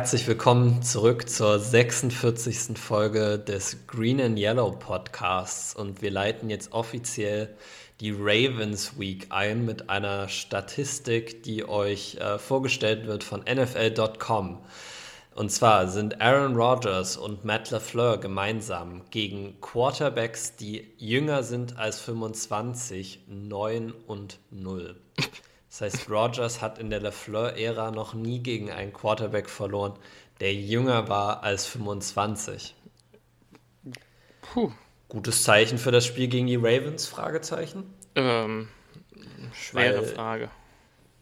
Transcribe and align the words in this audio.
Herzlich 0.00 0.26
willkommen 0.26 0.82
zurück 0.82 1.28
zur 1.28 1.58
46. 1.58 2.78
Folge 2.78 3.38
des 3.38 3.86
Green 3.86 4.18
and 4.18 4.38
Yellow 4.38 4.70
Podcasts 4.70 5.76
und 5.76 6.00
wir 6.00 6.10
leiten 6.10 6.48
jetzt 6.48 6.72
offiziell 6.72 7.54
die 8.00 8.10
Ravens 8.10 8.98
Week 8.98 9.26
ein 9.28 9.66
mit 9.66 9.90
einer 9.90 10.28
Statistik, 10.28 11.42
die 11.42 11.68
euch 11.68 12.14
äh, 12.14 12.38
vorgestellt 12.38 13.06
wird 13.06 13.22
von 13.22 13.40
NFL.com. 13.40 14.60
Und 15.34 15.52
zwar 15.52 15.86
sind 15.86 16.22
Aaron 16.22 16.56
Rodgers 16.56 17.18
und 17.18 17.44
Matt 17.44 17.70
LaFleur 17.70 18.16
gemeinsam 18.16 19.02
gegen 19.10 19.60
Quarterbacks, 19.60 20.56
die 20.56 20.94
jünger 20.96 21.42
sind 21.42 21.76
als 21.76 22.00
25, 22.00 23.26
9 23.28 23.92
und 24.06 24.38
0. 24.50 24.96
Das 25.70 25.80
heißt, 25.82 26.10
Rodgers 26.10 26.60
hat 26.60 26.78
in 26.78 26.90
der 26.90 27.00
LaFleur-Ära 27.00 27.92
noch 27.92 28.12
nie 28.12 28.40
gegen 28.40 28.70
einen 28.70 28.92
Quarterback 28.92 29.48
verloren, 29.48 29.94
der 30.40 30.52
jünger 30.52 31.08
war 31.08 31.44
als 31.44 31.66
25. 31.66 32.74
Puh. 34.42 34.72
Gutes 35.08 35.44
Zeichen 35.44 35.78
für 35.78 35.92
das 35.92 36.06
Spiel 36.06 36.28
gegen 36.28 36.48
die 36.48 36.56
Ravens? 36.56 37.06
Fragezeichen. 37.06 37.84
Ähm, 38.16 38.68
schwere 39.52 40.02
Weil, 40.02 40.04
Frage. 40.06 40.50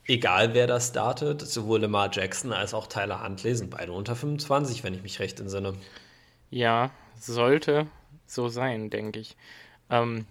Egal 0.06 0.54
wer 0.54 0.66
da 0.66 0.80
startet, 0.80 1.42
sowohl 1.42 1.82
Lamar 1.82 2.10
Jackson 2.10 2.52
als 2.52 2.72
auch 2.72 2.86
Tyler 2.86 3.22
Huntley 3.22 3.54
sind 3.54 3.70
beide 3.70 3.92
unter 3.92 4.16
25, 4.16 4.82
wenn 4.82 4.94
ich 4.94 5.02
mich 5.02 5.20
recht 5.20 5.40
entsinne. 5.40 5.74
Ja, 6.50 6.90
sollte 7.18 7.86
so 8.26 8.48
sein, 8.48 8.88
denke 8.88 9.20
ich. 9.20 9.36
Ähm, 9.90 10.26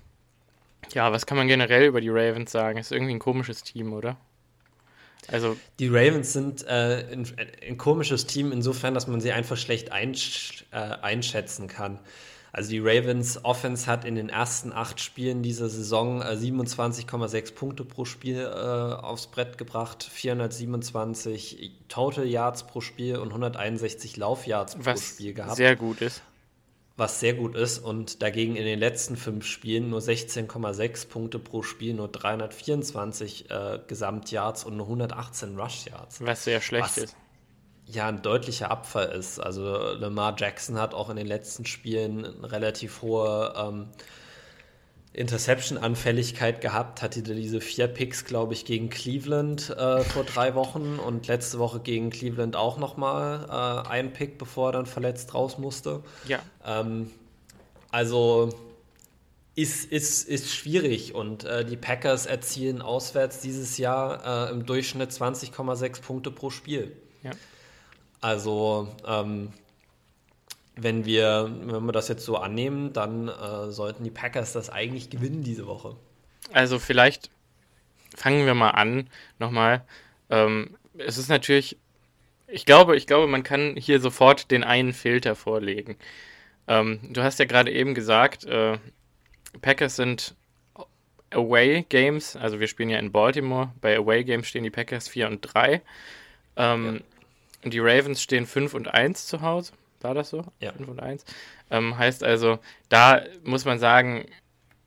ja, 0.93 1.11
was 1.11 1.25
kann 1.25 1.37
man 1.37 1.47
generell 1.47 1.85
über 1.85 2.01
die 2.01 2.09
Ravens 2.09 2.51
sagen? 2.51 2.77
Ist 2.77 2.91
irgendwie 2.91 3.13
ein 3.13 3.19
komisches 3.19 3.63
Team, 3.63 3.93
oder? 3.93 4.17
Also 5.29 5.57
die 5.79 5.87
Ravens 5.87 6.33
sind 6.33 6.65
äh, 6.67 7.05
ein, 7.11 7.27
ein, 7.67 7.77
komisches 7.77 8.27
Team 8.27 8.51
insofern, 8.51 8.93
dass 8.93 9.07
man 9.07 9.19
sie 9.19 9.31
einfach 9.31 9.57
schlecht 9.57 9.91
einsch 9.91 10.65
äh, 10.71 10.77
einschätzen 10.77 11.67
kann. 11.67 11.99
Also 12.53 12.69
die 12.69 12.79
Ravens 12.79 13.43
Offense 13.43 13.87
hat 13.87 14.05
in 14.05 14.15
den 14.15 14.29
ersten 14.29 14.71
acht 14.71 15.01
Spielen 15.01 15.43
dieser 15.43 15.67
Saison 15.67 16.21
äh, 16.21 16.35
27,6 16.35 17.53
Punkte 17.55 17.83
pro 17.83 18.05
Spiel 18.05 18.39
äh, 18.39 18.47
aufs 18.47 19.27
Brett 19.27 19.57
gebracht, 19.57 20.03
427 20.03 21.71
Total 21.89 22.25
Yards 22.25 22.65
pro 22.65 22.79
Spiel 22.79 23.17
und 23.17 23.29
161 23.29 24.15
Laufyards 24.15 24.75
pro 24.75 24.95
Spiel 24.95 25.33
gehabt. 25.33 25.57
Sehr 25.57 25.75
gut 25.75 26.01
ist 26.01 26.21
was 26.97 27.19
sehr 27.19 27.35
gut 27.35 27.55
ist 27.55 27.77
und 27.77 28.23
dagegen 28.23 28.55
in 28.55 28.65
den 28.65 28.79
letzten 28.79 29.15
fünf 29.15 29.45
Spielen 29.45 29.91
nur 29.91 29.99
16,6 29.99 31.07
Punkte 31.07 31.37
pro 31.37 31.61
Spiel, 31.61 31.93
nur 31.93 32.07
324 32.07 33.51
äh, 33.51 33.79
Gesamtyards 33.87 34.65
und 34.65 34.77
nur 34.77 34.87
118 34.87 35.57
Rush-Yards. 35.59 36.25
Was 36.25 36.43
sehr 36.43 36.59
schlecht 36.59 36.85
was, 36.85 36.97
ist. 36.97 37.15
Ja, 37.85 38.07
ein 38.07 38.23
deutlicher 38.23 38.71
Abfall 38.71 39.09
ist. 39.09 39.39
Also 39.39 39.77
Lamar 39.93 40.35
Jackson 40.37 40.79
hat 40.79 40.95
auch 40.95 41.09
in 41.09 41.15
den 41.17 41.27
letzten 41.27 41.65
Spielen 41.65 42.25
eine 42.25 42.51
relativ 42.51 43.03
hohe 43.03 43.53
ähm, 43.55 43.87
Interception-Anfälligkeit 45.17 46.61
gehabt, 46.61 47.01
hatte 47.01 47.21
diese 47.23 47.59
vier 47.59 47.87
Picks, 47.87 48.23
glaube 48.23 48.53
ich, 48.53 48.65
gegen 48.65 48.89
Cleveland 48.89 49.69
äh, 49.71 50.03
vor 50.03 50.23
drei 50.23 50.55
Wochen 50.55 50.99
und 50.99 51.27
letzte 51.27 51.59
Woche 51.59 51.79
gegen 51.79 52.09
Cleveland 52.11 52.55
auch 52.55 52.77
nochmal 52.77 53.47
äh, 53.49 53.89
einen 53.89 54.13
Pick, 54.13 54.37
bevor 54.37 54.69
er 54.69 54.73
dann 54.73 54.85
verletzt 54.85 55.33
raus 55.33 55.57
musste. 55.57 56.03
Ja. 56.27 56.39
Ähm, 56.65 57.11
also 57.89 58.49
ist, 59.55 59.91
ist, 59.91 60.27
ist 60.27 60.53
schwierig 60.53 61.15
und 61.15 61.43
äh, 61.43 61.65
die 61.65 61.77
Packers 61.77 62.27
erzielen 62.27 62.83
auswärts 62.83 63.39
dieses 63.39 63.79
Jahr 63.79 64.49
äh, 64.49 64.51
im 64.51 64.67
Durchschnitt 64.67 65.09
20,6 65.09 66.01
Punkte 66.01 66.29
pro 66.29 66.51
Spiel. 66.51 66.95
Ja. 67.23 67.31
Also 68.21 68.89
ähm, 69.07 69.51
wenn 70.77 71.05
wir, 71.05 71.51
wenn 71.63 71.85
wir 71.85 71.91
das 71.91 72.07
jetzt 72.07 72.23
so 72.23 72.37
annehmen, 72.37 72.93
dann 72.93 73.27
äh, 73.27 73.71
sollten 73.71 74.03
die 74.03 74.11
Packers 74.11 74.53
das 74.53 74.69
eigentlich 74.69 75.09
gewinnen 75.09 75.43
diese 75.43 75.67
Woche. 75.67 75.95
Also 76.53 76.79
vielleicht 76.79 77.29
fangen 78.15 78.45
wir 78.45 78.53
mal 78.53 78.71
an 78.71 79.09
nochmal. 79.39 79.83
Ähm, 80.29 80.77
es 80.97 81.17
ist 81.17 81.29
natürlich, 81.29 81.77
ich 82.47 82.65
glaube, 82.65 82.95
ich 82.95 83.07
glaube, 83.07 83.27
man 83.27 83.43
kann 83.43 83.75
hier 83.75 83.99
sofort 83.99 84.51
den 84.51 84.63
einen 84.63 84.93
Filter 84.93 85.35
vorlegen. 85.35 85.97
Ähm, 86.67 86.99
du 87.11 87.23
hast 87.23 87.39
ja 87.39 87.45
gerade 87.45 87.71
eben 87.71 87.93
gesagt, 87.93 88.45
äh, 88.45 88.77
Packers 89.61 89.95
sind 89.95 90.35
Away 91.31 91.85
Games, 91.89 92.35
also 92.35 92.59
wir 92.59 92.67
spielen 92.67 92.89
ja 92.89 92.99
in 92.99 93.11
Baltimore. 93.11 93.73
Bei 93.81 93.97
Away 93.97 94.23
Games 94.23 94.47
stehen 94.47 94.63
die 94.63 94.69
Packers 94.69 95.07
4 95.07 95.27
und 95.27 95.41
3. 95.41 95.81
Ähm, 96.55 96.85
ja. 96.85 97.01
Und 97.63 97.73
die 97.73 97.79
Ravens 97.79 98.21
stehen 98.21 98.45
5 98.45 98.73
und 98.73 98.93
1 98.93 99.27
zu 99.27 99.41
Hause. 99.41 99.73
War 100.01 100.13
das 100.13 100.29
so? 100.29 100.43
Ja. 100.59 100.73
5 100.73 100.89
und 100.89 100.99
1. 100.99 101.25
Ähm, 101.71 101.97
heißt 101.97 102.23
also, 102.23 102.59
da 102.89 103.21
muss 103.43 103.65
man 103.65 103.79
sagen, 103.79 104.25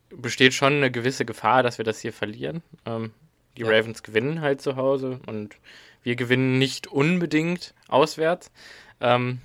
besteht 0.09 0.53
schon 0.53 0.73
eine 0.73 0.91
gewisse 0.91 1.25
Gefahr, 1.25 1.63
dass 1.63 1.77
wir 1.77 1.85
das 1.85 1.99
hier 1.99 2.13
verlieren. 2.13 2.61
Ähm, 2.85 3.11
die 3.57 3.63
ja. 3.63 3.69
Ravens 3.69 4.03
gewinnen 4.03 4.41
halt 4.41 4.61
zu 4.61 4.75
Hause 4.75 5.19
und 5.27 5.55
wir 6.03 6.15
gewinnen 6.15 6.57
nicht 6.57 6.87
unbedingt 6.87 7.73
auswärts. 7.87 8.51
Ähm, 8.99 9.41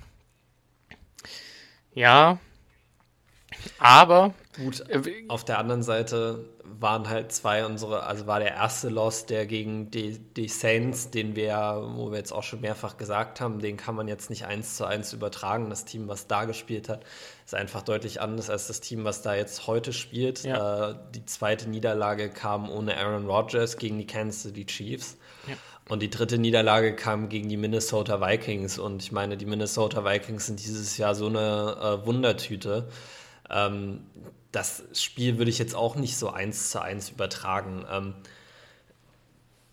ja, 1.93 2.39
aber. 3.79 4.33
Gut, 4.55 4.81
äh, 4.89 5.01
auf 5.27 5.45
der 5.45 5.59
anderen 5.59 5.83
Seite 5.83 6.45
waren 6.79 7.09
halt 7.09 7.31
zwei 7.31 7.65
unsere, 7.65 8.03
also 8.03 8.27
war 8.27 8.39
der 8.39 8.53
erste 8.53 8.89
Loss, 8.89 9.25
der 9.25 9.45
gegen 9.45 9.89
die, 9.89 10.19
die 10.19 10.47
Saints, 10.47 11.09
den 11.09 11.35
wir, 11.35 11.83
wo 11.95 12.11
wir 12.11 12.17
jetzt 12.17 12.31
auch 12.31 12.43
schon 12.43 12.61
mehrfach 12.61 12.97
gesagt 12.97 13.41
haben, 13.41 13.59
den 13.59 13.77
kann 13.77 13.95
man 13.95 14.07
jetzt 14.07 14.29
nicht 14.29 14.45
eins 14.45 14.75
zu 14.75 14.85
eins 14.85 15.13
übertragen. 15.13 15.69
Das 15.69 15.85
Team, 15.85 16.07
was 16.07 16.27
da 16.27 16.45
gespielt 16.45 16.89
hat, 16.89 17.03
ist 17.45 17.55
einfach 17.55 17.81
deutlich 17.81 18.21
anders 18.21 18.49
als 18.49 18.67
das 18.67 18.81
Team, 18.81 19.05
was 19.05 19.21
da 19.21 19.35
jetzt 19.35 19.67
heute 19.67 19.93
spielt. 19.93 20.43
Ja. 20.43 20.91
Äh, 20.91 20.95
die 21.15 21.25
zweite 21.25 21.69
Niederlage 21.69 22.29
kam 22.29 22.69
ohne 22.69 22.97
Aaron 22.97 23.25
Rodgers 23.27 23.77
gegen 23.77 23.97
die 23.97 24.07
Kansas 24.07 24.43
City 24.43 24.65
Chiefs. 24.65 25.17
Ja. 25.47 25.55
Und 25.89 26.01
die 26.01 26.09
dritte 26.09 26.37
Niederlage 26.37 26.95
kam 26.95 27.29
gegen 27.29 27.47
die 27.47 27.57
Minnesota 27.57 28.19
Vikings. 28.19 28.77
Und 28.77 29.01
ich 29.01 29.11
meine, 29.11 29.37
die 29.37 29.45
Minnesota 29.45 30.03
Vikings 30.03 30.47
sind 30.47 30.63
dieses 30.63 30.97
Jahr 30.97 31.15
so 31.15 31.27
eine 31.27 32.01
äh, 32.01 32.05
Wundertüte. 32.05 32.89
Ähm, 33.49 34.01
das 34.51 34.83
Spiel 34.93 35.37
würde 35.37 35.51
ich 35.51 35.59
jetzt 35.59 35.75
auch 35.75 35.95
nicht 35.95 36.17
so 36.17 36.29
eins 36.29 36.69
zu 36.69 36.79
eins 36.79 37.09
übertragen. 37.09 37.85
Ähm, 37.91 38.13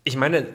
ich 0.03 0.15
meine, 0.15 0.47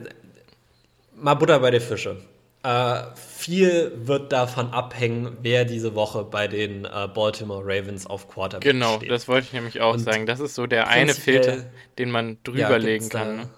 mal 1.15 1.35
Butter 1.35 1.59
bei 1.59 1.71
der 1.71 1.81
Fische. 1.81 2.17
Äh, 2.63 3.03
viel 3.15 3.91
wird 3.95 4.31
davon 4.31 4.71
abhängen, 4.71 5.37
wer 5.41 5.65
diese 5.65 5.95
Woche 5.95 6.23
bei 6.23 6.47
den 6.47 6.85
äh, 6.85 7.07
Baltimore 7.11 7.63
Ravens 7.65 8.05
auf 8.05 8.27
Quarterback 8.27 8.61
genau, 8.61 8.97
steht. 8.97 9.01
Genau, 9.01 9.13
das 9.13 9.27
wollte 9.27 9.47
ich 9.47 9.53
nämlich 9.53 9.81
auch 9.81 9.95
Und 9.95 9.99
sagen. 9.99 10.27
Das 10.27 10.39
ist 10.39 10.53
so 10.53 10.67
der 10.67 10.87
eine 10.87 11.15
Filter, 11.15 11.65
den 11.97 12.11
man 12.11 12.37
drüberlegen 12.43 13.07
ja, 13.07 13.19
kann. 13.19 13.35
Ne? 13.37 13.49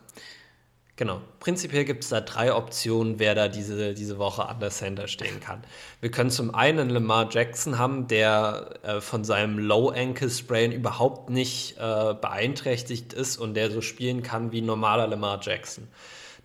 Genau. 0.96 1.22
Prinzipiell 1.40 1.86
gibt 1.86 2.04
es 2.04 2.10
da 2.10 2.22
drei 2.22 2.54
Optionen, 2.54 3.18
wer 3.18 3.34
da 3.34 3.48
diese, 3.48 3.96
diese 3.96 4.20
Woche 4.20 4.48
an 4.48 4.60
der 4.60 4.70
Center 4.70 5.08
stehen 5.08 5.40
kann. 5.40 5.64
Wir 6.02 6.12
können 6.12 6.30
zum 6.30 6.54
einen 6.54 6.90
Lamar 6.90 7.30
Jackson 7.32 7.80
haben, 7.80 8.08
der 8.08 8.76
äh, 8.84 9.02
von 9.02 9.24
seinem 9.24 9.58
Low 9.58 9.90
Ankle 9.90 10.30
Sprain 10.30 10.72
überhaupt 10.72 11.32
nicht 11.32 11.78
äh, 11.78 12.14
beeinträchtigt 12.14 13.12
ist 13.12 13.38
und 13.38 13.56
der 13.56 13.72
so 13.72 13.82
spielen 13.82 14.22
kann 14.22 14.52
wie 14.52 14.62
normaler 14.62 15.08
Lamar 15.08 15.40
Jackson. 15.42 15.88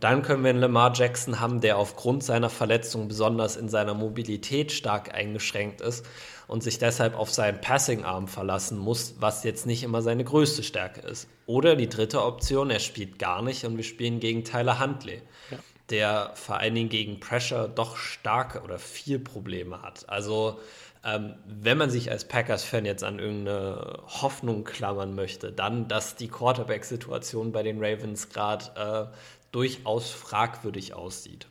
Dann 0.00 0.22
können 0.22 0.44
wir 0.44 0.50
einen 0.50 0.60
Lamar 0.60 0.94
Jackson 0.94 1.40
haben, 1.40 1.60
der 1.60 1.76
aufgrund 1.76 2.24
seiner 2.24 2.48
Verletzung 2.48 3.08
besonders 3.08 3.56
in 3.56 3.68
seiner 3.68 3.94
Mobilität 3.94 4.72
stark 4.72 5.12
eingeschränkt 5.12 5.82
ist 5.82 6.06
und 6.48 6.62
sich 6.62 6.78
deshalb 6.78 7.14
auf 7.16 7.30
seinen 7.30 7.60
Passing-Arm 7.60 8.26
verlassen 8.26 8.78
muss, 8.78 9.14
was 9.20 9.44
jetzt 9.44 9.66
nicht 9.66 9.84
immer 9.84 10.02
seine 10.02 10.24
größte 10.24 10.62
Stärke 10.62 11.02
ist. 11.02 11.28
Oder 11.46 11.76
die 11.76 11.88
dritte 11.88 12.24
Option, 12.24 12.70
er 12.70 12.80
spielt 12.80 13.18
gar 13.18 13.42
nicht 13.42 13.64
und 13.64 13.76
wir 13.76 13.84
spielen 13.84 14.18
gegen 14.18 14.44
Tyler 14.44 14.80
Huntley, 14.80 15.22
ja. 15.50 15.58
der 15.90 16.32
vor 16.34 16.58
allen 16.58 16.74
Dingen 16.74 16.88
gegen 16.88 17.20
Pressure 17.20 17.68
doch 17.68 17.96
starke 17.96 18.62
oder 18.62 18.78
viel 18.78 19.18
Probleme 19.18 19.82
hat. 19.82 20.08
Also 20.08 20.58
ähm, 21.04 21.34
wenn 21.46 21.78
man 21.78 21.90
sich 21.90 22.10
als 22.10 22.26
Packers-Fan 22.26 22.86
jetzt 22.86 23.04
an 23.04 23.18
irgendeine 23.18 24.02
Hoffnung 24.06 24.64
klammern 24.64 25.14
möchte, 25.14 25.52
dann, 25.52 25.86
dass 25.86 26.16
die 26.16 26.28
Quarterback-Situation 26.28 27.52
bei 27.52 27.62
den 27.62 27.84
Ravens 27.84 28.30
gerade 28.30 29.10
äh, 29.12 29.16
durchaus 29.52 30.10
fragwürdig 30.10 30.94
aussieht. 30.94 31.46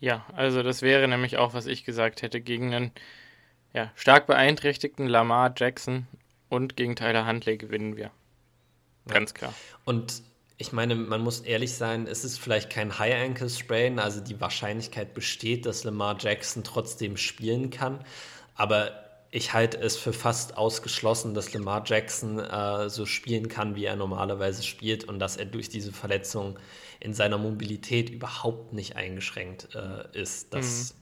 Ja, 0.00 0.24
also 0.34 0.62
das 0.62 0.82
wäre 0.82 1.08
nämlich 1.08 1.36
auch, 1.36 1.52
was 1.52 1.66
ich 1.66 1.84
gesagt 1.84 2.22
hätte, 2.22 2.40
gegen 2.40 2.74
einen 2.74 2.92
ja, 3.74 3.92
stark 3.96 4.26
beeinträchtigten 4.26 5.06
Lamar 5.06 5.52
Jackson 5.56 6.06
und 6.48 6.76
gegen 6.76 6.96
Tyler 6.96 7.26
Huntley 7.26 7.58
gewinnen 7.58 7.96
wir. 7.96 8.10
Ganz 9.06 9.34
klar. 9.34 9.52
Und 9.84 10.22
ich 10.56 10.72
meine, 10.72 10.94
man 10.94 11.20
muss 11.20 11.40
ehrlich 11.40 11.74
sein, 11.74 12.06
es 12.06 12.24
ist 12.24 12.38
vielleicht 12.38 12.70
kein 12.70 12.98
High 12.98 13.14
Ankle 13.14 13.50
Sprain, 13.50 13.98
also 13.98 14.20
die 14.20 14.40
Wahrscheinlichkeit 14.40 15.12
besteht, 15.12 15.66
dass 15.66 15.84
Lamar 15.84 16.16
Jackson 16.18 16.62
trotzdem 16.62 17.16
spielen 17.16 17.70
kann. 17.70 18.04
Aber 18.54 18.92
ich 19.32 19.52
halte 19.52 19.78
es 19.78 19.96
für 19.96 20.12
fast 20.12 20.56
ausgeschlossen, 20.56 21.34
dass 21.34 21.52
Lamar 21.52 21.82
Jackson 21.84 22.38
äh, 22.38 22.88
so 22.88 23.04
spielen 23.04 23.48
kann, 23.48 23.74
wie 23.74 23.84
er 23.84 23.96
normalerweise 23.96 24.62
spielt 24.62 25.02
und 25.04 25.18
dass 25.18 25.36
er 25.36 25.46
durch 25.46 25.68
diese 25.68 25.92
Verletzung 25.92 26.56
in 27.00 27.14
seiner 27.14 27.36
Mobilität 27.36 28.10
überhaupt 28.10 28.72
nicht 28.72 28.94
eingeschränkt 28.94 29.74
äh, 29.74 30.16
ist. 30.16 30.54
Das 30.54 30.94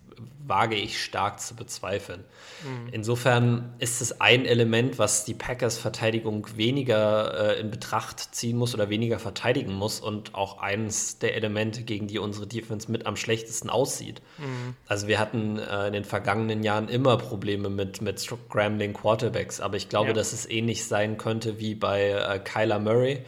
wage 0.46 0.76
ich 0.76 1.02
stark 1.02 1.40
zu 1.40 1.54
bezweifeln. 1.54 2.24
Mhm. 2.64 2.88
Insofern 2.92 3.74
ist 3.78 4.00
es 4.00 4.20
ein 4.20 4.44
Element, 4.44 4.98
was 4.98 5.24
die 5.24 5.34
Packers 5.34 5.78
Verteidigung 5.78 6.46
weniger 6.56 7.56
äh, 7.56 7.60
in 7.60 7.70
Betracht 7.70 8.34
ziehen 8.34 8.56
muss 8.56 8.74
oder 8.74 8.88
weniger 8.88 9.18
verteidigen 9.18 9.72
muss 9.72 10.00
und 10.00 10.34
auch 10.34 10.58
eines 10.58 11.18
der 11.18 11.34
Elemente, 11.36 11.82
gegen 11.82 12.06
die 12.06 12.18
unsere 12.18 12.46
Defense 12.46 12.90
mit 12.90 13.06
am 13.06 13.16
schlechtesten 13.16 13.70
aussieht. 13.70 14.20
Mhm. 14.38 14.74
Also 14.86 15.06
wir 15.06 15.18
hatten 15.18 15.58
äh, 15.58 15.86
in 15.86 15.92
den 15.92 16.04
vergangenen 16.04 16.62
Jahren 16.62 16.88
immer 16.88 17.16
Probleme 17.16 17.70
mit, 17.70 18.02
mit 18.02 18.18
Scrambling 18.18 18.92
Quarterbacks, 18.92 19.60
aber 19.60 19.76
ich 19.76 19.88
glaube, 19.88 20.08
ja. 20.08 20.14
dass 20.14 20.32
es 20.32 20.48
ähnlich 20.48 20.84
sein 20.84 21.18
könnte 21.18 21.58
wie 21.60 21.74
bei 21.74 22.10
äh, 22.10 22.38
Kyler 22.38 22.78
Murray 22.78 23.24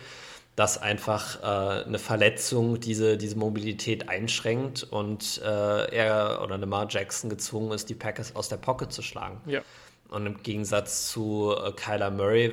dass 0.56 0.80
einfach 0.80 1.42
äh, 1.42 1.84
eine 1.84 1.98
Verletzung 1.98 2.78
diese, 2.78 3.16
diese 3.16 3.36
Mobilität 3.36 4.08
einschränkt 4.08 4.84
und 4.84 5.40
äh, 5.44 5.94
er 5.94 6.40
oder 6.42 6.58
Lamar 6.58 6.86
Jackson 6.88 7.28
gezwungen 7.28 7.72
ist, 7.72 7.90
die 7.90 7.94
Packers 7.94 8.36
aus 8.36 8.48
der 8.48 8.58
Pocket 8.58 8.92
zu 8.92 9.02
schlagen. 9.02 9.40
Ja. 9.46 9.62
Und 10.10 10.26
im 10.26 10.42
Gegensatz 10.42 11.10
zu 11.10 11.54
äh, 11.56 11.72
Kyler 11.72 12.10
Murray 12.10 12.52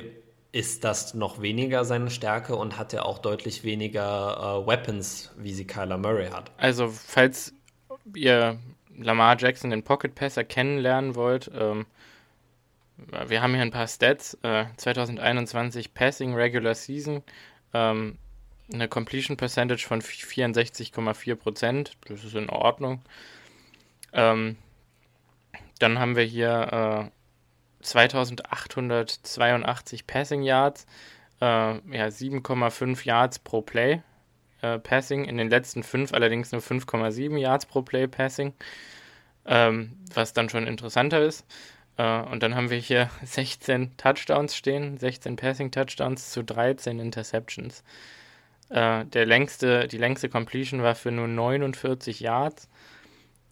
ist 0.50 0.84
das 0.84 1.14
noch 1.14 1.40
weniger 1.40 1.84
seine 1.84 2.10
Stärke 2.10 2.56
und 2.56 2.76
hat 2.76 2.92
er 2.92 3.06
auch 3.06 3.18
deutlich 3.18 3.62
weniger 3.62 4.62
äh, 4.62 4.66
Weapons, 4.66 5.30
wie 5.38 5.54
sie 5.54 5.66
Kyler 5.66 5.96
Murray 5.96 6.28
hat. 6.28 6.50
Also, 6.56 6.88
falls 6.88 7.54
ihr 8.14 8.58
Lamar 8.98 9.36
Jackson, 9.38 9.70
den 9.70 9.84
Pocket 9.84 10.14
Passer, 10.14 10.44
kennenlernen 10.44 11.14
wollt, 11.14 11.50
ähm, 11.54 11.86
wir 13.26 13.42
haben 13.42 13.54
hier 13.54 13.62
ein 13.62 13.70
paar 13.70 13.88
Stats. 13.88 14.36
2021 14.76 15.86
äh, 15.86 15.88
Passing 15.94 16.34
Regular 16.34 16.74
Season 16.74 17.22
ähm, 17.74 18.18
eine 18.72 18.88
Completion 18.88 19.36
Percentage 19.36 19.84
von 19.86 20.00
64,4 20.02 21.34
Prozent. 21.34 21.92
Das 22.06 22.24
ist 22.24 22.34
in 22.34 22.48
Ordnung. 22.48 23.02
Ähm, 24.12 24.56
dann 25.78 25.98
haben 25.98 26.16
wir 26.16 26.24
hier 26.24 27.10
äh, 27.10 27.12
2882 27.82 30.06
Passing 30.06 30.42
Yards, 30.42 30.86
äh, 31.40 31.44
ja, 31.44 32.06
7,5 32.06 33.04
Yards 33.04 33.40
pro 33.40 33.60
Play 33.62 34.02
äh, 34.60 34.78
Passing. 34.78 35.24
In 35.24 35.36
den 35.36 35.50
letzten 35.50 35.82
fünf 35.82 36.14
allerdings 36.14 36.52
nur 36.52 36.60
5,7 36.60 37.36
Yards 37.36 37.66
pro 37.66 37.82
Play 37.82 38.06
Passing, 38.06 38.54
ähm, 39.44 39.98
was 40.14 40.32
dann 40.32 40.48
schon 40.48 40.66
interessanter 40.66 41.22
ist. 41.22 41.44
Äh, 41.96 42.22
und 42.22 42.42
dann 42.42 42.54
haben 42.54 42.70
wir 42.70 42.78
hier 42.78 43.10
16 43.24 43.96
Touchdowns 43.96 44.56
stehen, 44.56 44.98
16 44.98 45.36
Passing 45.36 45.70
Touchdowns 45.70 46.30
zu 46.30 46.42
13 46.42 46.98
Interceptions. 46.98 47.82
Äh, 48.68 49.04
der 49.06 49.26
längste, 49.26 49.88
die 49.88 49.98
längste 49.98 50.28
Completion 50.28 50.82
war 50.82 50.94
für 50.94 51.10
nur 51.10 51.28
49 51.28 52.20
Yards. 52.20 52.68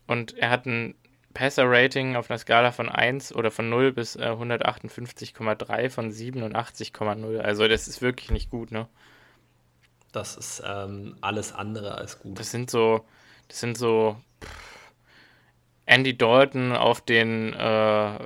Und 0.07 0.37
er 0.39 0.51
hat 0.51 0.67
ein 0.67 0.95
Passer-Rating 1.35 2.17
auf 2.17 2.31
einer 2.31 2.39
Skala 2.39 2.73
von 2.73 2.89
1 2.89 3.35
oder 3.35 3.51
von 3.51 3.69
0 3.69 3.93
bis 3.93 4.17
äh, 4.17 4.31
158,3 4.31 5.91
von 5.91 6.11
87,0. 6.11 7.39
Also 7.39 7.69
das 7.69 7.87
ist 7.87 8.03
wirklich 8.03 8.31
nicht 8.31 8.51
gut, 8.51 8.73
ne? 8.73 8.89
Das 10.13 10.37
ist 10.37 10.63
ähm, 10.67 11.17
alles 11.21 11.53
andere 11.53 11.95
als 11.95 12.19
gut. 12.19 12.39
Das 12.39 12.51
sind 12.51 12.69
so, 12.69 13.05
das 13.47 13.61
sind 13.61 13.79
so 13.79 14.17
Andy 15.91 16.17
Dalton 16.17 16.71
auf 16.73 17.01
den, 17.01 17.53
äh, 17.53 18.19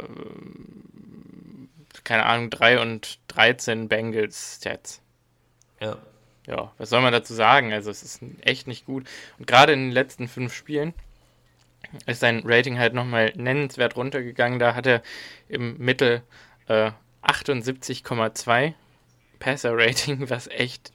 keine 2.05 2.27
Ahnung, 2.27 2.51
3 2.51 2.81
und 2.81 3.19
13 3.29 3.89
Bengals 3.89 4.57
Stats. 4.57 5.01
Ja. 5.81 5.97
Ja, 6.47 6.73
was 6.77 6.91
soll 6.91 7.01
man 7.01 7.15
dazu 7.15 7.33
sagen? 7.33 7.73
Also, 7.73 7.91
es 7.91 8.03
ist 8.03 8.21
echt 8.43 8.67
nicht 8.67 8.85
gut. 8.85 9.09
Und 9.39 9.47
gerade 9.47 9.73
in 9.73 9.81
den 9.81 9.93
letzten 9.93 10.29
fünf 10.29 10.53
Spielen 10.53 10.93
ist 12.05 12.21
sein 12.21 12.43
Rating 12.45 12.79
halt 12.79 12.93
nochmal 12.93 13.33
nennenswert 13.35 13.97
runtergegangen. 13.97 14.59
Da 14.59 14.75
hat 14.75 14.87
er 14.87 15.03
im 15.49 15.79
Mittel 15.79 16.23
äh, 16.69 16.91
78,2 17.23 18.75
Passer-Rating, 19.39 20.29
was 20.29 20.49
echt 20.49 20.93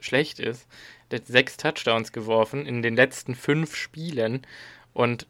schlecht 0.00 0.40
ist. 0.40 0.66
Der 1.10 1.18
hat 1.18 1.26
sechs 1.26 1.58
Touchdowns 1.58 2.10
geworfen 2.10 2.64
in 2.64 2.80
den 2.80 2.96
letzten 2.96 3.34
fünf 3.34 3.76
Spielen 3.76 4.46
und 4.94 5.26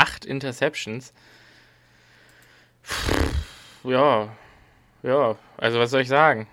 acht 0.00 0.24
Interceptions. 0.24 1.12
Ja, 3.84 4.34
ja, 5.02 5.36
also 5.58 5.78
was 5.78 5.90
soll 5.90 6.00
ich 6.00 6.08
sagen? 6.08 6.46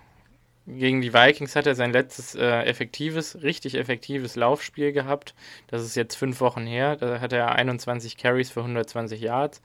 Gegen 0.66 1.00
die 1.00 1.14
Vikings 1.14 1.56
hat 1.56 1.66
er 1.66 1.74
sein 1.74 1.92
letztes 1.92 2.34
äh, 2.34 2.62
effektives, 2.64 3.42
richtig 3.42 3.74
effektives 3.74 4.36
Laufspiel 4.36 4.92
gehabt. 4.92 5.34
Das 5.68 5.82
ist 5.82 5.96
jetzt 5.96 6.14
fünf 6.14 6.42
Wochen 6.42 6.66
her. 6.66 6.96
Da 6.96 7.20
hat 7.20 7.32
er 7.32 7.52
21 7.52 8.18
Carries 8.18 8.50
für 8.50 8.60
120 8.60 9.18
Yards. 9.18 9.62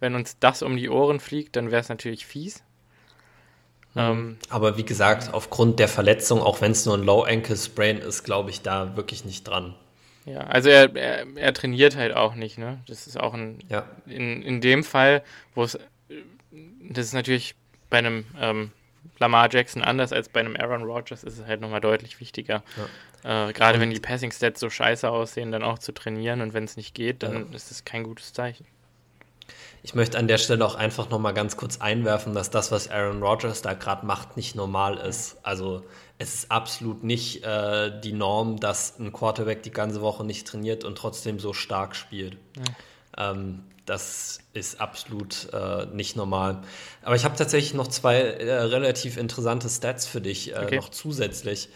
Wenn 0.00 0.14
uns 0.14 0.38
das 0.38 0.62
um 0.62 0.78
die 0.78 0.88
Ohren 0.88 1.20
fliegt, 1.20 1.56
dann 1.56 1.70
wäre 1.70 1.82
es 1.82 1.90
natürlich 1.90 2.24
fies. 2.24 2.64
Mhm. 3.92 4.00
Ähm, 4.00 4.38
Aber 4.48 4.78
wie 4.78 4.84
gesagt, 4.84 5.34
aufgrund 5.34 5.78
der 5.78 5.88
Verletzung, 5.88 6.40
auch 6.40 6.62
wenn 6.62 6.72
es 6.72 6.86
nur 6.86 6.96
ein 6.96 7.02
Low-Ankle-Sprain 7.02 7.98
ist, 7.98 8.24
glaube 8.24 8.48
ich 8.48 8.62
da 8.62 8.96
wirklich 8.96 9.26
nicht 9.26 9.46
dran. 9.46 9.74
Ja, 10.26 10.40
also 10.40 10.68
er, 10.68 10.94
er, 10.96 11.24
er, 11.36 11.54
trainiert 11.54 11.96
halt 11.96 12.14
auch 12.14 12.34
nicht, 12.34 12.58
ne? 12.58 12.80
Das 12.88 13.06
ist 13.06 13.18
auch 13.18 13.32
ein, 13.32 13.60
ja. 13.68 13.86
in, 14.06 14.42
in 14.42 14.60
dem 14.60 14.82
Fall, 14.82 15.22
wo 15.54 15.62
es, 15.62 15.78
das 16.90 17.06
ist 17.06 17.14
natürlich 17.14 17.54
bei 17.90 17.98
einem 17.98 18.26
ähm, 18.40 18.72
Lamar 19.18 19.48
Jackson 19.52 19.82
anders 19.82 20.12
als 20.12 20.28
bei 20.28 20.40
einem 20.40 20.56
Aaron 20.56 20.82
Rodgers, 20.82 21.22
ist 21.22 21.38
es 21.38 21.46
halt 21.46 21.60
nochmal 21.60 21.80
deutlich 21.80 22.18
wichtiger. 22.18 22.64
Ja. 23.22 23.48
Äh, 23.48 23.52
Gerade 23.52 23.78
wenn 23.80 23.90
die 23.90 24.00
Passing 24.00 24.32
Stats 24.32 24.58
so 24.58 24.68
scheiße 24.68 25.08
aussehen, 25.08 25.52
dann 25.52 25.62
auch 25.62 25.78
zu 25.78 25.92
trainieren 25.92 26.40
und 26.40 26.54
wenn 26.54 26.64
es 26.64 26.76
nicht 26.76 26.94
geht, 26.94 27.22
dann 27.22 27.48
ja. 27.50 27.56
ist 27.56 27.70
das 27.70 27.84
kein 27.84 28.02
gutes 28.02 28.32
Zeichen. 28.32 28.66
Ich 29.82 29.94
möchte 29.94 30.18
an 30.18 30.26
der 30.26 30.38
Stelle 30.38 30.66
auch 30.66 30.74
einfach 30.74 31.10
nochmal 31.10 31.34
ganz 31.34 31.56
kurz 31.56 31.80
einwerfen, 31.80 32.34
dass 32.34 32.50
das, 32.50 32.72
was 32.72 32.90
Aaron 32.90 33.22
Rodgers 33.22 33.62
da 33.62 33.74
gerade 33.74 34.04
macht, 34.04 34.36
nicht 34.36 34.56
normal 34.56 34.96
ist. 34.96 35.36
Also 35.44 35.84
es 36.18 36.34
ist 36.34 36.50
absolut 36.50 37.04
nicht 37.04 37.44
äh, 37.44 38.00
die 38.00 38.12
Norm, 38.12 38.58
dass 38.58 38.98
ein 38.98 39.12
Quarterback 39.12 39.62
die 39.62 39.70
ganze 39.70 40.00
Woche 40.00 40.24
nicht 40.24 40.46
trainiert 40.46 40.84
und 40.84 40.96
trotzdem 40.96 41.38
so 41.38 41.52
stark 41.52 41.94
spielt. 41.94 42.38
Ja. 43.16 43.32
Ähm, 43.32 43.64
das 43.84 44.40
ist 44.52 44.80
absolut 44.80 45.48
äh, 45.52 45.86
nicht 45.86 46.16
normal. 46.16 46.62
Aber 47.02 47.14
ich 47.14 47.24
habe 47.24 47.36
tatsächlich 47.36 47.74
noch 47.74 47.86
zwei 47.86 48.16
äh, 48.16 48.52
relativ 48.52 49.16
interessante 49.16 49.68
Stats 49.68 50.06
für 50.06 50.20
dich 50.20 50.52
äh, 50.52 50.58
okay. 50.58 50.76
noch 50.76 50.88
zusätzlich. 50.88 51.68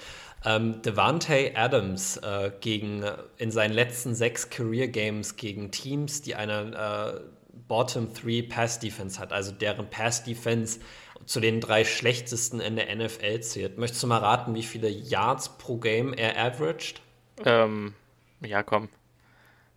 Ähm, 0.45 0.81
Devante 0.83 1.53
Adams 1.55 2.17
äh, 2.17 2.51
gegen 2.61 3.05
in 3.37 3.51
seinen 3.51 3.75
letzten 3.75 4.15
sechs 4.15 4.49
Career 4.49 4.89
Games 4.89 5.37
gegen 5.37 5.71
Teams, 5.71 6.23
die 6.23 6.35
eine 6.35 7.21
äh, 7.21 7.21
Bottom 7.69 8.13
3 8.13 8.47
Pass 8.49 8.81
Defense 8.81 9.21
hat, 9.21 9.33
also 9.33 9.53
deren 9.53 9.89
Pass 9.91 10.25
Defense 10.25 10.81
zu 11.27 11.41
den 11.41 11.61
drei 11.61 11.85
schlechtesten 11.85 12.61
in 12.61 12.77
der 12.77 12.95
NFL 12.95 13.41
zählt. 13.41 13.79
Möchtest 13.79 14.03
du 14.03 14.07
mal 14.07 14.19
raten, 14.19 14.55
wie 14.55 14.63
viele 14.63 14.89
Yards 14.89 15.59
pro 15.59 15.77
Game 15.77 16.13
er 16.13 16.39
averaged? 16.39 17.01
Ähm, 17.45 17.95
ja, 18.41 18.63
komm. 18.63 18.89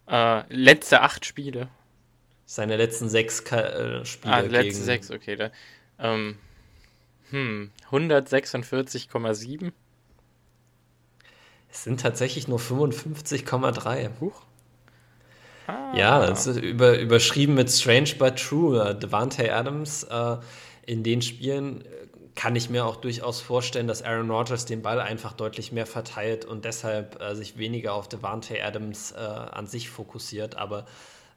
Äh, 0.08 0.44
letzte 0.54 1.02
acht 1.02 1.26
Spiele. 1.26 1.70
Seine 2.46 2.78
letzten 2.78 3.10
sechs 3.10 3.44
Ka 3.44 3.60
äh, 3.62 4.06
Spiele. 4.06 4.34
Ah, 4.34 4.40
letzte 4.40 4.64
gegen... 4.64 4.84
sechs, 4.84 5.12
okay. 5.12 5.36
Da, 5.36 5.52
ähm, 6.00 6.38
hm, 7.30 7.72
146,7. 7.90 9.72
Es 11.72 11.84
sind 11.84 12.02
tatsächlich 12.02 12.48
nur 12.48 12.60
55,3. 12.60 14.20
Huch. 14.20 14.44
Ah. 15.66 15.96
Ja, 15.96 16.26
das 16.28 16.46
ist 16.46 16.58
über, 16.58 17.00
überschrieben 17.00 17.56
mit 17.56 17.72
Strange 17.72 18.12
but 18.20 18.36
True. 18.36 18.94
Devante 18.94 19.52
Adams 19.54 20.04
äh, 20.04 20.38
in 20.86 21.04
den 21.04 21.22
Spielen 21.22 21.82
äh, 21.82 21.86
kann 22.36 22.56
ich 22.56 22.70
mir 22.70 22.86
auch 22.86 22.96
durchaus 22.96 23.42
vorstellen, 23.42 23.88
dass 23.88 24.02
Aaron 24.02 24.30
Rodgers 24.30 24.66
den 24.66 24.82
Ball 24.82 25.00
einfach 25.00 25.34
deutlich 25.34 25.72
mehr 25.72 25.86
verteilt 25.86 26.46
und 26.46 26.66
deshalb 26.66 27.22
äh, 27.22 27.36
sich 27.36 27.58
weniger 27.58 27.94
auf 27.94 28.10
Devante 28.10 28.64
Adams 28.64 29.12
äh, 29.12 29.18
an 29.18 29.68
sich 29.68 29.90
fokussiert. 29.90 30.56
Aber 30.58 30.86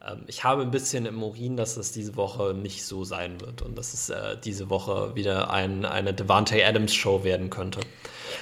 ähm, 0.06 0.24
ich 0.26 0.44
habe 0.44 0.62
ein 0.62 0.70
bisschen 0.70 1.06
im 1.06 1.22
Urin, 1.22 1.56
dass 1.56 1.76
es 1.76 1.92
diese 1.92 2.16
Woche 2.16 2.54
nicht 2.54 2.84
so 2.84 3.04
sein 3.04 3.40
wird 3.40 3.62
und 3.62 3.76
dass 3.76 3.92
es 3.92 4.08
äh, 4.08 4.36
diese 4.42 4.70
Woche 4.70 5.14
wieder 5.14 5.50
ein, 5.50 5.84
eine 5.84 6.14
Devante 6.14 6.64
Adams 6.64 6.94
Show 6.94 7.24
werden 7.24 7.50
könnte. 7.50 7.80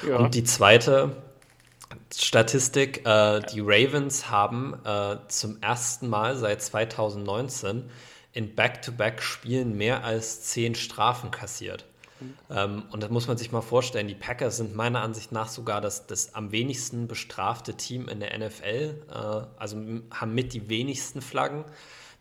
Ja. 0.06 0.18
Und 0.18 0.34
die 0.34 0.44
zweite 0.44 1.16
Statistik, 2.14 3.04
äh, 3.06 3.40
die 3.52 3.60
Ravens 3.60 4.30
haben 4.30 4.74
äh, 4.84 5.16
zum 5.28 5.60
ersten 5.60 6.08
Mal 6.08 6.36
seit 6.36 6.62
2019 6.62 7.90
in 8.34 8.54
Back-to-Back-Spielen 8.54 9.76
mehr 9.76 10.04
als 10.04 10.42
zehn 10.42 10.74
Strafen 10.74 11.30
kassiert. 11.30 11.86
Ähm, 12.50 12.84
und 12.90 13.02
das 13.02 13.10
muss 13.10 13.28
man 13.28 13.36
sich 13.36 13.52
mal 13.52 13.60
vorstellen. 13.60 14.08
Die 14.08 14.14
Packers 14.14 14.56
sind 14.56 14.74
meiner 14.74 15.02
Ansicht 15.02 15.32
nach 15.32 15.48
sogar 15.48 15.80
das, 15.80 16.06
das 16.06 16.34
am 16.34 16.52
wenigsten 16.52 17.06
bestrafte 17.06 17.74
Team 17.74 18.08
in 18.08 18.20
der 18.20 18.36
NFL. 18.36 19.04
Äh, 19.08 19.60
also 19.60 19.76
haben 20.10 20.34
mit 20.34 20.52
die 20.52 20.68
wenigsten 20.68 21.22
Flaggen, 21.22 21.64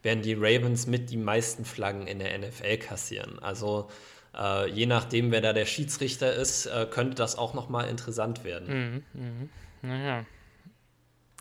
während 0.01 0.23
die 0.25 0.33
Ravens 0.33 0.87
mit 0.87 1.09
die 1.09 1.17
meisten 1.17 1.65
Flaggen 1.65 2.07
in 2.07 2.19
der 2.19 2.37
NFL 2.37 2.77
kassieren. 2.77 3.39
Also 3.39 3.89
äh, 4.37 4.69
je 4.69 4.85
nachdem, 4.85 5.31
wer 5.31 5.41
da 5.41 5.53
der 5.53 5.65
Schiedsrichter 5.65 6.33
ist, 6.33 6.65
äh, 6.67 6.87
könnte 6.89 7.15
das 7.15 7.37
auch 7.37 7.53
nochmal 7.53 7.89
interessant 7.89 8.43
werden. 8.43 9.03
Mhm, 9.13 9.21
mh. 9.21 9.47
Naja. 9.81 10.25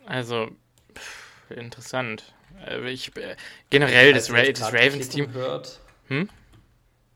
Also, 0.05 0.49
pff, 0.95 1.51
interessant. 1.51 2.35
Äh, 2.67 2.91
ich, 2.91 3.17
äh, 3.17 3.37
generell 3.71 4.13
das, 4.13 4.33
Ra 4.33 4.43
das 4.43 4.73
Ravens-Team. 4.73 5.29
Hm? 6.09 6.29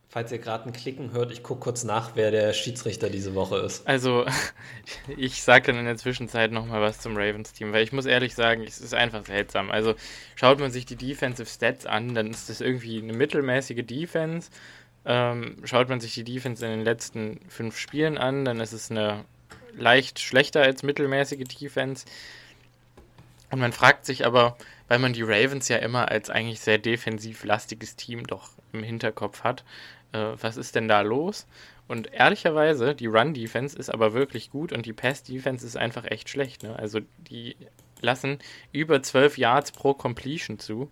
Falls 0.08 0.32
ihr 0.32 0.38
gerade 0.38 0.64
ein 0.64 0.72
Klicken 0.72 1.12
hört, 1.12 1.30
ich 1.30 1.42
gucke 1.42 1.60
kurz 1.60 1.84
nach, 1.84 2.12
wer 2.14 2.30
der 2.30 2.54
Schiedsrichter 2.54 3.10
diese 3.10 3.34
Woche 3.34 3.58
ist. 3.58 3.86
Also, 3.86 4.24
ich 5.16 5.42
sage 5.42 5.66
dann 5.66 5.78
in 5.78 5.84
der 5.84 5.98
Zwischenzeit 5.98 6.52
nochmal 6.52 6.80
was 6.80 7.00
zum 7.00 7.16
Ravens-Team, 7.16 7.72
weil 7.72 7.82
ich 7.82 7.92
muss 7.92 8.06
ehrlich 8.06 8.34
sagen, 8.34 8.64
es 8.66 8.80
ist 8.80 8.94
einfach 8.94 9.26
seltsam. 9.26 9.70
Also, 9.70 9.94
schaut 10.34 10.58
man 10.58 10.70
sich 10.70 10.86
die 10.86 10.96
Defensive 10.96 11.48
Stats 11.48 11.84
an, 11.84 12.14
dann 12.14 12.30
ist 12.30 12.48
das 12.48 12.60
irgendwie 12.60 13.02
eine 13.02 13.12
mittelmäßige 13.12 13.84
Defense. 13.84 14.50
Ähm, 15.04 15.58
schaut 15.64 15.88
man 15.88 16.00
sich 16.00 16.14
die 16.14 16.24
Defense 16.24 16.64
in 16.64 16.72
den 16.72 16.84
letzten 16.84 17.40
fünf 17.48 17.78
Spielen 17.78 18.16
an, 18.16 18.44
dann 18.44 18.58
ist 18.60 18.72
es 18.72 18.90
eine 18.90 19.24
leicht 19.76 20.18
schlechter 20.18 20.62
als 20.62 20.82
mittelmäßige 20.82 21.44
Defense. 21.44 22.06
Und 23.50 23.60
man 23.60 23.72
fragt 23.72 24.06
sich 24.06 24.26
aber, 24.26 24.56
weil 24.88 24.98
man 24.98 25.12
die 25.12 25.22
Ravens 25.22 25.68
ja 25.68 25.76
immer 25.78 26.10
als 26.10 26.30
eigentlich 26.30 26.60
sehr 26.60 26.78
defensiv 26.78 27.44
lastiges 27.44 27.96
Team 27.96 28.26
doch 28.26 28.50
im 28.72 28.82
Hinterkopf 28.82 29.42
hat, 29.44 29.64
äh, 30.12 30.32
was 30.40 30.56
ist 30.56 30.74
denn 30.74 30.88
da 30.88 31.00
los? 31.00 31.46
Und 31.88 32.12
ehrlicherweise, 32.12 32.94
die 32.94 33.06
Run-Defense 33.06 33.78
ist 33.78 33.90
aber 33.90 34.12
wirklich 34.12 34.50
gut 34.50 34.72
und 34.72 34.86
die 34.86 34.92
Pass-Defense 34.92 35.64
ist 35.64 35.76
einfach 35.76 36.04
echt 36.04 36.28
schlecht. 36.28 36.62
Ne? 36.62 36.76
Also 36.76 37.00
die 37.30 37.56
lassen 38.00 38.38
über 38.72 39.02
12 39.02 39.38
Yards 39.38 39.72
pro 39.72 39.94
Completion 39.94 40.58
zu, 40.58 40.90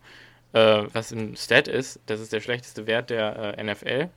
äh, 0.52 0.84
was 0.92 1.10
ein 1.10 1.36
Stat 1.36 1.68
ist. 1.68 2.00
Das 2.06 2.20
ist 2.20 2.32
der 2.32 2.40
schlechteste 2.40 2.86
Wert 2.86 3.10
der 3.10 3.56
äh, 3.58 3.64
NFL 3.64 4.08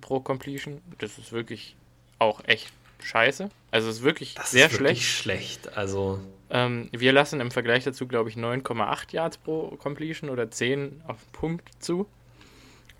pro 0.00 0.20
Completion. 0.20 0.80
Das 0.98 1.18
ist 1.18 1.32
wirklich 1.32 1.76
auch 2.18 2.42
echt 2.46 2.72
scheiße. 3.04 3.48
Also 3.70 3.88
es 3.88 3.96
ist 3.96 4.02
wirklich 4.02 4.34
das 4.34 4.50
sehr 4.50 4.66
ist 4.66 4.80
wirklich 4.80 5.08
schlecht. 5.08 5.62
schlecht. 5.62 5.76
Also 5.76 6.20
ähm, 6.50 6.88
wir 6.92 7.12
lassen 7.12 7.40
im 7.40 7.50
Vergleich 7.50 7.84
dazu, 7.84 8.06
glaube 8.06 8.30
ich, 8.30 8.36
9,8 8.36 9.12
Yards 9.12 9.38
pro 9.38 9.70
Completion 9.76 10.30
oder 10.30 10.50
10 10.50 11.02
auf 11.06 11.16
Punkt 11.32 11.68
zu. 11.82 12.06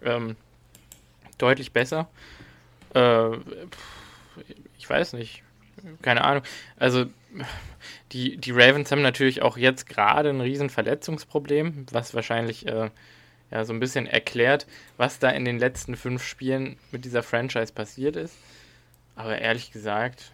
Ähm, 0.02 0.37
deutlich 1.38 1.73
besser. 1.73 2.08
Äh, 2.94 3.37
ich 4.78 4.88
weiß 4.88 5.14
nicht. 5.14 5.42
Keine 6.02 6.25
Ahnung. 6.25 6.42
Also, 6.78 7.06
die, 8.12 8.37
die 8.37 8.52
Ravens 8.52 8.90
haben 8.90 9.02
natürlich 9.02 9.42
auch 9.42 9.56
jetzt 9.56 9.88
gerade 9.88 10.30
ein 10.30 10.40
riesen 10.40 10.70
Verletzungsproblem, 10.70 11.87
was 11.90 12.14
wahrscheinlich 12.14 12.66
äh, 12.66 12.90
ja, 13.50 13.64
so 13.64 13.73
ein 13.73 13.80
bisschen 13.80 14.06
erklärt, 14.06 14.66
was 14.96 15.18
da 15.18 15.30
in 15.30 15.44
den 15.44 15.58
letzten 15.58 15.96
fünf 15.96 16.25
Spielen 16.25 16.76
mit 16.90 17.04
dieser 17.04 17.23
Franchise 17.23 17.73
passiert 17.73 18.16
ist. 18.16 18.37
Aber 19.16 19.38
ehrlich 19.38 19.71
gesagt, 19.73 20.33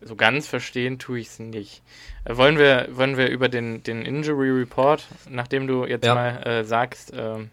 so 0.00 0.16
ganz 0.16 0.46
verstehen 0.46 0.98
tue 0.98 1.20
ich 1.20 1.28
es 1.28 1.38
nicht. 1.38 1.82
Äh, 2.24 2.36
wollen, 2.36 2.58
wir, 2.58 2.88
wollen 2.92 3.16
wir 3.16 3.28
über 3.28 3.48
den, 3.48 3.82
den 3.82 4.02
Injury 4.02 4.50
Report, 4.50 5.06
nachdem 5.28 5.66
du 5.66 5.86
jetzt 5.86 6.04
ja. 6.04 6.14
mal 6.14 6.46
äh, 6.46 6.64
sagst, 6.64 7.12
äh, 7.12 7.46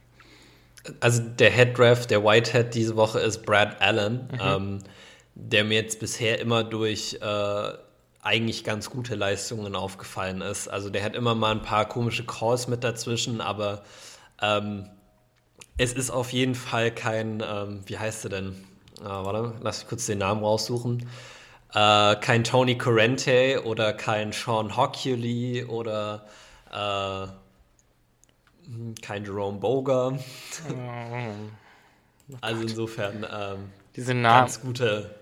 also 1.00 1.24
der 1.24 1.51
Head 1.51 1.77
Draft, 1.77 2.12
der 2.12 2.24
Whitehead 2.24 2.75
diese 2.75 2.96
Woche 2.96 3.20
ist 3.20 3.44
Brad 3.46 3.82
Allen, 3.82 4.29
mhm. 4.32 4.39
ähm, 4.41 4.79
der 5.34 5.63
mir 5.63 5.82
jetzt 5.82 6.00
bisher 6.00 6.39
immer 6.39 6.63
durch 6.63 7.17
äh, 7.22 7.74
eigentlich 8.22 8.63
ganz 8.63 8.89
gute 8.89 9.15
Leistungen 9.15 9.75
aufgefallen 9.75 10.41
ist. 10.41 10.67
Also 10.67 10.89
der 10.89 11.03
hat 11.03 11.15
immer 11.15 11.36
mal 11.36 11.51
ein 11.51 11.62
paar 11.62 11.88
komische 11.88 12.25
Calls 12.25 12.67
mit 12.67 12.84
dazwischen, 12.84 13.41
aber 13.41 13.84
ähm, 14.41 14.89
es 15.77 15.94
ist 15.94 16.10
auf 16.10 16.32
jeden 16.32 16.55
Fall 16.55 16.91
kein, 16.91 17.44
ähm, 17.46 17.82
wie 17.86 17.98
heißt 17.98 18.25
er 18.25 18.29
denn? 18.29 18.63
Ah, 19.03 19.25
warte, 19.25 19.53
lass 19.61 19.79
mich 19.79 19.89
kurz 19.89 20.05
den 20.05 20.19
Namen 20.19 20.43
raussuchen. 20.43 21.07
Äh, 21.73 22.15
kein 22.17 22.43
Tony 22.43 22.77
Corrente 22.77 23.63
oder 23.65 23.93
kein 23.93 24.31
Sean 24.31 24.77
Hockley 24.77 25.65
oder 25.65 26.25
äh, 26.71 27.27
hm, 28.67 28.95
kein 29.01 29.25
Jerome 29.25 29.59
Boger. 29.59 30.17
Oh. 30.69 32.33
also 32.41 32.61
insofern 32.61 33.25
ähm, 33.29 33.71
Diese 33.95 34.13
Namen. 34.13 34.45
ganz 34.45 34.61
gute, 34.61 35.15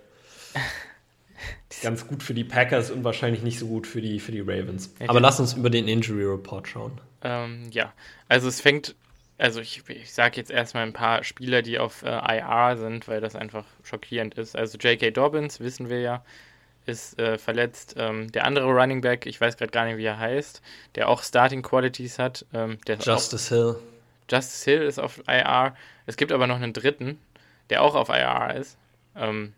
ganz 1.81 2.07
gut 2.07 2.21
für 2.23 2.33
die 2.33 2.43
Packers 2.43 2.91
und 2.91 3.03
wahrscheinlich 3.03 3.41
nicht 3.41 3.57
so 3.59 3.67
gut 3.67 3.87
für 3.87 4.01
die, 4.01 4.19
für 4.19 4.31
die 4.31 4.41
Ravens. 4.41 4.93
Ja, 4.99 5.09
Aber 5.09 5.19
lass 5.19 5.39
uns 5.39 5.53
über 5.53 5.69
den 5.69 5.87
Injury 5.87 6.25
Report 6.25 6.67
schauen. 6.67 7.01
Ähm, 7.23 7.69
ja, 7.71 7.93
also 8.29 8.47
es 8.47 8.61
fängt, 8.61 8.95
also 9.37 9.61
ich, 9.61 9.87
ich 9.89 10.13
sage 10.13 10.37
jetzt 10.37 10.51
erstmal 10.51 10.83
ein 10.83 10.93
paar 10.93 11.23
Spieler, 11.23 11.61
die 11.61 11.79
auf 11.79 12.03
äh, 12.03 12.37
IR 12.37 12.77
sind, 12.77 13.07
weil 13.07 13.21
das 13.21 13.35
einfach 13.35 13.65
schockierend 13.83 14.35
ist. 14.35 14.55
Also 14.55 14.77
J.K. 14.77 15.11
Dobbins, 15.11 15.59
wissen 15.59 15.89
wir 15.89 16.01
ja, 16.01 16.23
ist 16.85 17.17
äh, 17.19 17.37
verletzt. 17.37 17.95
Ähm, 17.97 18.31
der 18.31 18.45
andere 18.45 18.67
Running 18.67 19.01
Back, 19.01 19.25
ich 19.25 19.39
weiß 19.39 19.57
gerade 19.57 19.71
gar 19.71 19.85
nicht, 19.85 19.97
wie 19.97 20.05
er 20.05 20.19
heißt, 20.19 20.61
der 20.95 21.09
auch 21.09 21.23
Starting 21.23 21.61
Qualities 21.61 22.19
hat. 22.19 22.45
Ähm, 22.53 22.77
Justice 22.87 23.53
Hill. 23.53 23.75
Justice 24.29 24.69
Hill 24.69 24.81
ist 24.83 24.99
auf 24.99 25.21
IR. 25.27 25.75
Es 26.05 26.17
gibt 26.17 26.31
aber 26.31 26.47
noch 26.47 26.57
einen 26.57 26.73
dritten, 26.73 27.19
der 27.69 27.81
auch 27.81 27.95
auf 27.95 28.09
IR 28.09 28.55
ist. 28.55 28.77
Ähm, 29.15 29.53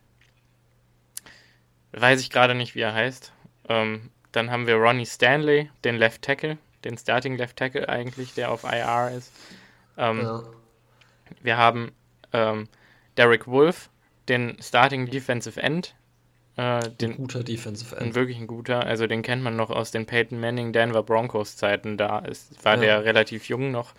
weiß 1.91 2.21
ich 2.21 2.29
gerade 2.29 2.55
nicht, 2.55 2.75
wie 2.75 2.81
er 2.81 2.93
heißt. 2.93 3.31
Ähm, 3.69 4.09
dann 4.31 4.51
haben 4.51 4.67
wir 4.67 4.75
Ronnie 4.75 5.05
Stanley, 5.05 5.69
den 5.83 5.95
Left 5.95 6.21
Tackle, 6.21 6.57
den 6.83 6.97
Starting 6.97 7.37
Left 7.37 7.57
Tackle 7.57 7.87
eigentlich, 7.87 8.33
der 8.33 8.51
auf 8.51 8.63
IR 8.63 9.11
ist. 9.15 9.31
Ähm, 9.97 10.21
ja. 10.21 10.43
Wir 11.41 11.57
haben 11.57 11.91
ähm, 12.33 12.67
Derek 13.17 13.47
Wolf, 13.47 13.89
den 14.27 14.57
Starting 14.61 15.09
Defensive 15.09 15.61
End, 15.61 15.95
äh, 16.57 16.89
den, 16.89 17.17
guter 17.17 17.43
Defensive 17.43 17.95
End. 17.95 18.15
Wirklich 18.15 18.37
ein 18.37 18.47
guter. 18.47 18.85
Also 18.85 19.07
den 19.07 19.21
kennt 19.21 19.43
man 19.43 19.55
noch 19.55 19.69
aus 19.69 19.91
den 19.91 20.05
Peyton 20.05 20.39
Manning 20.39 20.73
Denver 20.73 21.03
Broncos 21.03 21.57
Zeiten. 21.57 21.97
Da 21.97 22.19
ist, 22.19 22.63
war 22.63 22.75
ja. 22.75 22.81
der 22.81 23.05
relativ 23.05 23.49
jung 23.49 23.71
noch 23.71 23.93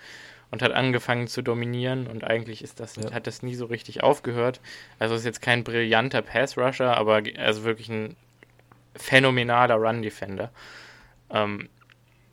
und 0.50 0.62
hat 0.62 0.72
angefangen 0.72 1.26
zu 1.26 1.42
dominieren 1.42 2.06
und 2.06 2.24
eigentlich 2.24 2.62
ist 2.62 2.80
das, 2.80 2.96
ja. 2.96 3.12
hat 3.12 3.26
das 3.26 3.42
nie 3.42 3.54
so 3.54 3.66
richtig 3.66 4.02
aufgehört. 4.02 4.60
Also 4.98 5.14
ist 5.14 5.24
jetzt 5.24 5.42
kein 5.42 5.64
brillanter 5.64 6.22
Pass-Rusher, 6.22 6.96
aber 6.96 7.22
also 7.36 7.64
wirklich 7.64 7.88
ein 7.88 8.16
phänomenaler 8.94 9.74
Run-Defender. 9.74 10.50
Ähm, 11.30 11.68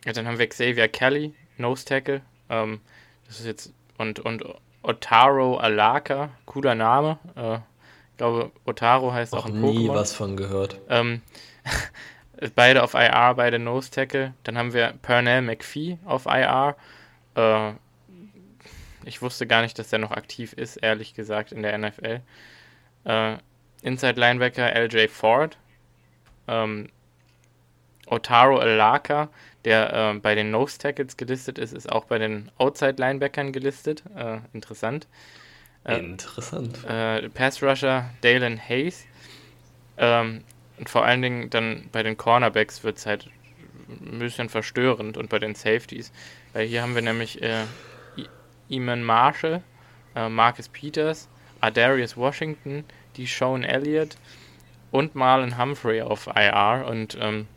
dann 0.06 0.28
haben 0.28 0.38
wir 0.38 0.48
Xavier 0.48 0.88
Kelly, 0.88 1.34
Nose 1.58 1.86
Tackle. 1.86 2.22
Ähm, 2.50 2.82
das 3.28 3.40
ist 3.40 3.46
jetzt 3.46 3.74
und, 3.98 4.20
und 4.20 4.44
Otaro 4.82 5.58
Alaka, 5.58 6.30
cooler 6.46 6.76
Name. 6.76 7.18
Äh, 7.36 7.56
ich 7.56 8.18
glaube, 8.18 8.52
Otaro 8.66 9.14
heißt 9.14 9.34
auch, 9.34 9.46
auch 9.46 9.46
ein 9.46 9.62
Pokémon. 9.62 9.74
nie 9.74 9.90
was 9.90 10.14
von 10.14 10.38
gehört. 10.38 10.80
Ähm, 10.90 11.22
beide 12.56 12.84
auf 12.84 12.94
IR, 12.94 13.34
beide 13.36 13.60
Nose 13.60 13.90
Tackle. 13.90 14.34
Dann 14.44 14.58
haben 14.58 14.74
wir 14.74 14.94
Pernell 15.02 15.42
McPhee 15.42 15.98
auf 16.06 16.26
IR. 16.26 16.76
Äh, 17.36 17.72
ich 19.06 19.22
wusste 19.22 19.48
gar 19.48 19.62
nicht, 19.62 19.78
dass 19.80 19.90
der 19.90 20.00
noch 20.00 20.12
aktiv 20.12 20.54
ist, 20.54 20.78
ehrlich 20.78 21.14
gesagt, 21.14 21.52
in 21.52 21.64
der 21.64 21.78
NFL. 21.78 22.22
Äh, 23.06 23.38
Inside 23.82 24.20
Linebacker 24.20 24.74
LJ 24.74 25.08
Ford. 25.08 25.58
Ähm, 26.48 26.90
Otaro 28.08 28.60
Alaka, 28.60 29.30
der 29.66 29.94
äh, 29.94 30.20
bei 30.20 30.36
den 30.36 30.52
Nose 30.52 30.78
Tackles 30.78 31.18
gelistet 31.18 31.58
ist, 31.58 31.74
ist 31.74 31.92
auch 31.92 32.06
bei 32.06 32.18
den 32.18 32.52
Outside 32.58 32.96
Linebackern 32.98 33.52
gelistet. 33.54 34.04
Äh, 34.16 34.40
interessant. 34.54 35.08
Äh, 35.86 36.00
Interessant. 36.00 36.84
Äh, 36.86 37.30
Pass 37.30 37.62
Rusher 37.62 38.10
Dalen 38.22 38.58
Hayes. 38.58 39.06
Ähm, 39.98 40.44
und 40.78 40.90
vor 40.90 41.06
allen 41.06 41.22
Dingen 41.22 41.50
dann 41.50 41.90
bei 41.92 42.04
den 42.04 42.18
Cornerbacks 42.18 42.84
wird 42.84 42.98
es 42.98 43.06
halt 43.06 43.30
ein 43.90 44.20
bisschen 44.20 44.50
verstörend 44.50 45.18
und 45.18 45.30
bei 45.30 45.40
den 45.40 45.56
Safeties. 45.56 46.12
Weil 46.54 46.68
hier 46.68 46.82
haben 46.82 46.96
wir 46.96 47.02
nämlich 47.02 47.42
äh, 47.42 47.66
Eamon 48.70 49.04
Marshall, 49.04 49.62
äh, 50.16 50.30
Marcus 50.30 50.70
Peters, 50.70 51.30
Adarius 51.62 52.18
Washington, 52.18 52.86
die 53.18 53.26
Sean 53.26 53.64
Elliott 53.64 54.18
und 54.92 55.16
Marlon 55.16 55.58
Humphrey 55.58 56.02
auf 56.02 56.28
IR. 56.28 56.86
Und 56.88 57.18
ähm, 57.20 57.48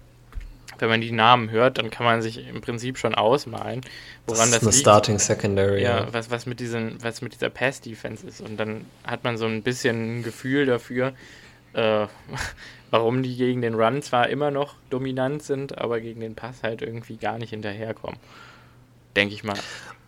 wenn 0.80 0.88
man 0.88 1.00
die 1.00 1.12
Namen 1.12 1.50
hört, 1.50 1.78
dann 1.78 1.90
kann 1.90 2.04
man 2.04 2.23
sich 2.23 2.47
im 2.47 2.61
Prinzip 2.61 2.99
schon 2.99 3.14
ausmalen, 3.14 3.80
woran 4.26 4.50
das, 4.50 4.50
das 4.50 4.56
ist 4.56 4.62
eine 4.62 4.71
liegt. 4.71 4.80
Starting 4.80 5.18
Secondary. 5.18 5.83
Ja, 5.83 6.00
ja, 6.00 6.12
Was, 6.12 6.30
was, 6.30 6.47
mit 6.47 6.61
diesen, 6.61 7.02
was 7.02 7.23
mit 7.23 7.35
dieser 7.35 7.50
Pass-Defense 7.50 8.26
ist. 8.26 8.40
Und 8.40 8.56
dann 8.59 8.85
hat 9.04 9.25
man 9.25 9.37
so 9.37 9.47
ein 9.47 9.62
bisschen 9.62 10.18
ein 10.18 10.23
Gefühl 10.23 10.66
dafür, 10.66 11.12
äh, 11.73 12.06
warum 12.90 13.23
die 13.23 13.37
gegen 13.37 13.62
den 13.62 13.75
Run 13.75 14.02
zwar 14.02 14.28
immer 14.28 14.50
noch 14.50 14.75
dominant 14.90 15.42
sind, 15.42 15.78
aber 15.78 16.00
gegen 16.00 16.21
den 16.21 16.35
Pass 16.35 16.62
halt 16.62 16.83
irgendwie 16.83 17.16
gar 17.16 17.38
nicht 17.38 17.50
hinterherkommen. 17.50 18.18
Denke 19.14 19.35
ich 19.35 19.45
mal. 19.45 19.56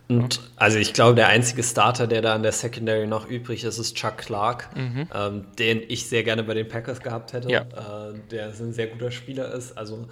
Und 0.09 0.41
also 0.55 0.79
ich 0.79 0.93
glaube, 0.93 1.13
der 1.13 1.27
einzige 1.27 1.61
Starter, 1.61 2.07
der 2.07 2.23
da 2.23 2.33
an 2.33 2.41
der 2.41 2.51
Secondary 2.51 3.05
noch 3.05 3.29
übrig 3.29 3.63
ist, 3.63 3.77
ist 3.77 3.95
Chuck 3.95 4.17
Clark, 4.17 4.75
mhm. 4.75 5.07
ähm, 5.13 5.45
den 5.59 5.83
ich 5.87 6.09
sehr 6.09 6.23
gerne 6.23 6.41
bei 6.43 6.55
den 6.55 6.67
Packers 6.67 7.01
gehabt 7.01 7.33
hätte, 7.33 7.47
ja. 7.47 7.61
äh, 7.61 8.17
der 8.31 8.47
ein 8.47 8.73
sehr 8.73 8.87
guter 8.87 9.11
Spieler 9.11 9.53
ist. 9.53 9.77
Also 9.77 10.07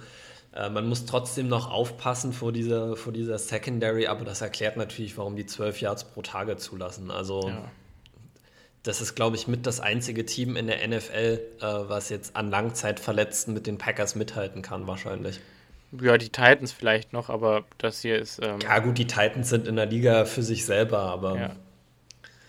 äh, 0.58 0.70
man 0.70 0.88
muss 0.88 1.06
trotzdem 1.06 1.48
noch 1.48 1.70
aufpassen 1.70 2.32
vor 2.32 2.52
dieser, 2.52 2.96
vor 2.96 3.12
dieser 3.12 3.38
Secondary, 3.38 4.06
aber 4.06 4.24
das 4.24 4.40
erklärt 4.40 4.76
natürlich, 4.76 5.16
warum 5.16 5.36
die 5.36 5.46
12 5.46 5.80
Yards 5.80 6.04
pro 6.04 6.22
Tage 6.22 6.56
zulassen. 6.56 7.10
Also 7.10 7.48
ja. 7.48 7.70
das 8.82 9.00
ist, 9.00 9.14
glaube 9.14 9.36
ich, 9.36 9.46
mit 9.46 9.66
das 9.66 9.78
einzige 9.78 10.26
Team 10.26 10.56
in 10.56 10.66
der 10.66 10.86
NFL, 10.86 11.40
äh, 11.60 11.62
was 11.62 12.08
jetzt 12.08 12.34
an 12.34 12.50
Langzeitverletzten 12.50 13.54
mit 13.54 13.66
den 13.66 13.78
Packers 13.78 14.16
mithalten 14.16 14.62
kann, 14.62 14.86
wahrscheinlich. 14.86 15.40
Ja, 15.92 16.18
die 16.18 16.28
Titans 16.28 16.72
vielleicht 16.72 17.12
noch, 17.12 17.30
aber 17.30 17.64
das 17.78 18.02
hier 18.02 18.18
ist. 18.18 18.40
Ähm, 18.42 18.58
ja, 18.60 18.78
gut, 18.80 18.98
die 18.98 19.06
Titans 19.06 19.48
sind 19.48 19.66
in 19.66 19.76
der 19.76 19.86
Liga 19.86 20.24
für 20.24 20.42
sich 20.42 20.66
selber, 20.66 20.98
aber. 20.98 21.38
Ja, 21.38 21.56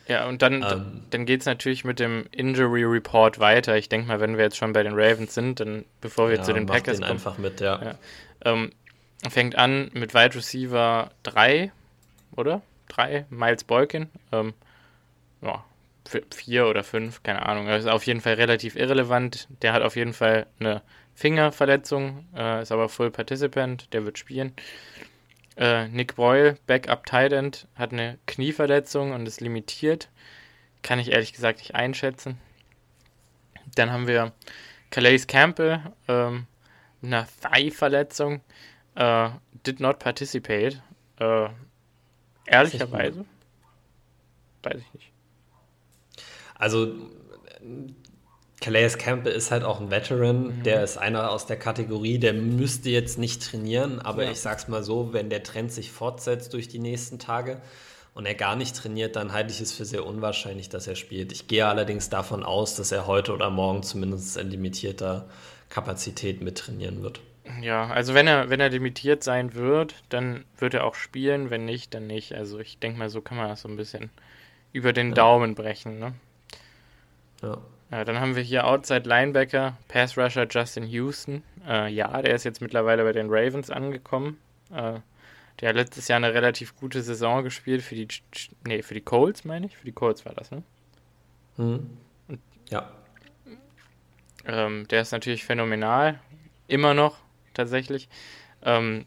ja 0.09 0.27
und 0.27 0.41
dann, 0.41 0.63
ähm, 0.63 1.03
dann 1.11 1.25
geht 1.25 1.39
es 1.39 1.45
natürlich 1.45 1.85
mit 1.85 1.99
dem 1.99 2.25
Injury 2.31 2.83
Report 2.83 3.39
weiter. 3.39 3.77
Ich 3.77 3.87
denke 3.87 4.07
mal, 4.07 4.19
wenn 4.19 4.35
wir 4.35 4.43
jetzt 4.43 4.57
schon 4.57 4.73
bei 4.73 4.83
den 4.83 4.93
Ravens 4.93 5.33
sind, 5.33 5.61
dann 5.61 5.85
bevor 6.01 6.29
wir 6.29 6.37
ja, 6.37 6.43
zu 6.43 6.51
den 6.51 6.65
Packers 6.65 6.97
den 6.97 7.03
kommen. 7.03 7.11
einfach 7.11 7.37
mit, 7.37 7.61
ja. 7.61 7.81
ja 7.81 7.95
ähm, 8.43 8.71
fängt 9.29 9.55
an 9.55 9.89
mit 9.93 10.13
Wide 10.13 10.35
Receiver 10.35 11.11
3, 11.23 11.71
oder? 12.35 12.61
3, 12.89 13.25
Miles 13.29 13.63
Boykin. 13.63 14.09
Ähm, 14.31 14.53
ja, 15.41 15.63
vier 16.31 16.67
oder 16.67 16.83
fünf, 16.83 17.23
keine 17.23 17.45
Ahnung. 17.45 17.67
Er 17.67 17.77
ist 17.77 17.87
auf 17.87 18.05
jeden 18.05 18.21
Fall 18.21 18.33
relativ 18.33 18.75
irrelevant. 18.75 19.47
Der 19.61 19.73
hat 19.73 19.83
auf 19.83 19.95
jeden 19.95 20.13
Fall 20.13 20.47
eine 20.59 20.81
Fingerverletzung, 21.15 22.25
äh, 22.35 22.61
ist 22.61 22.71
aber 22.71 22.89
Full 22.89 23.11
Participant, 23.11 23.93
der 23.93 24.05
wird 24.05 24.17
spielen. 24.17 24.53
Äh, 25.59 25.89
Nick 25.89 26.15
Boyle, 26.15 26.57
Backup 26.67 27.05
Tight 27.05 27.33
End, 27.33 27.67
hat 27.75 27.91
eine 27.91 28.17
Knieverletzung 28.27 29.11
und 29.11 29.27
ist 29.27 29.41
limitiert. 29.41 30.09
Kann 30.83 30.99
ich 30.99 31.11
ehrlich 31.11 31.33
gesagt 31.33 31.59
nicht 31.59 31.75
einschätzen. 31.75 32.39
Dann 33.75 33.91
haben 33.91 34.07
wir 34.07 34.31
Calais 34.89 35.27
Campbell 35.27 35.81
ähm, 36.07 36.47
mit 37.01 37.13
einer 37.13 37.27
Thigh-Verletzung. 37.41 38.39
Äh, 38.95 39.31
did 39.67 39.81
not 39.81 39.99
participate. 39.99 40.81
Äh, 41.19 41.49
ehrlicherweise. 42.45 43.25
Weiß 44.63 44.79
ich 44.79 44.93
nicht. 44.93 45.11
Also 46.55 46.93
Calais 48.61 48.97
Campbell 48.97 49.31
ist 49.31 49.51
halt 49.51 49.63
auch 49.63 49.79
ein 49.79 49.89
Veteran, 49.89 50.57
mhm. 50.57 50.63
der 50.63 50.83
ist 50.83 50.97
einer 50.97 51.31
aus 51.31 51.45
der 51.45 51.57
Kategorie, 51.57 52.19
der 52.19 52.33
müsste 52.33 52.89
jetzt 52.89 53.17
nicht 53.17 53.43
trainieren, 53.43 53.99
aber 53.99 54.25
ja. 54.25 54.31
ich 54.31 54.39
sag's 54.41 54.67
mal 54.67 54.83
so, 54.83 55.13
wenn 55.13 55.29
der 55.29 55.43
Trend 55.43 55.71
sich 55.71 55.91
fortsetzt 55.91 56.53
durch 56.53 56.67
die 56.67 56.79
nächsten 56.79 57.19
Tage 57.19 57.61
und 58.13 58.25
er 58.25 58.35
gar 58.35 58.57
nicht 58.57 58.75
trainiert, 58.75 59.15
dann 59.15 59.31
halte 59.31 59.53
ich 59.53 59.61
es 59.61 59.71
für 59.71 59.85
sehr 59.85 60.05
unwahrscheinlich, 60.05 60.67
dass 60.67 60.87
er 60.87 60.95
spielt. 60.95 61.31
Ich 61.31 61.47
gehe 61.47 61.65
allerdings 61.65 62.09
davon 62.09 62.43
aus, 62.43 62.75
dass 62.75 62.91
er 62.91 63.07
heute 63.07 63.33
oder 63.33 63.49
morgen 63.49 63.81
zumindest 63.81 64.35
in 64.35 64.49
limitierter 64.49 65.29
Kapazität 65.69 66.41
mittrainieren 66.41 67.01
wird. 67.01 67.21
Ja, 67.61 67.87
also 67.87 68.13
wenn 68.13 68.27
er, 68.27 68.49
wenn 68.49 68.59
er 68.59 68.69
limitiert 68.69 69.23
sein 69.23 69.53
wird, 69.55 69.95
dann 70.09 70.45
wird 70.57 70.73
er 70.73 70.83
auch 70.83 70.95
spielen, 70.95 71.49
wenn 71.49 71.65
nicht, 71.65 71.93
dann 71.93 72.07
nicht. 72.07 72.33
Also 72.33 72.59
ich 72.59 72.77
denke 72.79 72.99
mal, 72.99 73.09
so 73.09 73.21
kann 73.21 73.37
man 73.37 73.47
das 73.47 73.61
so 73.61 73.69
ein 73.69 73.77
bisschen 73.77 74.09
über 74.71 74.93
den 74.93 75.09
ja. 75.09 75.15
Daumen 75.15 75.55
brechen, 75.55 75.99
ne? 75.99 76.13
Ja. 77.41 77.57
Ja. 77.91 78.03
Dann 78.03 78.19
haben 78.19 78.35
wir 78.35 78.43
hier 78.43 78.65
Outside 78.65 79.07
Linebacker, 79.07 79.77
Pass 79.87 80.17
Rusher 80.17 80.47
Justin 80.49 80.85
Houston. 80.85 81.43
Äh, 81.67 81.91
ja, 81.91 82.21
der 82.21 82.35
ist 82.35 82.43
jetzt 82.43 82.61
mittlerweile 82.61 83.03
bei 83.03 83.11
den 83.11 83.27
Ravens 83.29 83.69
angekommen. 83.69 84.37
Äh, 84.71 84.99
der 85.59 85.69
hat 85.69 85.75
letztes 85.75 86.07
Jahr 86.07 86.17
eine 86.17 86.33
relativ 86.33 86.75
gute 86.75 87.01
Saison 87.01 87.43
gespielt 87.43 87.81
für 87.81 87.95
die, 87.95 88.07
nee, 88.65 88.81
für 88.81 88.93
die 88.93 89.01
Colts, 89.01 89.43
meine 89.43 89.65
ich. 89.65 89.77
Für 89.77 89.85
die 89.85 89.91
Colts 89.91 90.25
war 90.25 90.33
das, 90.33 90.51
ne? 90.51 90.63
Mhm. 91.57 91.89
Ja. 92.69 92.89
Ähm, 94.45 94.87
der 94.87 95.01
ist 95.01 95.11
natürlich 95.11 95.43
phänomenal. 95.43 96.19
Immer 96.67 96.93
noch, 96.93 97.17
tatsächlich. 97.53 98.07
Ähm, 98.63 99.05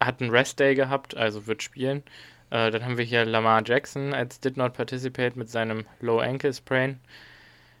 hat 0.00 0.20
einen 0.20 0.30
Rest 0.30 0.58
Day 0.58 0.74
gehabt, 0.74 1.16
also 1.16 1.46
wird 1.46 1.62
spielen. 1.62 2.02
Äh, 2.50 2.70
dann 2.70 2.84
haben 2.84 2.98
wir 2.98 3.04
hier 3.04 3.24
Lamar 3.24 3.62
Jackson 3.64 4.12
als 4.12 4.40
Did 4.40 4.56
Not 4.56 4.74
Participate 4.74 5.38
mit 5.38 5.48
seinem 5.48 5.86
Low 6.00 6.18
Ankle 6.18 6.52
Sprain. 6.52 7.00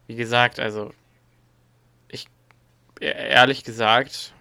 Wie 0.06 0.16
gesagt, 0.16 0.58
also 0.58 0.92
ich 2.08 2.26
e-, 3.00 3.06
ehrlich 3.06 3.64
gesagt, 3.64 4.32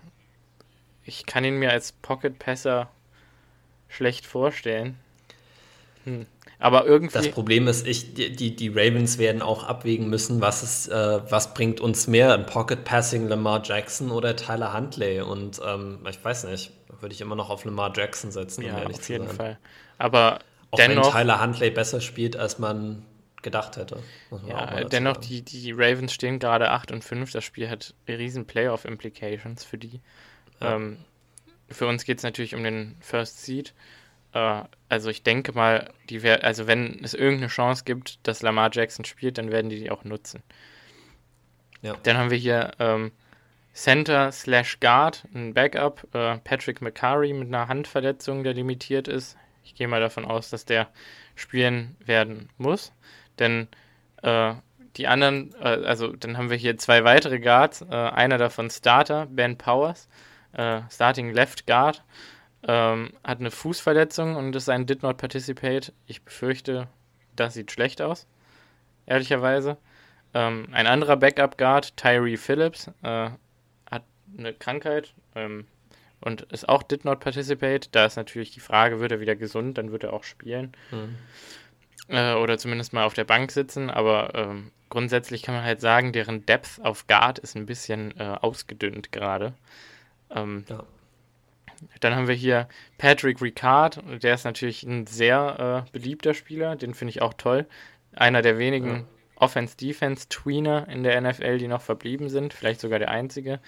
ich 1.06 1.26
kann 1.26 1.43
ihn 1.43 1.58
mir 1.58 1.71
als 1.71 1.91
Pocket 1.91 2.38
Passer 2.38 2.89
schlecht 3.88 4.26
vorstellen. 4.26 4.97
Hm. 6.06 6.26
Aber 6.60 6.86
irgendwie. 6.86 7.13
Das 7.13 7.32
Problem 7.32 7.67
ist, 7.67 7.88
ich, 7.88 8.13
die, 8.13 8.56
die 8.56 8.67
Ravens 8.69 9.17
werden 9.17 9.41
auch 9.41 9.63
abwägen 9.63 10.10
müssen, 10.10 10.41
was 10.41 10.62
ist, 10.62 10.88
äh, 10.89 11.19
was 11.32 11.56
bringt 11.56 11.82
uns 11.82 12.08
mehr, 12.08 12.34
ein 12.34 12.45
Pocket 12.45 12.84
Passing 12.84 13.28
Lamar 13.28 13.63
Jackson 13.63 14.12
oder 14.12 14.36
Tyler 14.36 14.74
Huntley. 14.74 15.21
Und 15.21 15.60
ähm, 15.65 16.00
ich 16.08 16.24
weiß 16.24 16.43
nicht, 16.45 16.71
würde 17.00 17.15
ich 17.15 17.21
immer 17.21 17.36
noch 17.36 17.50
auf 17.50 17.65
Lamar 17.65 17.91
Jackson 17.95 18.32
setzen, 18.32 18.63
um 18.63 18.69
ja, 18.69 18.80
ehrlich 18.80 18.97
auf 18.97 19.10
jeden 19.10 19.28
sein. 19.28 19.36
Fall. 19.36 19.60
Aber 19.97 20.39
auch 20.69 20.78
dennoch, 20.78 21.15
wenn 21.15 21.21
Tyler 21.24 21.41
Huntley 21.41 21.71
besser 21.71 22.00
spielt, 22.00 22.38
als 22.38 22.60
man 22.60 23.06
gedacht 23.41 23.77
hätte. 23.77 24.01
ja, 24.47 24.84
dennoch, 24.84 25.17
die, 25.17 25.41
die 25.41 25.71
Ravens 25.71 26.13
stehen 26.13 26.39
gerade 26.39 26.71
8 26.71 26.91
und 26.91 27.04
5. 27.04 27.32
Das 27.32 27.43
Spiel 27.43 27.69
hat 27.69 27.93
riesen 28.08 28.45
Playoff-Implications 28.45 29.63
für 29.63 29.77
die. 29.77 30.01
Ja. 30.60 30.75
Ähm, 30.75 30.97
für 31.69 31.88
uns 31.88 32.04
geht 32.04 32.17
es 32.17 32.23
natürlich 32.23 32.56
um 32.56 32.63
den 32.63 32.97
First 32.99 33.43
Seed. 33.43 33.73
Äh, 34.34 34.63
also 34.89 35.10
ich 35.10 35.23
denke 35.23 35.54
mal, 35.54 35.91
die 36.10 36.23
wär, 36.23 36.43
also 36.43 36.67
wenn 36.67 37.04
es 37.04 37.13
irgendeine 37.13 37.47
Chance 37.47 37.84
gibt, 37.86 38.19
dass 38.27 38.41
Lamar 38.41 38.69
Jackson 38.71 39.06
spielt, 39.06 39.38
dann 39.38 39.51
werden 39.51 39.69
die 39.69 39.80
die 39.80 39.91
auch 39.91 40.04
nutzen. 40.04 40.43
Ja. 41.82 41.95
Dann 42.04 42.17
haben 42.17 42.30
wir 42.30 42.38
hier 42.38 42.71
ähm, 42.80 43.12
Center 43.73 44.32
slash 44.32 44.80
Guard, 44.80 45.25
ein 45.34 45.54
Backup, 45.54 46.08
äh, 46.13 46.38
Patrick 46.39 46.82
McCurry 46.82 47.34
mit 47.34 47.47
einer 47.47 47.67
Handverletzung, 47.67 48.43
der 48.43 48.54
limitiert 48.54 49.08
ist. 49.08 49.38
Ich 49.63 49.75
gehe 49.75 49.88
mal 49.88 50.01
davon 50.01 50.25
aus, 50.25 50.49
dass 50.49 50.65
der 50.65 50.89
spielen 51.36 51.95
werden 52.06 52.49
muss. 52.58 52.91
Denn 53.39 53.67
äh, 54.21 54.53
die 54.97 55.07
anderen, 55.07 55.53
äh, 55.61 55.85
also 55.85 56.15
dann 56.15 56.37
haben 56.37 56.49
wir 56.49 56.57
hier 56.57 56.77
zwei 56.77 57.03
weitere 57.03 57.39
Guards. 57.39 57.81
Äh, 57.81 57.95
einer 57.95 58.37
davon 58.37 58.69
Starter, 58.69 59.27
Ben 59.27 59.57
Powers, 59.57 60.07
äh, 60.53 60.81
Starting 60.89 61.33
Left 61.33 61.67
Guard, 61.67 62.03
ähm, 62.67 63.13
hat 63.23 63.39
eine 63.39 63.51
Fußverletzung 63.51 64.35
und 64.35 64.55
ist 64.55 64.69
ein 64.69 64.85
Did 64.85 65.03
Not 65.03 65.17
Participate. 65.17 65.93
Ich 66.07 66.23
befürchte, 66.23 66.87
das 67.35 67.53
sieht 67.53 67.71
schlecht 67.71 68.01
aus, 68.01 68.27
ehrlicherweise. 69.05 69.77
Ähm, 70.33 70.67
ein 70.71 70.87
anderer 70.87 71.17
Backup 71.17 71.57
Guard, 71.57 71.97
Tyree 71.97 72.37
Phillips, 72.37 72.89
äh, 73.03 73.29
hat 73.89 74.03
eine 74.37 74.53
Krankheit, 74.53 75.13
ähm, 75.35 75.65
und 76.21 76.43
ist 76.43 76.69
auch 76.69 76.83
Did 76.83 77.03
Not 77.03 77.19
Participate. 77.19 77.89
Da 77.91 78.05
ist 78.05 78.15
natürlich 78.15 78.51
die 78.51 78.59
Frage, 78.59 78.99
wird 78.99 79.11
er 79.11 79.19
wieder 79.19 79.35
gesund, 79.35 79.77
dann 79.77 79.91
wird 79.91 80.03
er 80.03 80.13
auch 80.13 80.23
spielen. 80.23 80.71
Mhm. 80.91 81.15
Äh, 82.07 82.33
oder 82.33 82.57
zumindest 82.57 82.93
mal 82.93 83.05
auf 83.05 83.13
der 83.13 83.23
Bank 83.23 83.51
sitzen. 83.51 83.89
Aber 83.89 84.33
ähm, 84.35 84.71
grundsätzlich 84.89 85.43
kann 85.43 85.55
man 85.55 85.63
halt 85.63 85.81
sagen, 85.81 86.13
deren 86.13 86.45
Depth 86.45 86.79
auf 86.83 87.07
Guard 87.07 87.39
ist 87.39 87.55
ein 87.55 87.65
bisschen 87.65 88.17
äh, 88.19 88.23
ausgedünnt 88.41 89.11
gerade. 89.11 89.53
Ähm, 90.29 90.65
ja. 90.69 90.83
Dann 91.99 92.15
haben 92.15 92.27
wir 92.27 92.35
hier 92.35 92.67
Patrick 92.99 93.41
Ricard, 93.41 94.01
der 94.21 94.35
ist 94.35 94.43
natürlich 94.43 94.83
ein 94.83 95.07
sehr 95.07 95.87
äh, 95.87 95.91
beliebter 95.91 96.35
Spieler, 96.35 96.75
den 96.75 96.93
finde 96.93 97.09
ich 97.09 97.23
auch 97.23 97.33
toll. 97.33 97.65
Einer 98.13 98.43
der 98.43 98.59
wenigen 98.59 98.87
ja. 98.87 99.03
Offense-Defense-Tweener 99.37 100.87
in 100.89 101.01
der 101.01 101.19
NFL, 101.19 101.57
die 101.57 101.67
noch 101.67 101.81
verblieben 101.81 102.29
sind, 102.29 102.53
vielleicht 102.53 102.81
sogar 102.81 102.99
der 102.99 103.09
einzige. 103.09 103.59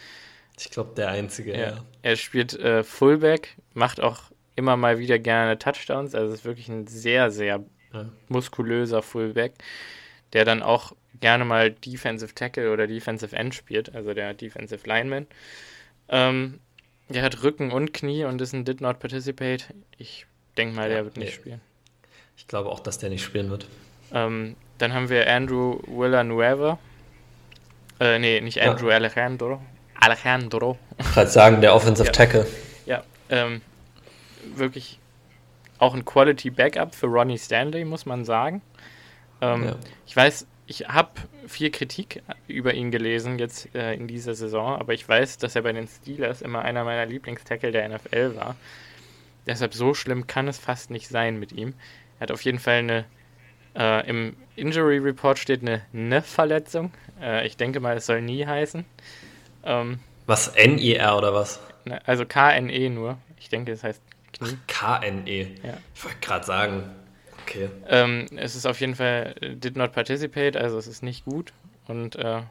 Ich 0.60 0.70
glaube, 0.70 0.94
der 0.96 1.10
einzige, 1.10 1.54
ja. 1.54 1.70
ja. 1.72 1.86
Er 2.04 2.16
spielt 2.16 2.54
äh, 2.54 2.84
Fullback, 2.84 3.58
macht 3.74 4.00
auch 4.00 4.32
immer 4.56 4.78
mal 4.78 5.00
wieder 5.00 5.18
gerne 5.18 5.58
Touchdowns. 5.58 6.14
Also 6.14 6.34
ist 6.34 6.46
wirklich 6.46 6.70
ein 6.70 6.86
sehr, 6.86 7.32
sehr 7.32 7.64
muskulöser 8.30 9.02
Fullback, 9.02 9.54
der 10.34 10.46
dann 10.46 10.62
auch 10.62 10.94
gerne 11.20 11.46
mal 11.46 11.72
Defensive 11.72 12.34
Tackle 12.34 12.72
oder 12.72 12.88
Defensive 12.88 13.36
End 13.36 13.56
spielt, 13.56 13.94
also 13.96 14.14
der 14.14 14.34
Defensive 14.34 14.88
Lineman. 14.88 15.28
Ähm, 16.10 16.60
der 17.10 17.24
hat 17.24 17.44
Rücken 17.44 17.72
und 17.72 17.94
Knie 17.94 18.26
und 18.26 18.42
ist 18.42 18.54
ein 18.54 18.66
Did 18.66 18.82
Not 18.82 19.00
Participate. 19.00 19.66
Ich 19.98 20.26
denke 20.58 20.76
mal, 20.76 20.90
ja, 20.90 20.96
der 20.96 21.06
wird 21.06 21.18
nicht 21.18 21.30
nee. 21.30 21.36
spielen. 21.36 21.62
Ich 22.38 22.48
glaube 22.48 22.70
auch, 22.70 22.80
dass 22.80 22.98
der 22.98 23.10
nicht 23.10 23.24
spielen 23.24 23.50
wird. 23.50 23.68
Ähm, 24.12 24.56
dann 24.78 24.94
haben 24.94 25.10
wir 25.10 25.30
Andrew 25.30 25.80
Villanueva. 25.88 26.80
Äh, 28.00 28.20
nee, 28.20 28.42
nicht 28.42 28.62
Andrew 28.62 28.90
ja. 28.90 28.96
Alejandro. 28.96 29.62
Alejandro. 30.00 30.78
Ich 30.98 31.14
kann 31.14 31.28
sagen, 31.28 31.62
der 31.62 31.76
Offensive 31.76 32.08
ja. 32.08 32.12
Tackle. 32.12 32.48
Ja, 32.86 33.04
ähm, 33.30 33.62
wirklich 34.56 35.00
auch 35.84 35.94
ein 35.94 36.06
Quality 36.06 36.50
Backup 36.50 36.96
für 36.96 37.08
Ronnie 37.08 37.38
Stanley, 37.38 37.84
muss 37.84 38.06
man 38.06 38.24
sagen. 38.24 38.62
Ähm, 39.42 39.66
ja. 39.66 39.76
Ich 40.08 40.16
weiß, 40.16 40.48
ich 40.66 40.88
habe 40.88 41.12
viel 41.46 41.72
Kritik 41.72 42.24
über 42.48 42.74
ihn 42.74 42.90
gelesen 42.90 43.38
jetzt 43.38 43.76
äh, 43.76 43.94
in 43.94 44.08
dieser 44.08 44.34
Saison, 44.34 44.80
aber 44.80 44.94
ich 44.94 45.08
weiß, 45.08 45.38
dass 45.38 45.56
er 45.56 45.62
bei 45.62 45.74
den 45.74 45.88
Steelers 45.88 46.42
immer 46.42 46.62
einer 46.62 46.86
meiner 46.86 47.06
Lieblingstackle 47.06 47.72
der 47.72 47.90
NFL 47.90 48.36
war. 48.38 48.56
Deshalb 49.46 49.74
so 49.74 49.94
schlimm 49.94 50.26
kann 50.26 50.48
es 50.48 50.58
fast 50.58 50.90
nicht 50.90 51.10
sein 51.10 51.38
mit 51.38 51.52
ihm. 51.52 51.74
Er 52.18 52.22
hat 52.22 52.32
auf 52.32 52.42
jeden 52.44 52.60
Fall 52.60 52.78
eine, 52.78 53.06
äh, 53.76 54.10
im 54.10 54.38
Injury 54.56 55.00
Report 55.00 55.38
steht 55.38 55.62
eine 55.62 55.82
Ne-Verletzung. 55.92 56.94
Äh, 57.22 57.46
ich 57.46 57.58
denke 57.58 57.82
mal, 57.82 57.98
es 57.98 58.06
soll 58.06 58.22
nie 58.22 58.46
heißen. 58.46 58.86
Ähm, 59.66 60.00
was, 60.28 60.48
N-I-R 60.48 61.18
oder 61.18 61.34
was? 61.34 61.60
Ne, 61.84 62.00
also 62.06 62.26
K-N-E 62.26 62.90
nur. 62.90 63.18
Ich 63.38 63.50
denke, 63.50 63.74
es 63.74 63.84
heißt 63.84 64.02
Knie. 64.44 64.58
K-N-E. 64.68 65.42
Ja. 65.64 65.78
Ich 65.96 66.04
wollte 66.04 66.18
gerade 66.22 66.46
sagen, 66.46 66.84
okay. 67.42 67.70
Ähm, 67.88 68.28
es 68.36 68.56
ist 68.56 68.66
auf 68.66 68.80
jeden 68.80 68.96
Fall 68.96 69.36
did 69.42 69.76
not 69.76 69.92
participate, 69.92 70.58
also 70.58 70.78
es 70.78 70.88
ist 70.88 71.04
nicht 71.04 71.26
gut. 71.26 71.54
Und 71.88 72.16
äh, 72.16 72.42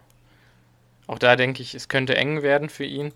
auch 1.06 1.18
da 1.18 1.36
denke 1.36 1.62
ich, 1.62 1.74
es 1.74 1.88
könnte 1.88 2.16
eng 2.16 2.42
werden 2.42 2.68
für 2.68 2.84
ihn. 2.84 3.12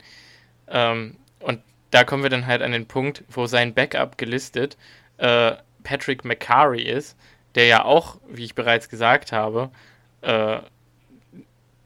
Ähm, 0.69 1.17
und 1.41 1.61
da 1.91 2.05
kommen 2.05 2.23
wir 2.23 2.31
dann 2.31 2.47
halt 2.47 2.63
an 2.63 2.73
den 2.73 2.87
Punkt, 2.87 3.25
wo 3.29 3.47
sein 3.47 3.75
Backup 3.75 4.19
gelistet 4.19 4.77
äh, 5.19 5.53
Patrick 5.83 6.25
McCarry 6.25 6.83
ist, 6.83 7.17
der 7.55 7.67
ja 7.67 7.85
auch, 7.85 8.19
wie 8.29 8.45
ich 8.45 8.55
bereits 8.55 8.89
gesagt 8.89 9.33
habe, 9.33 9.71
äh, 10.23 10.59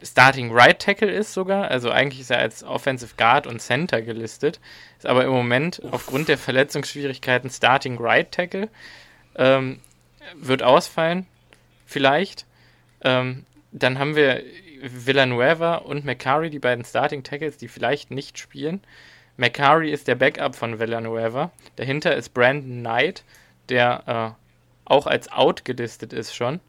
Starting 0.02 0.52
Right 0.52 0.78
Tackle 0.78 1.10
ist 1.10 1.32
sogar. 1.32 1.70
Also 1.70 1.90
eigentlich 1.90 2.20
ist 2.20 2.30
er 2.30 2.38
als 2.38 2.62
Offensive 2.62 3.14
Guard 3.16 3.46
und 3.46 3.60
Center 3.60 4.02
gelistet. 4.02 4.60
Ist 4.98 5.06
aber 5.06 5.24
im 5.24 5.30
Moment 5.30 5.80
Uff. 5.80 5.92
aufgrund 5.92 6.28
der 6.28 6.38
Verletzungsschwierigkeiten 6.38 7.50
Starting 7.50 7.98
Right 7.98 8.30
Tackle. 8.32 8.68
Ähm, 9.36 9.80
wird 10.34 10.62
ausfallen, 10.62 11.26
vielleicht. 11.86 12.46
Ähm, 13.02 13.46
dann 13.72 13.98
haben 13.98 14.16
wir 14.16 14.42
Villanueva 14.82 15.76
und 15.76 16.04
McCurry, 16.04 16.50
die 16.50 16.58
beiden 16.58 16.84
Starting 16.84 17.22
Tackles, 17.22 17.56
die 17.56 17.68
vielleicht 17.68 18.10
nicht 18.10 18.38
spielen. 18.38 18.82
McCurry 19.36 19.90
ist 19.90 20.08
der 20.08 20.16
Backup 20.16 20.54
von 20.54 20.78
Villanueva. 20.78 21.50
Dahinter 21.76 22.14
ist 22.14 22.30
Brandon 22.34 22.80
Knight, 22.80 23.24
der 23.68 24.36
äh, 24.36 24.40
auch 24.84 25.06
als 25.06 25.30
Out 25.30 25.64
gelistet 25.64 26.12
ist 26.12 26.34
schon. 26.34 26.60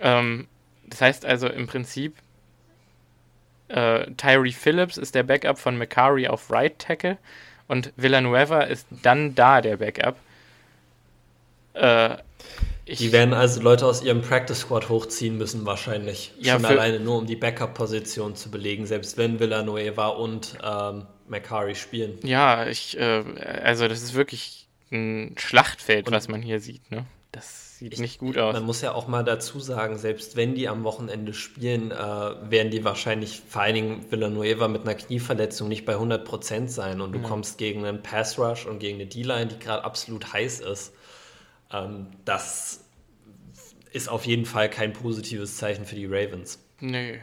Ähm, 0.00 0.48
das 0.90 1.00
heißt 1.00 1.24
also 1.24 1.48
im 1.48 1.66
Prinzip, 1.66 2.16
äh, 3.68 4.06
Tyree 4.16 4.52
Phillips 4.52 4.96
ist 4.96 5.14
der 5.14 5.22
Backup 5.22 5.58
von 5.58 5.78
McCurry 5.78 6.28
auf 6.28 6.50
Right 6.50 6.78
Tackle 6.78 7.18
und 7.68 7.92
Villanueva 7.96 8.62
ist 8.62 8.86
dann 9.02 9.34
da 9.34 9.60
der 9.60 9.76
Backup. 9.76 10.16
Äh, 11.74 12.16
die 12.98 13.12
werden 13.12 13.34
also 13.34 13.62
Leute 13.62 13.86
aus 13.86 14.02
ihrem 14.02 14.22
Practice 14.22 14.60
Squad 14.60 14.88
hochziehen 14.88 15.38
müssen, 15.38 15.64
wahrscheinlich. 15.64 16.32
Ja, 16.40 16.54
Schon 16.54 16.64
alleine 16.64 16.98
nur, 16.98 17.18
um 17.18 17.26
die 17.26 17.36
Backup-Position 17.36 18.34
zu 18.34 18.50
belegen, 18.50 18.86
selbst 18.86 19.16
wenn 19.16 19.38
Villanueva 19.38 20.08
und 20.08 20.58
ähm, 20.64 21.06
McCurry 21.28 21.76
spielen. 21.76 22.18
Ja, 22.24 22.66
ich, 22.66 22.98
äh, 22.98 23.22
also 23.62 23.86
das 23.86 24.02
ist 24.02 24.14
wirklich 24.14 24.66
ein 24.90 25.36
Schlachtfeld, 25.38 26.08
und 26.08 26.14
was 26.14 26.26
man 26.26 26.42
hier 26.42 26.58
sieht, 26.58 26.90
ne? 26.90 27.06
Das 27.32 27.78
sieht 27.78 27.94
ich, 27.94 28.00
nicht 28.00 28.18
gut 28.18 28.36
aus. 28.38 28.54
Man 28.54 28.64
muss 28.64 28.80
ja 28.80 28.92
auch 28.92 29.06
mal 29.06 29.22
dazu 29.22 29.60
sagen, 29.60 29.96
selbst 29.96 30.36
wenn 30.36 30.54
die 30.54 30.68
am 30.68 30.82
Wochenende 30.82 31.32
spielen, 31.32 31.92
äh, 31.92 31.96
werden 31.96 32.70
die 32.70 32.84
wahrscheinlich, 32.84 33.42
vor 33.48 33.62
allen 33.62 33.74
Dingen 33.74 34.10
Villanueva 34.10 34.68
mit 34.68 34.82
einer 34.82 34.94
Knieverletzung, 34.94 35.68
nicht 35.68 35.84
bei 35.84 35.94
100% 35.94 36.68
sein. 36.68 37.00
Und 37.00 37.12
du 37.12 37.20
mhm. 37.20 37.24
kommst 37.24 37.58
gegen 37.58 37.84
einen 37.84 38.02
Pass 38.02 38.38
Rush 38.38 38.66
und 38.66 38.80
gegen 38.80 38.96
eine 38.96 39.06
D-Line, 39.06 39.46
die 39.46 39.58
gerade 39.58 39.84
absolut 39.84 40.32
heiß 40.32 40.60
ist. 40.60 40.92
Ähm, 41.72 42.08
das 42.24 42.84
ist 43.92 44.08
auf 44.08 44.26
jeden 44.26 44.46
Fall 44.46 44.68
kein 44.68 44.92
positives 44.92 45.56
Zeichen 45.56 45.84
für 45.84 45.94
die 45.94 46.06
Ravens. 46.06 46.64
Nee. 46.80 47.20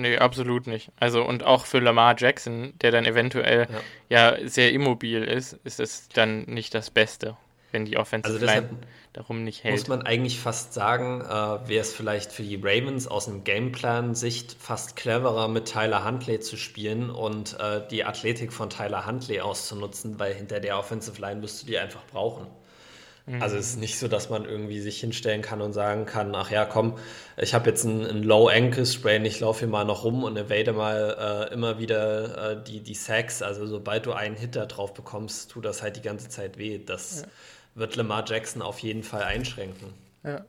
Nee, 0.00 0.16
absolut 0.16 0.68
nicht. 0.68 0.92
Also 1.00 1.24
und 1.24 1.42
auch 1.42 1.66
für 1.66 1.80
Lamar 1.80 2.14
Jackson, 2.16 2.72
der 2.80 2.92
dann 2.92 3.04
eventuell 3.04 3.66
ja, 4.08 4.36
ja 4.38 4.48
sehr 4.48 4.72
immobil 4.72 5.24
ist, 5.24 5.54
ist 5.64 5.80
es 5.80 6.08
dann 6.08 6.44
nicht 6.44 6.72
das 6.72 6.90
Beste, 6.90 7.36
wenn 7.70 7.84
die 7.84 7.96
Offensive 7.96 8.34
also 8.34 8.44
Line 8.44 8.68
darum 9.12 9.44
nicht 9.44 9.64
hält. 9.64 9.74
Muss 9.74 9.88
man 9.88 10.02
eigentlich 10.02 10.38
fast 10.38 10.74
sagen, 10.74 11.20
äh, 11.20 11.68
wäre 11.68 11.80
es 11.80 11.92
vielleicht 11.92 12.32
für 12.32 12.42
die 12.42 12.56
Ravens 12.56 13.06
aus 13.06 13.28
einem 13.28 13.44
Gameplan-Sicht 13.44 14.56
fast 14.58 14.96
cleverer, 14.96 15.48
mit 15.48 15.66
Tyler 15.66 16.04
Huntley 16.04 16.40
zu 16.40 16.56
spielen 16.56 17.10
und 17.10 17.58
äh, 17.58 17.86
die 17.90 18.04
Athletik 18.04 18.52
von 18.52 18.70
Tyler 18.70 19.06
Huntley 19.06 19.40
auszunutzen, 19.40 20.18
weil 20.18 20.34
hinter 20.34 20.60
der 20.60 20.78
Offensive 20.78 21.20
Line 21.20 21.42
wirst 21.42 21.62
du 21.62 21.66
die 21.66 21.78
einfach 21.78 22.04
brauchen. 22.10 22.46
Mhm. 23.28 23.42
Also 23.42 23.56
es 23.56 23.70
ist 23.70 23.78
nicht 23.78 23.98
so, 23.98 24.08
dass 24.08 24.30
man 24.30 24.44
irgendwie 24.44 24.80
sich 24.80 25.00
hinstellen 25.00 25.42
kann 25.42 25.60
und 25.60 25.72
sagen 25.72 26.06
kann, 26.06 26.34
ach 26.34 26.50
ja, 26.50 26.64
komm, 26.64 26.98
ich 27.36 27.54
habe 27.54 27.68
jetzt 27.68 27.84
einen, 27.84 28.06
einen 28.06 28.22
Low 28.22 28.48
Ankle 28.48 28.86
Sprain, 28.86 29.24
ich 29.24 29.40
laufe 29.40 29.60
hier 29.60 29.68
mal 29.68 29.84
noch 29.84 30.04
rum 30.04 30.24
und 30.24 30.36
evade 30.36 30.72
mal 30.72 31.48
äh, 31.50 31.52
immer 31.52 31.78
wieder 31.78 32.52
äh, 32.52 32.64
die, 32.64 32.80
die 32.80 32.94
Sacks. 32.94 33.42
Also 33.42 33.66
sobald 33.66 34.06
du 34.06 34.12
einen 34.12 34.36
Hitter 34.36 34.66
drauf 34.66 34.94
bekommst, 34.94 35.50
tut 35.50 35.64
das 35.64 35.82
halt 35.82 35.96
die 35.96 36.02
ganze 36.02 36.28
Zeit 36.28 36.56
weh. 36.56 36.78
Das 36.78 37.22
ja. 37.22 37.28
Wird 37.78 37.96
Lamar 37.96 38.24
Jackson 38.26 38.62
auf 38.62 38.80
jeden 38.80 39.02
Fall 39.02 39.22
einschränken. 39.22 39.92
Ja. 40.24 40.44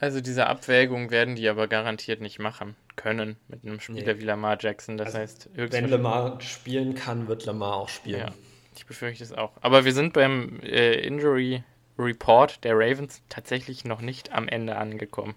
Also 0.00 0.22
diese 0.22 0.46
Abwägung 0.46 1.10
werden 1.10 1.36
die 1.36 1.48
aber 1.48 1.68
garantiert 1.68 2.22
nicht 2.22 2.38
machen 2.38 2.74
können 2.96 3.36
mit 3.48 3.64
einem 3.64 3.80
Spieler 3.80 4.14
nee. 4.14 4.20
wie 4.20 4.24
Lamar 4.24 4.56
Jackson. 4.58 4.96
Das 4.96 5.08
also 5.08 5.18
heißt, 5.18 5.50
wenn 5.54 5.90
Lamar 5.90 6.40
spielen 6.40 6.94
kann, 6.94 7.28
wird 7.28 7.44
Lamar 7.44 7.74
auch 7.74 7.88
spielen. 7.90 8.20
Ja, 8.20 8.32
ich 8.74 8.86
befürchte 8.86 9.22
es 9.22 9.32
auch. 9.32 9.52
Aber 9.60 9.84
wir 9.84 9.92
sind 9.92 10.14
beim 10.14 10.60
äh, 10.62 10.94
Injury 10.94 11.62
Report 11.98 12.64
der 12.64 12.74
Ravens 12.76 13.22
tatsächlich 13.28 13.84
noch 13.84 14.00
nicht 14.00 14.32
am 14.32 14.48
Ende 14.48 14.76
angekommen. 14.76 15.34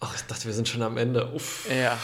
Ach, 0.00 0.14
ich 0.14 0.22
dachte, 0.22 0.44
wir 0.44 0.52
sind 0.52 0.68
schon 0.68 0.82
am 0.82 0.98
Ende. 0.98 1.32
Uff. 1.32 1.66
Ja. 1.70 1.98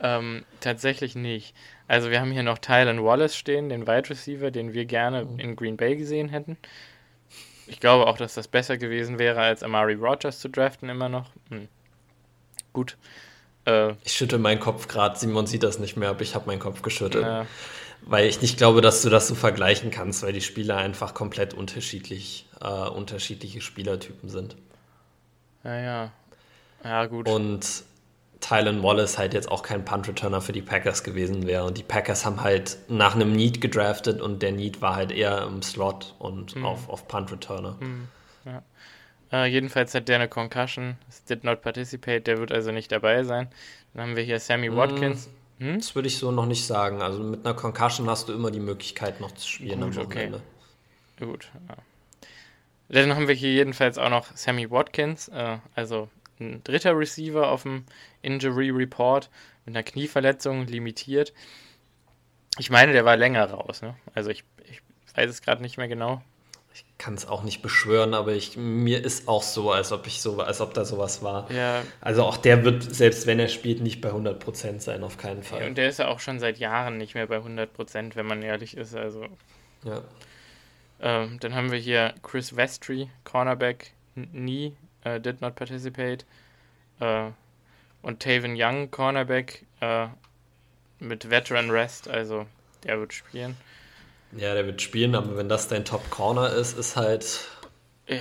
ähm, 0.00 0.44
tatsächlich 0.60 1.14
nicht. 1.14 1.54
Also 1.88 2.10
wir 2.10 2.20
haben 2.20 2.32
hier 2.32 2.42
noch 2.42 2.58
Tylen 2.58 3.02
Wallace 3.02 3.36
stehen, 3.36 3.70
den 3.70 3.86
Wide 3.86 4.10
Receiver, 4.10 4.50
den 4.50 4.74
wir 4.74 4.84
gerne 4.84 5.24
mhm. 5.24 5.38
in 5.38 5.56
Green 5.56 5.78
Bay 5.78 5.96
gesehen 5.96 6.28
hätten. 6.28 6.58
Ich 7.66 7.80
glaube 7.80 8.06
auch, 8.06 8.16
dass 8.16 8.34
das 8.34 8.48
besser 8.48 8.78
gewesen 8.78 9.18
wäre, 9.18 9.40
als 9.40 9.62
Amari 9.62 9.94
Rogers 9.94 10.38
zu 10.38 10.48
draften 10.48 10.88
immer 10.88 11.08
noch. 11.08 11.30
Hm. 11.50 11.68
Gut. 12.72 12.96
Äh, 13.64 13.92
ich 14.04 14.12
schüttel 14.12 14.38
meinen 14.38 14.60
Kopf 14.60 14.88
gerade. 14.88 15.18
Simon 15.18 15.46
sieht 15.46 15.62
das 15.62 15.78
nicht 15.78 15.96
mehr, 15.96 16.10
aber 16.10 16.22
ich 16.22 16.34
habe 16.34 16.46
meinen 16.46 16.60
Kopf 16.60 16.82
geschüttelt. 16.82 17.24
Äh, 17.24 17.44
weil 18.02 18.26
ich 18.26 18.40
nicht 18.40 18.56
glaube, 18.56 18.80
dass 18.80 19.02
du 19.02 19.10
das 19.10 19.26
so 19.28 19.34
vergleichen 19.34 19.90
kannst, 19.90 20.22
weil 20.22 20.32
die 20.32 20.40
Spieler 20.40 20.76
einfach 20.76 21.14
komplett 21.14 21.54
unterschiedlich, 21.54 22.46
äh, 22.60 22.68
unterschiedliche 22.68 23.60
Spielertypen 23.60 24.28
sind. 24.28 24.56
Ja, 25.64 25.80
ja. 25.80 26.12
Ja, 26.84 27.06
gut. 27.06 27.28
Und 27.28 27.82
Tylen 28.40 28.82
Wallace 28.82 29.18
halt 29.18 29.34
jetzt 29.34 29.50
auch 29.50 29.62
kein 29.62 29.84
Punt-Returner 29.84 30.40
für 30.40 30.52
die 30.52 30.62
Packers 30.62 31.04
gewesen 31.04 31.46
wäre. 31.46 31.64
Und 31.64 31.78
die 31.78 31.82
Packers 31.82 32.24
haben 32.24 32.42
halt 32.42 32.78
nach 32.88 33.14
einem 33.14 33.32
Need 33.32 33.60
gedraftet 33.60 34.20
und 34.20 34.42
der 34.42 34.52
Need 34.52 34.82
war 34.82 34.96
halt 34.96 35.10
eher 35.10 35.42
im 35.42 35.62
Slot 35.62 36.14
und 36.18 36.54
mhm. 36.56 36.66
auf, 36.66 36.88
auf 36.88 37.08
Punt-Returner. 37.08 37.76
Mhm. 37.80 38.08
Ja. 38.44 38.62
Äh, 39.32 39.46
jedenfalls 39.46 39.94
hat 39.94 40.08
der 40.08 40.16
eine 40.16 40.28
Concussion, 40.28 40.96
did 41.28 41.44
not 41.44 41.62
participate, 41.62 42.26
der 42.26 42.38
wird 42.38 42.52
also 42.52 42.70
nicht 42.70 42.92
dabei 42.92 43.24
sein. 43.24 43.48
Dann 43.94 44.02
haben 44.02 44.16
wir 44.16 44.22
hier 44.22 44.38
Sammy 44.38 44.70
mhm. 44.70 44.76
Watkins. 44.76 45.28
Hm? 45.58 45.78
Das 45.78 45.94
würde 45.94 46.08
ich 46.08 46.18
so 46.18 46.30
noch 46.30 46.46
nicht 46.46 46.66
sagen. 46.66 47.02
Also 47.02 47.22
mit 47.22 47.44
einer 47.44 47.54
Concussion 47.54 48.08
hast 48.10 48.28
du 48.28 48.34
immer 48.34 48.50
die 48.50 48.60
Möglichkeit 48.60 49.20
noch 49.20 49.32
zu 49.32 49.48
spielen 49.48 49.80
Gut, 49.80 49.96
am 49.96 50.04
Wochenende. 50.04 50.42
Okay. 51.16 51.26
Gut, 51.26 51.50
ja. 51.68 51.76
Dann 52.88 53.14
haben 53.16 53.26
wir 53.26 53.34
hier 53.34 53.52
jedenfalls 53.52 53.98
auch 53.98 54.10
noch 54.10 54.26
Sammy 54.36 54.70
Watkins, 54.70 55.28
äh, 55.28 55.58
also 55.74 56.08
ein 56.40 56.62
dritter 56.64 56.96
Receiver 56.96 57.50
auf 57.50 57.62
dem 57.62 57.84
Injury 58.22 58.70
Report 58.70 59.30
mit 59.64 59.74
einer 59.74 59.82
Knieverletzung 59.82 60.66
limitiert. 60.66 61.32
Ich 62.58 62.70
meine, 62.70 62.92
der 62.92 63.04
war 63.04 63.16
länger 63.16 63.50
raus. 63.50 63.82
Ne? 63.82 63.96
Also 64.14 64.30
ich, 64.30 64.44
ich 64.64 64.80
weiß 65.14 65.30
es 65.30 65.42
gerade 65.42 65.62
nicht 65.62 65.76
mehr 65.76 65.88
genau 65.88 66.22
ich 66.76 66.84
kann 66.98 67.14
es 67.14 67.26
auch 67.26 67.42
nicht 67.42 67.62
beschwören, 67.62 68.12
aber 68.12 68.32
ich, 68.32 68.58
mir 68.58 69.02
ist 69.02 69.28
auch 69.28 69.42
so, 69.42 69.72
als 69.72 69.92
ob 69.92 70.06
ich 70.06 70.20
so, 70.20 70.40
als 70.40 70.60
ob 70.60 70.74
da 70.74 70.84
sowas 70.84 71.22
war. 71.22 71.50
Ja. 71.50 71.82
Also 72.02 72.22
auch 72.22 72.36
der 72.36 72.64
wird, 72.64 72.82
selbst 72.82 73.26
wenn 73.26 73.38
er 73.38 73.48
spielt, 73.48 73.80
nicht 73.80 74.02
bei 74.02 74.10
100% 74.10 74.80
sein, 74.80 75.02
auf 75.02 75.16
keinen 75.16 75.42
Fall. 75.42 75.66
Und 75.66 75.78
der 75.78 75.88
ist 75.88 75.98
ja 75.98 76.08
auch 76.08 76.20
schon 76.20 76.38
seit 76.38 76.58
Jahren 76.58 76.98
nicht 76.98 77.14
mehr 77.14 77.26
bei 77.28 77.38
100%, 77.38 78.14
wenn 78.14 78.26
man 78.26 78.42
ehrlich 78.42 78.76
ist. 78.76 78.94
Also. 78.94 79.26
Ja. 79.84 80.02
Ähm, 81.00 81.38
dann 81.40 81.54
haben 81.54 81.70
wir 81.70 81.78
hier 81.78 82.14
Chris 82.22 82.56
Vestry, 82.56 83.10
Cornerback, 83.24 83.92
nie, 84.14 84.76
uh, 85.06 85.18
did 85.18 85.40
not 85.40 85.54
participate. 85.54 86.24
Uh, 87.00 87.30
und 88.02 88.20
Taven 88.20 88.54
Young, 88.56 88.90
Cornerback, 88.90 89.64
uh, 89.82 90.08
mit 90.98 91.30
Veteran 91.30 91.70
Rest, 91.70 92.08
also 92.08 92.46
der 92.84 92.98
wird 92.98 93.12
spielen. 93.12 93.56
Ja, 94.36 94.54
der 94.54 94.66
wird 94.66 94.82
spielen, 94.82 95.14
aber 95.14 95.36
wenn 95.36 95.48
das 95.48 95.68
dein 95.68 95.84
Top 95.84 96.10
Corner 96.10 96.52
ist, 96.52 96.78
ist 96.78 96.96
halt. 96.96 97.48
Ja. 98.06 98.20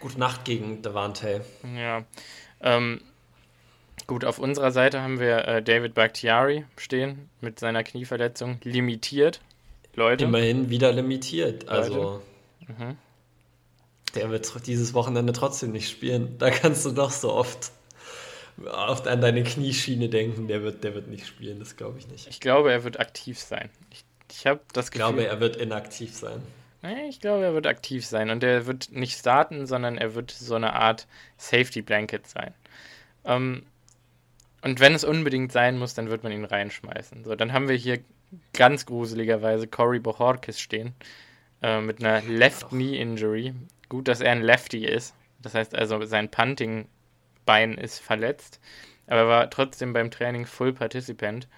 Gute 0.00 0.18
Nacht 0.18 0.44
gegen 0.44 0.82
Devante. 0.82 1.44
Ja. 1.76 2.04
Ähm, 2.60 3.00
gut, 4.06 4.24
auf 4.24 4.38
unserer 4.38 4.70
Seite 4.70 5.02
haben 5.02 5.18
wir 5.18 5.46
äh, 5.48 5.62
David 5.62 5.94
Bakhtiari 5.94 6.64
stehen 6.76 7.28
mit 7.40 7.58
seiner 7.58 7.82
Knieverletzung. 7.82 8.58
Limitiert, 8.62 9.40
Leute. 9.94 10.24
Immerhin 10.24 10.70
wieder 10.70 10.92
limitiert. 10.92 11.68
Also. 11.68 12.22
Mhm. 12.66 12.96
Der 14.14 14.30
wird 14.30 14.66
dieses 14.66 14.94
Wochenende 14.94 15.32
trotzdem 15.32 15.72
nicht 15.72 15.90
spielen. 15.90 16.38
Da 16.38 16.50
kannst 16.50 16.84
du 16.86 16.90
doch 16.90 17.10
so 17.10 17.32
oft 17.32 17.72
oft 18.72 19.06
an 19.06 19.20
deine 19.20 19.44
Knieschiene 19.44 20.08
denken. 20.08 20.48
Der 20.48 20.62
wird, 20.62 20.82
der 20.82 20.94
wird 20.94 21.06
nicht 21.06 21.26
spielen, 21.26 21.60
das 21.60 21.76
glaube 21.76 21.98
ich 21.98 22.08
nicht. 22.08 22.26
Ich 22.28 22.40
glaube, 22.40 22.72
er 22.72 22.82
wird 22.82 22.98
aktiv 22.98 23.38
sein. 23.38 23.70
Ich 23.90 24.04
ich 24.30 24.46
habe 24.46 24.60
das 24.72 24.90
Gefühl. 24.90 25.06
Ich 25.06 25.14
glaube, 25.14 25.26
er 25.26 25.40
wird 25.40 25.56
inaktiv 25.56 26.14
sein. 26.14 26.42
Ich 27.08 27.20
glaube, 27.20 27.44
er 27.44 27.54
wird 27.54 27.66
aktiv 27.66 28.06
sein 28.06 28.30
und 28.30 28.44
er 28.44 28.66
wird 28.66 28.92
nicht 28.92 29.18
starten, 29.18 29.66
sondern 29.66 29.98
er 29.98 30.14
wird 30.14 30.30
so 30.30 30.54
eine 30.54 30.74
Art 30.74 31.08
Safety 31.36 31.82
Blanket 31.82 32.26
sein. 32.26 32.54
Ähm, 33.24 33.64
und 34.62 34.78
wenn 34.78 34.94
es 34.94 35.02
unbedingt 35.02 35.50
sein 35.50 35.78
muss, 35.78 35.94
dann 35.94 36.08
wird 36.08 36.22
man 36.22 36.32
ihn 36.32 36.44
reinschmeißen. 36.44 37.24
So, 37.24 37.34
dann 37.34 37.52
haben 37.52 37.68
wir 37.68 37.74
hier 37.74 37.98
ganz 38.52 38.86
gruseligerweise 38.86 39.66
Cory 39.66 39.98
Bohorkis 39.98 40.60
stehen 40.60 40.94
äh, 41.62 41.80
mit 41.80 41.98
einer 42.00 42.22
Left 42.22 42.68
Knee 42.68 43.00
Injury. 43.00 43.54
Gut, 43.88 44.08
dass 44.08 44.20
er 44.20 44.32
ein 44.32 44.42
Lefty 44.42 44.84
ist. 44.84 45.14
Das 45.40 45.54
heißt 45.54 45.74
also, 45.74 46.04
sein 46.04 46.30
Punting-Bein 46.30 47.74
ist 47.74 48.00
verletzt, 48.00 48.60
aber 49.06 49.20
er 49.20 49.28
war 49.28 49.50
trotzdem 49.50 49.92
beim 49.92 50.10
Training 50.10 50.46
Full 50.46 50.72
Participant. 50.74 51.48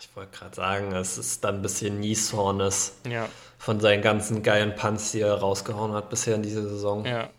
Ich 0.00 0.14
wollte 0.16 0.36
gerade 0.36 0.54
sagen, 0.56 0.92
es 0.92 1.16
ist 1.16 1.44
dann 1.44 1.56
ein 1.56 1.62
bisschen 1.62 2.00
Nieshornes 2.00 2.96
Ja, 3.08 3.28
von 3.58 3.78
seinen 3.80 4.02
ganzen 4.02 4.42
geilen 4.42 4.74
Punts, 4.74 5.12
die 5.12 5.20
er 5.20 5.34
rausgehauen 5.34 5.92
hat 5.92 6.10
bisher 6.10 6.34
in 6.34 6.42
dieser 6.42 6.62
Saison. 6.62 7.04
ja. 7.04 7.30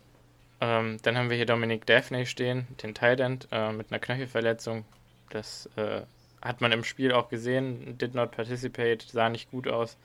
Ähm, 0.60 0.98
dann 1.02 1.18
haben 1.18 1.30
wir 1.30 1.36
hier 1.36 1.46
Dominic 1.46 1.84
Daphne 1.84 2.26
stehen, 2.26 2.66
den 2.82 2.94
Thailand, 2.94 3.48
äh, 3.50 3.72
mit 3.72 3.90
einer 3.90 3.98
Knöchelverletzung. 3.98 4.84
Das 5.30 5.68
äh, 5.76 6.02
hat 6.40 6.60
man 6.60 6.72
im 6.72 6.84
Spiel 6.84 7.12
auch 7.12 7.28
gesehen. 7.28 7.98
Did 7.98 8.14
not 8.14 8.30
participate, 8.30 9.02
sah 9.02 9.28
nicht 9.28 9.50
gut 9.50 9.68
aus. 9.68 9.98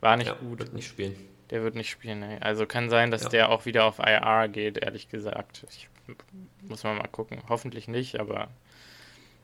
War 0.00 0.16
nicht 0.16 0.28
Ja, 0.28 0.34
gut. 0.34 0.60
wird 0.60 0.74
nicht 0.74 0.88
spielen. 0.88 1.16
Der 1.50 1.62
wird 1.62 1.74
nicht 1.74 1.90
spielen. 1.90 2.20
Nee. 2.20 2.38
Also 2.40 2.66
kann 2.66 2.90
sein, 2.90 3.10
dass 3.10 3.24
Ja. 3.24 3.28
der 3.30 3.48
auch 3.50 3.64
wieder 3.64 3.84
auf 3.84 3.98
IR 3.98 4.48
geht, 4.48 4.78
ehrlich 4.78 5.08
gesagt. 5.08 5.64
Ich, 5.70 5.88
muss 6.62 6.84
man 6.84 6.96
mal 6.98 7.08
gucken. 7.08 7.38
Hoffentlich 7.48 7.88
nicht, 7.88 8.20
aber 8.20 8.48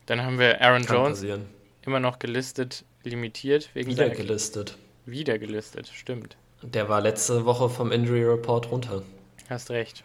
dann 0.06 0.22
haben 0.22 0.38
wir 0.38 0.60
Aaron 0.60 0.84
Kann 0.84 0.96
Jones 0.96 1.18
passieren. 1.20 1.46
immer 1.86 2.00
noch 2.00 2.18
gelistet, 2.18 2.84
limitiert 3.04 3.70
wegen 3.74 3.90
Wieder 3.90 4.10
gelistet. 4.10 4.76
wieder 5.06 5.38
gelistet. 5.38 5.88
Stimmt. 5.94 6.36
Der 6.62 6.88
war 6.88 7.00
letzte 7.00 7.44
Woche 7.44 7.68
vom 7.68 7.92
Injury 7.92 8.24
Report 8.24 8.70
runter. 8.70 9.02
Hast 9.50 9.70
recht. 9.70 10.04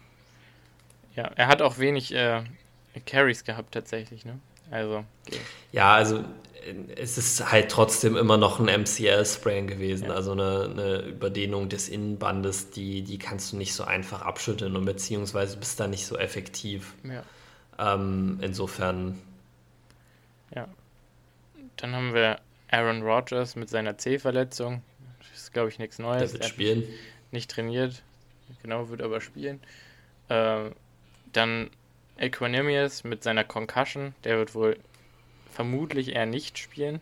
Ja, 1.16 1.24
er 1.36 1.46
hat 1.48 1.60
auch 1.62 1.78
wenig 1.78 2.14
äh, 2.14 2.42
Carries 3.06 3.44
gehabt 3.44 3.72
tatsächlich, 3.72 4.24
ne? 4.24 4.38
Also, 4.70 5.04
okay. 5.26 5.40
Ja, 5.72 5.94
also 5.94 6.24
es 6.96 7.18
ist 7.18 7.50
halt 7.52 7.70
trotzdem 7.70 8.16
immer 8.16 8.36
noch 8.36 8.60
ein 8.60 8.66
MCL-Sprain 8.82 9.66
gewesen, 9.66 10.06
Ja. 10.06 10.14
also 10.14 10.32
eine, 10.32 10.68
eine 10.70 10.98
Überdehnung 11.02 11.68
des 11.68 11.88
Innenbandes, 11.88 12.70
die, 12.70 13.02
die 13.02 13.18
kannst 13.18 13.52
du 13.52 13.56
nicht 13.56 13.74
so 13.74 13.84
einfach 13.84 14.22
abschütteln 14.22 14.76
und 14.76 14.84
beziehungsweise 14.84 15.56
bist 15.56 15.80
da 15.80 15.86
nicht 15.86 16.06
so 16.06 16.16
effektiv. 16.18 16.94
ja, 17.04 17.22
Ähm, 17.78 18.38
insofern, 18.42 19.18
ja. 20.54 20.68
Dann 21.76 21.94
haben 21.94 22.12
wir 22.14 22.38
Aaron 22.70 23.02
Rodgers 23.02 23.56
mit 23.56 23.70
seiner 23.70 23.96
C-Verletzung. 23.98 24.82
Das 25.18 25.42
ist, 25.42 25.52
glaube 25.52 25.68
ich, 25.70 25.78
nichts 25.78 25.96
der 25.96 26.06
Neues. 26.06 26.32
wird 26.32 26.42
Er 26.42 26.48
spielen. 26.48 26.84
nicht 27.30 27.50
trainiert. 27.50 28.02
Genau, 28.62 28.88
wird 28.90 29.00
aber 29.02 29.20
spielen. 29.20 29.60
Äh, 30.28 30.70
dann 31.32 31.70
Equanimous 32.18 33.04
mit 33.04 33.22
seiner 33.22 33.44
Concussion. 33.44 34.14
Der 34.24 34.36
wird 34.38 34.54
wohl 34.54 34.76
vermutlich 35.50 36.14
eher 36.14 36.26
nicht 36.26 36.58
spielen. 36.58 37.00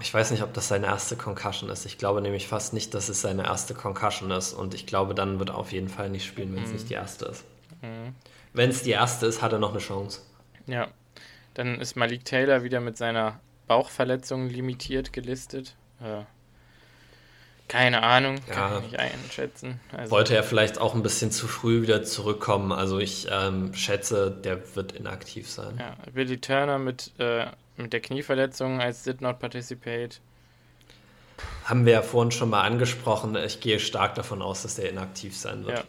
Ich 0.00 0.12
weiß 0.12 0.32
nicht, 0.32 0.42
ob 0.42 0.52
das 0.52 0.68
seine 0.68 0.86
erste 0.86 1.16
Concussion 1.16 1.70
ist. 1.70 1.86
Ich 1.86 1.98
glaube 1.98 2.20
nämlich 2.20 2.48
fast 2.48 2.72
nicht, 2.72 2.94
dass 2.94 3.08
es 3.08 3.20
seine 3.20 3.44
erste 3.44 3.74
Concussion 3.74 4.30
ist. 4.32 4.52
Und 4.52 4.74
ich 4.74 4.86
glaube, 4.86 5.14
dann 5.14 5.38
wird 5.38 5.50
er 5.50 5.58
auf 5.58 5.72
jeden 5.72 5.88
Fall 5.88 6.10
nicht 6.10 6.26
spielen, 6.26 6.54
wenn 6.56 6.64
es 6.64 6.72
nicht 6.72 6.90
die 6.90 6.94
erste 6.94 7.26
ist. 7.26 7.44
Mhm. 7.80 8.14
Wenn 8.52 8.70
es 8.70 8.82
die 8.82 8.90
erste 8.90 9.26
ist, 9.26 9.40
hat 9.40 9.52
er 9.52 9.58
noch 9.58 9.70
eine 9.70 9.78
Chance. 9.78 10.22
Ja. 10.66 10.88
Dann 11.54 11.80
ist 11.80 11.94
Malik 11.94 12.24
Taylor 12.24 12.64
wieder 12.64 12.80
mit 12.80 12.96
seiner 12.96 13.38
Bauchverletzung 13.68 14.48
limitiert 14.48 15.12
gelistet. 15.12 15.76
Äh, 16.00 16.24
keine 17.68 18.02
Ahnung, 18.02 18.36
kann 18.48 18.72
Ja. 18.72 18.78
ich 18.78 18.84
nicht 18.84 18.98
einschätzen. 19.00 19.80
Also, 19.96 20.10
Wollte 20.10 20.36
er 20.36 20.42
vielleicht 20.44 20.78
auch 20.78 20.94
ein 20.94 21.02
bisschen 21.02 21.30
zu 21.30 21.48
früh 21.48 21.82
wieder 21.82 22.02
zurückkommen. 22.04 22.72
Also 22.72 22.98
ich 22.98 23.26
ähm, 23.30 23.72
schätze, 23.74 24.30
der 24.30 24.76
wird 24.76 24.92
inaktiv 24.92 25.50
sein. 25.50 25.76
ja, 25.78 25.96
Billy 26.12 26.38
Turner 26.38 26.78
mit, 26.78 27.12
äh, 27.18 27.46
mit 27.76 27.92
der 27.92 28.00
Knieverletzung 28.00 28.80
als 28.80 29.02
did 29.02 29.20
not 29.20 29.38
participate. 29.38 30.20
Haben 31.64 31.84
wir 31.86 31.94
ja 31.94 32.02
vorhin 32.02 32.30
schon 32.30 32.50
mal 32.50 32.62
angesprochen. 32.62 33.34
Ich 33.36 33.60
gehe 33.60 33.80
stark 33.80 34.14
davon 34.14 34.42
aus, 34.42 34.62
dass 34.62 34.76
der 34.76 34.90
inaktiv 34.90 35.36
sein 35.36 35.64
wird. 35.64 35.78
Ja. 35.78 35.84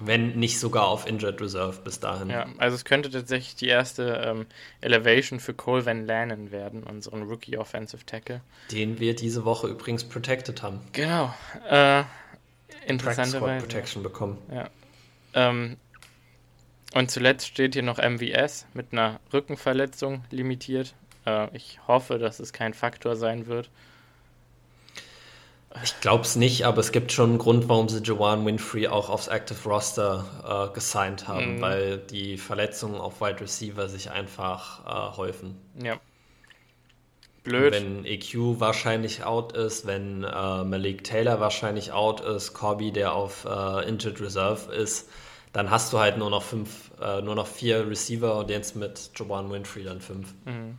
Wenn 0.00 0.36
nicht 0.36 0.58
sogar 0.58 0.88
auf 0.88 1.06
Injured 1.06 1.40
Reserve 1.40 1.80
bis 1.82 2.00
dahin. 2.00 2.28
Ja, 2.28 2.46
also 2.58 2.74
es 2.74 2.84
könnte 2.84 3.10
tatsächlich 3.10 3.54
die 3.54 3.68
erste 3.68 4.22
ähm, 4.26 4.46
Elevation 4.80 5.38
für 5.38 5.54
Cole 5.54 5.86
Van 5.86 6.04
Lannon 6.04 6.50
werden, 6.50 6.82
unseren 6.82 7.22
Rookie 7.22 7.56
Offensive 7.56 8.04
Tackle. 8.04 8.40
Den 8.72 8.98
wir 8.98 9.14
diese 9.14 9.44
Woche 9.44 9.68
übrigens 9.68 10.02
protected 10.02 10.62
haben. 10.62 10.80
Genau. 10.92 11.32
Äh, 11.68 12.02
Practice 12.98 13.30
Squad. 13.32 13.60
Protection 13.60 14.02
bekommen. 14.02 14.38
Ähm, 15.32 15.76
und 16.94 17.10
zuletzt 17.10 17.46
steht 17.46 17.74
hier 17.74 17.82
noch 17.82 17.98
MVS 17.98 18.66
mit 18.74 18.92
einer 18.92 19.20
Rückenverletzung 19.32 20.24
limitiert. 20.30 20.94
Äh, 21.26 21.54
ich 21.56 21.80
hoffe, 21.86 22.18
dass 22.18 22.40
es 22.40 22.52
kein 22.52 22.74
Faktor 22.74 23.16
sein 23.16 23.46
wird. 23.46 23.70
Ich 25.82 26.00
glaube 26.00 26.22
es 26.22 26.36
nicht, 26.36 26.64
aber 26.66 26.78
es 26.78 26.92
gibt 26.92 27.10
schon 27.12 27.30
einen 27.30 27.38
Grund, 27.38 27.68
warum 27.68 27.88
sie 27.88 28.00
Jawan 28.02 28.46
Winfrey 28.46 28.86
auch 28.86 29.10
aufs 29.10 29.26
Active 29.28 29.68
Roster 29.68 30.70
äh, 30.70 30.74
gesigned 30.74 31.26
haben, 31.26 31.56
Mhm. 31.56 31.60
weil 31.60 31.98
die 31.98 32.38
Verletzungen 32.38 32.96
auf 33.00 33.20
Wide 33.20 33.40
Receiver 33.40 33.88
sich 33.88 34.10
einfach 34.10 34.86
äh, 34.86 35.16
häufen. 35.16 35.56
Ja. 35.82 35.96
Blöd. 37.42 37.74
Wenn 37.74 38.06
EQ 38.06 38.58
wahrscheinlich 38.60 39.24
out 39.24 39.52
ist, 39.52 39.86
wenn 39.86 40.24
äh, 40.24 40.64
Malik 40.64 41.04
Taylor 41.04 41.40
wahrscheinlich 41.40 41.92
out 41.92 42.20
ist, 42.22 42.54
Corby, 42.54 42.90
der 42.90 43.12
auf 43.12 43.44
äh, 43.44 43.86
Injured 43.88 44.20
Reserve 44.20 44.72
ist, 44.72 45.10
dann 45.52 45.70
hast 45.70 45.92
du 45.92 45.98
halt 45.98 46.16
nur 46.16 46.30
noch 46.30 46.42
fünf, 46.42 46.90
äh, 47.02 47.20
nur 47.20 47.34
noch 47.34 47.46
vier 47.46 47.86
Receiver 47.88 48.36
und 48.38 48.48
jetzt 48.48 48.76
mit 48.76 49.10
Jawan 49.16 49.50
Winfrey 49.50 49.84
dann 49.84 50.00
fünf. 50.00 50.32
Mhm. 50.46 50.78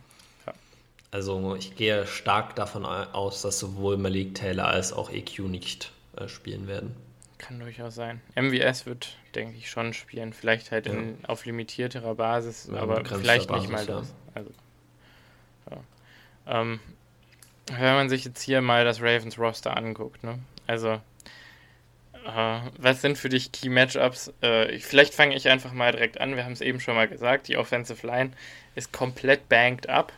Also 1.10 1.54
ich 1.56 1.76
gehe 1.76 2.06
stark 2.06 2.56
davon 2.56 2.84
aus, 2.84 3.42
dass 3.42 3.58
sowohl 3.58 3.96
Malik 3.96 4.34
Taylor 4.34 4.66
als 4.68 4.92
auch 4.92 5.10
EQ 5.10 5.40
nicht 5.40 5.92
äh, 6.16 6.28
spielen 6.28 6.66
werden. 6.66 6.94
Kann 7.38 7.60
durchaus 7.60 7.94
sein. 7.94 8.20
MVS 8.34 8.86
wird, 8.86 9.16
denke 9.34 9.56
ich, 9.58 9.70
schon 9.70 9.92
spielen. 9.92 10.32
Vielleicht 10.32 10.70
halt 10.72 10.86
in, 10.86 11.18
auf 11.26 11.44
limitierterer 11.44 12.14
Basis, 12.14 12.68
Ja, 12.72 12.80
aber 12.80 13.04
vielleicht 13.04 13.50
nicht 13.50 13.68
mal 13.68 13.84
Basis, 13.84 13.88
ja. 13.88 14.00
das. 14.00 14.14
Also, 14.34 14.50
ja. 15.70 16.60
ähm, 16.62 16.80
wenn 17.68 17.94
man 17.94 18.08
sich 18.08 18.24
jetzt 18.24 18.40
hier 18.42 18.60
mal 18.62 18.84
das 18.84 19.00
Ravens 19.00 19.38
Roster 19.38 19.76
anguckt, 19.76 20.24
ne? 20.24 20.38
Also, 20.66 20.92
äh, 22.24 22.60
was 22.78 23.02
sind 23.02 23.18
für 23.18 23.28
dich 23.28 23.52
Key 23.52 23.68
Matchups? 23.68 24.32
Äh, 24.42 24.70
ich- 24.72 24.84
vielleicht 24.84 25.14
fange 25.14 25.36
ich 25.36 25.48
einfach 25.48 25.72
mal 25.72 25.92
direkt 25.92 26.20
an. 26.20 26.36
Wir 26.36 26.44
haben 26.44 26.52
es 26.52 26.60
eben 26.60 26.80
schon 26.80 26.94
mal 26.94 27.08
gesagt, 27.08 27.48
die 27.48 27.56
Offensive 27.56 28.06
Line 28.06 28.30
ist 28.74 28.92
komplett 28.92 29.48
banked 29.48 29.88
up. 29.88 30.12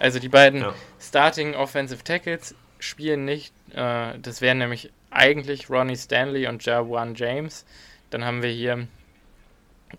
Also 0.00 0.18
die 0.18 0.28
beiden 0.28 0.62
Ja. 0.62 0.74
Starting 0.98 1.54
Offensive 1.54 2.02
Tackles 2.02 2.54
spielen 2.80 3.24
nicht. 3.24 3.52
Äh, 3.72 4.18
das 4.18 4.40
wären 4.40 4.58
nämlich 4.58 4.90
eigentlich 5.10 5.68
Ronnie 5.70 5.96
Stanley 5.96 6.46
und 6.48 6.64
Jawan 6.64 7.14
James. 7.14 7.64
Dann 8.08 8.24
haben 8.24 8.42
wir 8.42 8.50
hier 8.50 8.88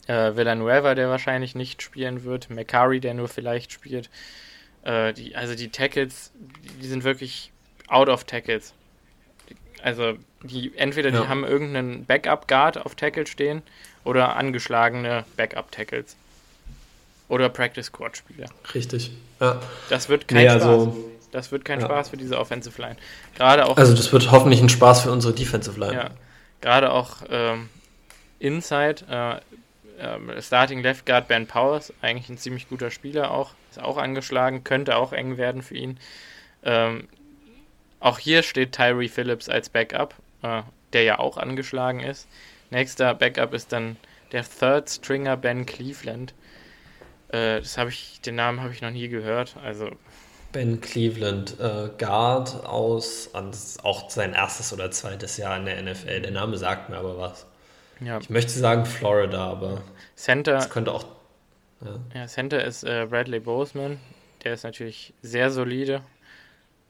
äh, 0.07 0.35
Villanueva, 0.35 0.95
der 0.95 1.09
wahrscheinlich 1.09 1.53
nicht 1.55 1.81
spielen 1.81 2.23
wird. 2.23 2.49
McCurry, 2.49 2.99
der 2.99 3.13
nur 3.13 3.27
vielleicht 3.27 3.71
spielt. 3.71 4.09
Äh, 4.83 5.13
die, 5.13 5.35
also 5.35 5.53
die 5.55 5.69
Tackles, 5.69 6.31
die 6.81 6.87
sind 6.87 7.03
wirklich 7.03 7.51
out 7.87 8.09
of 8.09 8.23
Tackles. 8.23 8.73
Also 9.83 10.17
die 10.43 10.75
entweder 10.77 11.09
Ja. 11.11 11.21
die 11.21 11.27
haben 11.27 11.43
irgendeinen 11.43 12.05
Backup 12.05 12.47
Guard 12.47 12.77
auf 12.83 12.95
Tackle 12.95 13.27
stehen 13.27 13.61
oder 14.03 14.35
angeschlagene 14.35 15.25
Backup 15.37 15.71
Tackles. 15.71 16.15
Oder 17.31 17.47
Practice 17.49 17.85
Squad 17.85 18.17
Spieler. 18.17 18.47
Richtig. 18.73 19.11
Ja. 19.39 19.61
Das 19.89 20.09
wird 20.09 20.27
kein 20.27 20.39
Nee, 20.39 20.49
Spaß. 20.49 20.63
also, 20.63 21.11
Das 21.31 21.49
wird 21.53 21.63
kein 21.63 21.79
Ja. 21.79 21.85
Spaß 21.85 22.09
für 22.09 22.17
diese 22.17 22.37
Offensive 22.37 22.81
Line. 22.81 22.97
Gerade 23.37 23.65
auch, 23.65 23.77
also 23.77 23.93
das 23.95 24.11
wird 24.11 24.31
hoffentlich 24.31 24.61
ein 24.61 24.67
Spaß 24.67 25.03
für 25.03 25.11
unsere 25.11 25.33
Defensive 25.33 25.79
Line. 25.79 25.93
ja, 25.93 26.09
gerade 26.59 26.91
auch 26.91 27.17
ähm, 27.29 27.69
Inside, 28.39 29.05
äh, 29.09 30.05
ähm, 30.05 30.29
Starting 30.41 30.81
Left 30.81 31.05
Guard 31.05 31.29
Ben 31.29 31.47
Powers, 31.47 31.93
eigentlich 32.01 32.27
ein 32.27 32.37
ziemlich 32.37 32.67
guter 32.67 32.91
Spieler 32.91 33.31
auch, 33.31 33.53
ist 33.69 33.81
auch 33.81 33.95
angeschlagen, 33.97 34.65
könnte 34.65 34.97
auch 34.97 35.13
eng 35.13 35.37
werden 35.37 35.61
für 35.61 35.75
ihn. 35.75 35.97
Ähm, 36.63 37.07
auch 38.01 38.19
hier 38.19 38.43
steht 38.43 38.73
Tyree 38.73 39.07
Phillips 39.07 39.47
als 39.47 39.69
Backup, 39.69 40.15
äh, 40.41 40.63
der 40.91 41.03
ja 41.03 41.19
auch 41.19 41.37
angeschlagen 41.37 42.01
ist. 42.01 42.27
Nächster 42.71 43.13
Backup 43.13 43.53
ist 43.53 43.71
dann 43.71 43.95
der 44.33 44.43
Third 44.43 44.89
Stringer 44.89 45.37
Ben 45.37 45.65
Cleveland. 45.65 46.33
Äh, 47.31 47.59
das 47.61 47.77
habe 47.77 47.89
ich, 47.89 48.21
den 48.21 48.35
Namen 48.35 48.61
habe 48.61 48.73
ich 48.73 48.81
noch 48.81 48.91
nie 48.91 49.07
gehört. 49.07 49.55
Also 49.63 49.91
Ben 50.51 50.81
Cleveland, 50.81 51.59
äh, 51.59 51.89
Guard 51.97 52.65
aus, 52.65 53.29
auch 53.83 54.09
sein 54.09 54.33
erstes 54.33 54.73
oder 54.73 54.91
zweites 54.91 55.37
Jahr 55.37 55.57
in 55.57 55.65
der 55.65 55.81
NFL. 55.81 56.21
Der 56.21 56.31
Name 56.31 56.57
sagt 56.57 56.89
mir 56.89 56.97
aber 56.97 57.17
was. 57.17 57.45
ja, 57.99 58.19
Ich 58.19 58.29
möchte 58.29 58.51
sagen 58.51 58.85
Florida, 58.85 59.45
aber 59.49 59.81
Center 60.15 60.53
das 60.53 60.69
könnte 60.69 60.91
auch. 60.91 61.05
Ja. 61.81 61.99
Ja, 62.13 62.27
Center 62.27 62.63
ist 62.63 62.83
äh, 62.83 63.07
Bradley 63.09 63.39
Boseman. 63.39 63.97
Der 64.43 64.53
ist 64.53 64.63
natürlich 64.63 65.13
sehr 65.21 65.51
solide. 65.51 66.01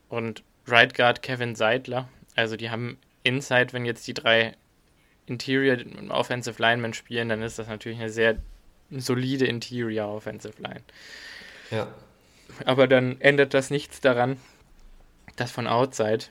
Und 0.10 0.44
Right 0.68 0.94
Guard 0.94 1.22
Kevin 1.22 1.56
Seidler. 1.56 2.10
Also 2.36 2.56
die 2.56 2.70
haben 2.70 2.98
Inside, 3.24 3.74
wenn 3.74 3.86
jetzt 3.86 4.08
die 4.08 4.14
drei 4.14 4.54
Interior 5.28 5.78
Offensive 6.10 6.62
Linemen 6.62 6.94
spielen, 6.94 7.30
dann 7.30 7.42
ist 7.42 7.60
das 7.60 7.68
natürlich 7.68 8.00
eine 8.00 8.10
sehr 8.10 8.38
solide 9.00 9.46
Interior 9.46 10.08
Offensive 10.10 10.62
Line. 10.62 10.84
ja. 11.72 11.88
Aber 12.66 12.86
dann 12.88 13.20
ändert 13.22 13.54
das 13.54 13.70
nichts 13.70 14.02
daran, 14.02 14.38
dass 15.38 15.52
von 15.52 15.68
Outside 15.68 16.26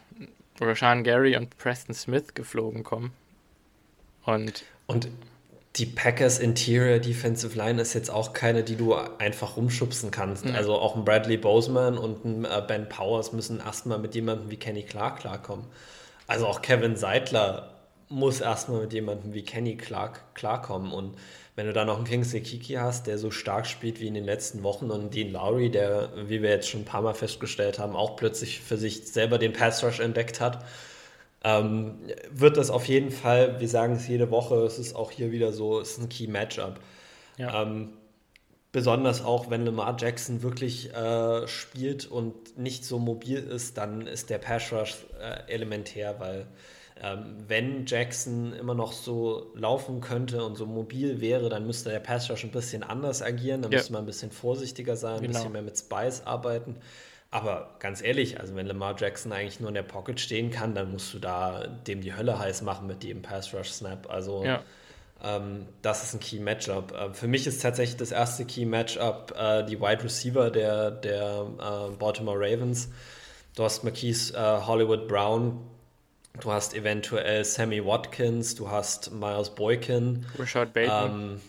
Rashan 0.60 1.02
Gary 1.02 1.36
und 1.36 1.56
Preston 1.56 1.94
Smith 1.94 2.34
geflogen 2.34 2.84
kommen. 2.84 3.12
Und 4.24 4.64
Und 4.86 5.08
die 5.76 5.86
Packers 5.86 6.38
Interior 6.38 6.98
Defensive 6.98 7.56
Line 7.56 7.80
ist 7.80 7.94
jetzt 7.94 8.10
auch 8.10 8.32
keine, 8.32 8.64
die 8.64 8.76
du 8.76 8.94
einfach 8.94 9.56
rumschubsen 9.56 10.10
kannst. 10.10 10.44
Mhm. 10.44 10.54
Also 10.54 10.74
auch 10.74 10.96
ein 10.96 11.04
Bradley 11.04 11.36
Boseman 11.36 11.96
und 11.96 12.24
ein 12.24 12.44
äh, 12.44 12.62
Ben 12.66 12.88
Powers 12.88 13.32
müssen 13.32 13.60
erstmal 13.60 13.98
mit 13.98 14.14
jemandem 14.14 14.50
wie 14.50 14.56
Kenny 14.56 14.82
Clark 14.82 15.20
klarkommen. 15.20 15.66
Also 16.26 16.46
auch 16.46 16.60
Kevin 16.60 16.96
Seidler 16.96 17.74
muss 18.08 18.40
erstmal 18.40 18.82
mit 18.82 18.92
jemandem 18.92 19.32
wie 19.32 19.42
Kenny 19.42 19.76
Clark 19.76 20.34
klarkommen. 20.34 20.92
Und 20.92 21.16
wenn 21.60 21.66
du 21.66 21.74
dann 21.74 21.88
noch 21.88 21.98
einen 21.98 22.06
Kingsley 22.06 22.40
Kiki 22.40 22.72
hast, 22.76 23.06
der 23.06 23.18
so 23.18 23.30
stark 23.30 23.66
spielt 23.66 24.00
wie 24.00 24.06
in 24.06 24.14
den 24.14 24.24
letzten 24.24 24.62
Wochen 24.62 24.90
und 24.90 25.12
Dean 25.12 25.30
Lowry, 25.30 25.70
der, 25.70 26.08
wie 26.16 26.40
wir 26.40 26.48
jetzt 26.48 26.70
schon 26.70 26.80
ein 26.80 26.84
paar 26.86 27.02
Mal 27.02 27.12
festgestellt 27.12 27.78
haben, 27.78 27.94
auch 27.94 28.16
plötzlich 28.16 28.60
für 28.60 28.78
sich 28.78 29.06
selber 29.12 29.36
den 29.36 29.52
Pass 29.52 29.84
Rush 29.84 30.00
entdeckt 30.00 30.40
hat, 30.40 30.64
ähm, 31.44 31.98
wird 32.30 32.56
das 32.56 32.70
auf 32.70 32.88
jeden 32.88 33.10
Fall, 33.10 33.60
wir 33.60 33.68
sagen 33.68 33.96
es 33.96 34.08
jede 34.08 34.30
Woche, 34.30 34.54
es 34.64 34.78
ist 34.78 34.96
auch 34.96 35.10
hier 35.10 35.32
wieder 35.32 35.52
so, 35.52 35.78
es 35.80 35.90
ist 35.90 35.98
ein 35.98 36.08
Key 36.08 36.28
Matchup. 36.28 36.80
Ja. 37.36 37.60
Ähm, 37.60 37.90
besonders 38.72 39.22
auch, 39.22 39.50
wenn 39.50 39.66
Lamar 39.66 39.98
Jackson 40.00 40.42
wirklich 40.42 40.94
äh, 40.94 41.46
spielt 41.46 42.06
und 42.06 42.56
nicht 42.56 42.86
so 42.86 42.98
mobil 42.98 43.36
ist, 43.36 43.76
dann 43.76 44.06
ist 44.06 44.30
der 44.30 44.38
Pass 44.38 44.72
Rush 44.72 44.96
äh, 45.20 45.52
elementär, 45.52 46.18
weil 46.20 46.46
ähm, 47.02 47.36
wenn 47.48 47.86
Jackson 47.86 48.52
immer 48.52 48.74
noch 48.74 48.92
so 48.92 49.52
laufen 49.54 50.00
könnte 50.00 50.44
und 50.44 50.56
so 50.56 50.66
mobil 50.66 51.20
wäre, 51.20 51.48
dann 51.48 51.66
müsste 51.66 51.90
der 51.90 52.00
Pass 52.00 52.30
Rush 52.30 52.44
ein 52.44 52.50
bisschen 52.50 52.82
anders 52.82 53.22
agieren, 53.22 53.62
dann 53.62 53.72
ja. 53.72 53.78
müsste 53.78 53.92
man 53.92 54.02
ein 54.02 54.06
bisschen 54.06 54.30
vorsichtiger 54.30 54.96
sein, 54.96 55.16
ein 55.16 55.22
genau. 55.22 55.34
bisschen 55.34 55.52
mehr 55.52 55.62
mit 55.62 55.78
Spice 55.78 56.22
arbeiten. 56.26 56.76
Aber 57.30 57.76
ganz 57.78 58.02
ehrlich, 58.02 58.40
also 58.40 58.56
wenn 58.56 58.66
Lamar 58.66 58.96
Jackson 58.98 59.32
eigentlich 59.32 59.60
nur 59.60 59.68
in 59.68 59.74
der 59.74 59.82
Pocket 59.84 60.18
stehen 60.18 60.50
kann, 60.50 60.74
dann 60.74 60.90
musst 60.90 61.14
du 61.14 61.18
da 61.18 61.66
dem 61.86 62.00
die 62.00 62.14
Hölle 62.14 62.38
heiß 62.38 62.62
machen 62.62 62.86
mit 62.86 63.04
jedem 63.04 63.22
Pass 63.22 63.54
Rush 63.54 63.70
Snap. 63.70 64.10
Also 64.10 64.44
ja. 64.44 64.62
ähm, 65.22 65.66
das 65.80 66.02
ist 66.02 66.14
ein 66.14 66.20
Key 66.20 66.40
Matchup. 66.40 66.92
Äh, 66.92 67.14
für 67.14 67.28
mich 67.28 67.46
ist 67.46 67.62
tatsächlich 67.62 67.96
das 67.96 68.10
erste 68.10 68.44
Key 68.44 68.66
Matchup 68.66 69.32
äh, 69.38 69.64
die 69.64 69.80
Wide 69.80 70.02
Receiver 70.02 70.50
der, 70.50 70.90
der 70.90 71.46
äh, 71.58 71.96
Baltimore 71.96 72.38
Ravens. 72.38 72.90
Du 73.56 73.62
hast 73.62 73.84
Marquise 73.84 74.34
äh, 74.34 74.66
Hollywood 74.66 75.06
Brown, 75.06 75.69
du 76.38 76.52
hast 76.52 76.74
eventuell 76.74 77.44
Sammy 77.44 77.84
Watkins, 77.84 78.54
du 78.54 78.70
hast 78.70 79.12
Miles 79.12 79.50
Boykin, 79.50 80.26
Rashad 80.38 80.72
Bateman. 80.72 81.10
Ähm, 81.10 81.40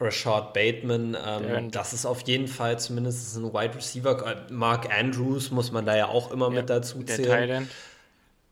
Rashad 0.00 0.54
Bateman, 0.54 1.16
ähm, 1.26 1.70
das 1.70 1.92
ist 1.92 2.06
auf 2.06 2.22
jeden 2.22 2.48
Fall 2.48 2.78
zumindest 2.78 3.36
ein 3.36 3.52
Wide 3.52 3.74
Receiver. 3.74 4.26
Äh, 4.26 4.52
Mark 4.52 4.88
Andrews 4.90 5.50
muss 5.50 5.72
man 5.72 5.84
da 5.84 5.96
ja 5.96 6.08
auch 6.08 6.30
immer 6.30 6.48
ja, 6.48 6.60
mit 6.60 6.70
dazu 6.70 7.02
zählen. 7.02 7.22
Der 7.22 7.36
Thailand. 7.36 7.68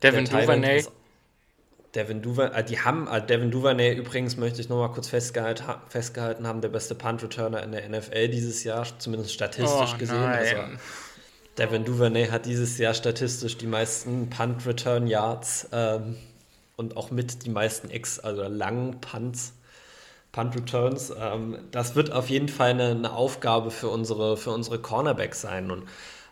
Devin 0.03 0.25
der 0.27 0.41
Duvernay. 0.41 0.85
Devin 1.95 2.23
Duvernay, 2.23 2.61
äh, 2.61 2.65
die 2.65 2.81
haben, 2.81 3.09
äh, 3.09 3.25
Devin 3.25 3.51
Duvernay 3.51 3.95
übrigens 3.95 4.37
möchte 4.37 4.61
ich 4.61 4.69
nochmal 4.69 4.93
kurz 4.93 5.09
festgehalten, 5.09 5.65
festgehalten 5.89 6.47
haben, 6.47 6.61
der 6.61 6.69
beste 6.69 6.95
Punt-Returner 6.95 7.63
in 7.63 7.73
der 7.73 7.89
NFL 7.89 8.29
dieses 8.29 8.63
Jahr, 8.65 8.87
zumindest 8.99 9.33
statistisch 9.33 9.95
oh, 9.95 9.99
gesehen. 9.99 10.17
Also, 10.19 10.57
Devin 11.59 11.85
Duvernay 11.85 12.29
hat 12.29 12.47
dieses 12.47 12.79
Jahr 12.79 12.95
statistisch 12.95 13.59
die 13.59 13.67
meisten 13.67 14.31
Punt-Return-Yards 14.31 15.69
ähm, 15.73 16.17
und 16.77 16.97
auch 16.97 17.11
mit 17.11 17.45
die 17.45 17.51
meisten 17.51 17.91
Ex, 17.91 18.21
also 18.21 18.45
langen 18.45 19.01
Punts 19.01 19.55
Punt 20.33 20.55
Returns. 20.55 21.13
Ähm, 21.19 21.59
das 21.71 21.97
wird 21.97 22.13
auf 22.13 22.31
jeden 22.31 22.49
Fall 22.49 22.71
eine, 22.71 22.91
eine, 22.91 23.13
Aufgabe 23.13 23.71
für 23.71 23.89
unsere, 23.89 24.37
für 24.37 24.51
unsere 24.51 24.79
Cornerbacks 24.79 25.41
sein. 25.41 25.71
Und 25.71 25.85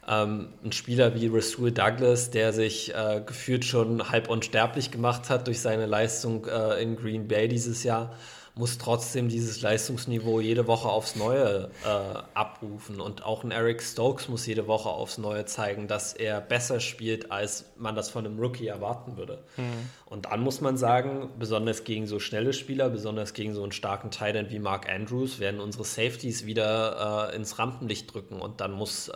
ähm, 0.07 0.49
ein 0.65 0.73
Spieler 0.73 1.15
wie 1.15 1.27
Rasul 1.27 1.73
Douglas, 1.73 2.31
der 2.31 2.53
sich 2.53 2.95
äh, 2.95 3.23
gefühlt 3.25 3.65
schon 3.65 4.11
halb 4.11 4.29
unsterblich 4.29 4.91
gemacht 4.91 5.31
hat 5.31 5.47
durch 5.47 5.61
seine 5.61 5.87
Leistung 5.87 6.47
äh, 6.47 6.81
in 6.83 6.97
Green 6.97 7.27
Bay 7.27 7.49
dieses 7.49 7.83
Jahr, 7.83 8.15
muss 8.59 8.79
trotzdem 8.79 9.29
dieses 9.29 9.61
Leistungsniveau 9.61 10.41
jede 10.41 10.67
Woche 10.67 10.89
aufs 10.89 11.15
Neue 11.15 11.71
äh, 11.85 12.19
abrufen. 12.33 13.03
Und 13.03 13.23
auch 13.23 13.45
ein 13.45 13.51
Eric 13.51 13.83
Stokes 13.83 14.29
muss 14.29 14.47
jede 14.47 14.67
Woche 14.67 14.89
aufs 14.89 15.19
Neue 15.19 15.45
zeigen, 15.45 15.89
dass 15.89 16.15
er 16.15 16.41
besser 16.41 16.81
spielt, 16.81 17.31
als 17.31 17.67
man 17.77 17.95
das 17.95 18.09
von 18.09 18.25
einem 18.25 18.39
Rookie 18.39 18.67
erwarten 18.67 19.19
würde. 19.19 19.45
Mhm. 19.59 19.91
Und 20.07 20.25
dann 20.25 20.41
muss 20.41 20.63
man 20.63 20.79
sagen, 20.79 21.29
besonders 21.39 21.85
gegen 21.85 22.07
so 22.07 22.19
schnelle 22.19 22.55
Spieler, 22.55 22.89
besonders 22.89 23.35
gegen 23.35 23.53
so 23.53 23.63
einen 23.63 23.73
starken 23.73 24.11
Titan 24.11 24.49
wie 24.49 24.59
Mark 24.59 24.89
Andrews, 24.89 25.39
werden 25.39 25.61
unsere 25.61 25.85
Safeties 25.85 26.47
wieder 26.47 27.31
äh, 27.31 27.37
ins 27.37 27.59
Rampenlicht 27.59 28.15
drücken. 28.15 28.41
Und 28.41 28.63
dann 28.63 28.73
muss 28.73 29.09
äh, 29.09 29.13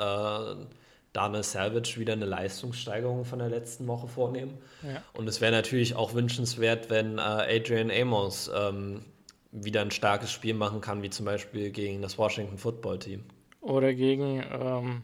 Daniel 1.14 1.44
Salvage 1.44 1.98
wieder 1.98 2.12
eine 2.12 2.26
Leistungssteigerung 2.26 3.24
von 3.24 3.38
der 3.38 3.48
letzten 3.48 3.86
Woche 3.86 4.06
vornehmen. 4.06 4.58
Ja. 4.82 5.02
Und 5.14 5.26
es 5.28 5.40
wäre 5.40 5.50
natürlich 5.50 5.96
auch 5.96 6.12
wünschenswert, 6.12 6.90
wenn 6.90 7.16
äh, 7.16 7.22
Adrian 7.22 7.90
Amos 7.90 8.50
ähm, 8.54 9.06
wieder 9.52 9.80
ein 9.82 9.90
starkes 9.90 10.30
Spiel 10.30 10.54
machen 10.54 10.80
kann, 10.80 11.02
wie 11.02 11.10
zum 11.10 11.26
Beispiel 11.26 11.70
gegen 11.70 12.02
das 12.02 12.18
Washington 12.18 12.58
Football 12.58 12.98
Team. 12.98 13.24
Oder 13.60 13.92
gegen, 13.94 14.44
ähm, 14.50 15.02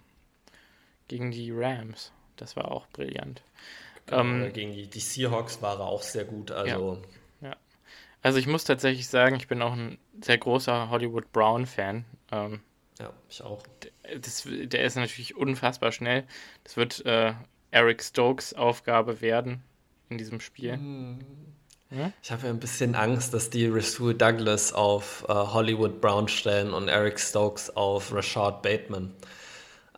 gegen 1.08 1.30
die 1.30 1.50
Rams. 1.50 2.12
Das 2.36 2.56
war 2.56 2.70
auch 2.70 2.86
brillant. 2.88 3.42
Genau, 4.06 4.20
ähm, 4.20 4.52
gegen 4.52 4.72
die, 4.72 4.86
die, 4.86 5.00
Seahawks 5.00 5.60
war 5.62 5.78
er 5.78 5.86
auch 5.86 6.02
sehr 6.02 6.24
gut. 6.24 6.52
Also, 6.52 7.02
ja, 7.40 7.48
ja. 7.48 7.56
also 8.22 8.38
ich 8.38 8.46
muss 8.46 8.64
tatsächlich 8.64 9.08
sagen, 9.08 9.36
ich 9.36 9.48
bin 9.48 9.62
auch 9.62 9.72
ein 9.72 9.98
sehr 10.20 10.38
großer 10.38 10.90
Hollywood 10.90 11.32
Brown-Fan. 11.32 12.04
Ähm, 12.30 12.60
ja, 13.00 13.12
ich 13.28 13.42
auch. 13.42 13.62
Das, 14.20 14.46
der 14.46 14.84
ist 14.84 14.96
natürlich 14.96 15.36
unfassbar 15.36 15.92
schnell. 15.92 16.24
Das 16.62 16.76
wird 16.76 17.04
äh, 17.04 17.34
Eric 17.72 18.02
Stokes 18.02 18.54
Aufgabe 18.54 19.20
werden 19.20 19.62
in 20.08 20.18
diesem 20.18 20.40
Spiel. 20.40 20.76
Mhm. 20.76 21.18
Hm? 21.90 22.12
Ich 22.22 22.32
habe 22.32 22.46
ja 22.46 22.50
ein 22.50 22.58
bisschen 22.58 22.94
Angst, 22.94 23.32
dass 23.32 23.50
die 23.50 23.66
Rasul 23.68 24.14
Douglas 24.14 24.72
auf 24.72 25.24
äh, 25.28 25.32
Hollywood 25.32 26.00
Brown 26.00 26.28
stellen 26.28 26.72
und 26.72 26.88
Eric 26.88 27.20
Stokes 27.20 27.76
auf 27.76 28.12
Rashad 28.12 28.62
Bateman. 28.62 29.12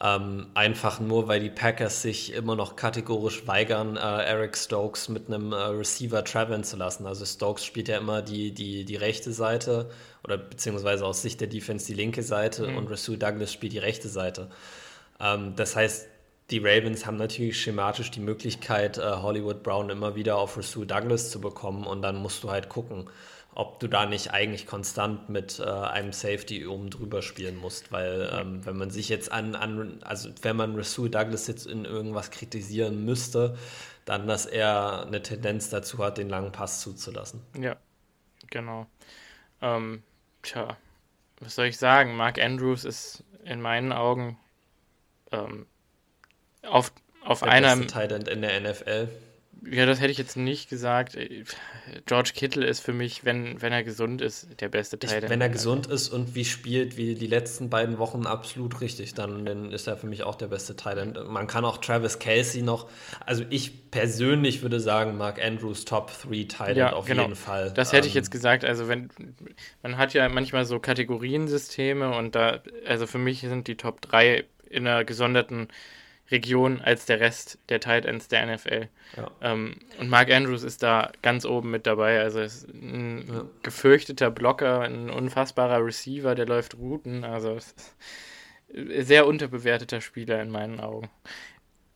Ähm, 0.00 0.46
einfach 0.54 1.00
nur, 1.00 1.26
weil 1.26 1.40
die 1.40 1.50
Packers 1.50 2.02
sich 2.02 2.32
immer 2.32 2.54
noch 2.54 2.76
kategorisch 2.76 3.48
weigern, 3.48 3.96
äh, 3.96 4.00
Eric 4.00 4.56
Stokes 4.56 5.08
mit 5.08 5.26
einem 5.26 5.52
äh, 5.52 5.56
Receiver 5.56 6.22
traveln 6.22 6.62
zu 6.62 6.76
lassen. 6.76 7.04
Also 7.04 7.24
Stokes 7.24 7.64
spielt 7.64 7.88
ja 7.88 7.98
immer 7.98 8.22
die, 8.22 8.52
die, 8.52 8.84
die 8.84 8.94
rechte 8.94 9.32
Seite 9.32 9.90
oder 10.22 10.36
beziehungsweise 10.36 11.04
aus 11.04 11.22
Sicht 11.22 11.40
der 11.40 11.48
Defense 11.48 11.86
die 11.86 11.94
linke 11.94 12.22
Seite 12.22 12.68
mhm. 12.68 12.76
und 12.76 12.90
Rasul 12.90 13.16
Douglas 13.16 13.52
spielt 13.52 13.72
die 13.72 13.78
rechte 13.78 14.08
Seite. 14.08 14.50
Ähm, 15.18 15.54
das 15.56 15.74
heißt, 15.74 16.06
die 16.50 16.58
Ravens 16.58 17.04
haben 17.04 17.16
natürlich 17.16 17.60
schematisch 17.60 18.10
die 18.10 18.20
Möglichkeit, 18.20 18.98
äh, 18.98 19.02
Hollywood 19.02 19.62
Brown 19.62 19.90
immer 19.90 20.14
wieder 20.14 20.36
auf 20.38 20.56
Rasul 20.56 20.86
Douglas 20.86 21.30
zu 21.30 21.40
bekommen 21.40 21.84
und 21.84 22.02
dann 22.02 22.16
musst 22.16 22.42
du 22.42 22.50
halt 22.50 22.68
gucken, 22.68 23.10
ob 23.54 23.80
du 23.80 23.88
da 23.88 24.06
nicht 24.06 24.30
eigentlich 24.30 24.66
konstant 24.66 25.28
mit 25.28 25.58
äh, 25.58 25.64
einem 25.64 26.12
Safety 26.12 26.66
oben 26.66 26.90
drüber 26.90 27.22
spielen 27.22 27.56
musst, 27.56 27.92
weil 27.92 28.30
ähm, 28.32 28.64
wenn 28.64 28.76
man 28.76 28.90
sich 28.90 29.08
jetzt 29.08 29.32
an, 29.32 29.54
an, 29.56 30.00
also 30.04 30.30
wenn 30.42 30.56
man 30.56 30.76
Rasul 30.76 31.10
Douglas 31.10 31.48
jetzt 31.48 31.66
in 31.66 31.84
irgendwas 31.84 32.30
kritisieren 32.30 33.04
müsste, 33.04 33.58
dann, 34.04 34.26
dass 34.26 34.46
er 34.46 35.04
eine 35.06 35.22
Tendenz 35.22 35.68
dazu 35.68 35.98
hat, 35.98 36.18
den 36.18 36.28
langen 36.30 36.52
Pass 36.52 36.80
zuzulassen. 36.80 37.42
Ja, 37.60 37.76
genau. 38.48 38.86
Ähm, 39.60 40.02
tja, 40.42 40.76
was 41.40 41.56
soll 41.56 41.66
ich 41.66 41.76
sagen? 41.76 42.16
Mark 42.16 42.40
Andrews 42.40 42.84
ist 42.84 43.24
in 43.44 43.60
meinen 43.60 43.92
Augen 43.92 44.38
ähm, 45.32 45.66
auf, 46.68 46.92
auf 47.24 47.40
der 47.40 47.50
einer. 47.50 47.76
Beste 47.76 48.30
in 48.30 48.42
der 48.42 48.60
NFL. 48.60 49.08
Ja, 49.70 49.86
das 49.86 50.00
hätte 50.00 50.12
ich 50.12 50.18
jetzt 50.18 50.36
nicht 50.36 50.70
gesagt. 50.70 51.18
George 52.06 52.30
Kittle 52.34 52.64
ist 52.64 52.80
für 52.80 52.92
mich, 52.92 53.24
wenn, 53.24 53.60
wenn 53.60 53.72
er 53.72 53.82
gesund 53.82 54.22
ist, 54.22 54.48
der 54.60 54.68
beste 54.68 54.98
Teil. 54.98 55.28
Wenn 55.28 55.40
er 55.40 55.48
gesund 55.48 55.88
ist 55.88 56.08
und 56.10 56.34
wie 56.36 56.44
spielt, 56.44 56.96
wie 56.96 57.16
die 57.16 57.26
letzten 57.26 57.68
beiden 57.68 57.98
Wochen 57.98 58.24
absolut 58.24 58.80
richtig, 58.80 59.14
dann, 59.14 59.44
dann 59.44 59.72
ist 59.72 59.88
er 59.88 59.96
für 59.96 60.06
mich 60.06 60.22
auch 60.22 60.36
der 60.36 60.46
beste 60.46 60.76
Teil. 60.76 61.12
Man 61.28 61.48
kann 61.48 61.64
auch 61.64 61.78
Travis 61.78 62.20
Kelsey 62.20 62.62
noch, 62.62 62.88
also 63.26 63.44
ich 63.50 63.90
persönlich 63.90 64.62
würde 64.62 64.78
sagen, 64.78 65.16
Mark 65.16 65.44
Andrews 65.44 65.84
Top 65.84 66.12
3 66.22 66.44
Teil 66.44 66.76
ja, 66.76 66.92
auf 66.92 67.06
genau. 67.06 67.22
jeden 67.22 67.34
Fall. 67.36 67.72
Das 67.74 67.92
hätte 67.92 68.06
ich 68.06 68.14
ähm, 68.14 68.20
jetzt 68.20 68.30
gesagt. 68.30 68.64
Also 68.64 68.86
wenn, 68.86 69.10
man 69.82 69.96
hat 69.96 70.14
ja 70.14 70.28
manchmal 70.28 70.66
so 70.66 70.78
Kategoriensysteme 70.78 72.16
und 72.16 72.36
da, 72.36 72.60
also 72.86 73.08
für 73.08 73.18
mich 73.18 73.40
sind 73.40 73.66
die 73.66 73.76
Top 73.76 74.00
3 74.02 74.44
in 74.70 74.86
einer 74.86 75.04
gesonderten 75.04 75.68
Region 76.30 76.80
als 76.80 77.06
der 77.06 77.20
Rest 77.20 77.58
der 77.68 77.80
Tight 77.80 78.04
Ends 78.04 78.28
der 78.28 78.46
NFL. 78.46 78.88
Ja. 79.16 79.30
Ähm, 79.40 79.76
und 79.98 80.08
Mark 80.08 80.30
Andrews 80.30 80.62
ist 80.62 80.82
da 80.82 81.10
ganz 81.22 81.44
oben 81.44 81.70
mit 81.70 81.86
dabei. 81.86 82.20
Also 82.20 82.40
ist 82.40 82.68
ein 82.68 83.28
ja. 83.28 83.44
gefürchteter 83.62 84.30
Blocker, 84.30 84.80
ein 84.80 85.10
unfassbarer 85.10 85.84
Receiver, 85.84 86.34
der 86.34 86.46
läuft 86.46 86.76
Routen. 86.76 87.24
Also 87.24 87.58
sehr 88.68 89.26
unterbewerteter 89.26 90.00
Spieler 90.00 90.42
in 90.42 90.50
meinen 90.50 90.80
Augen. 90.80 91.08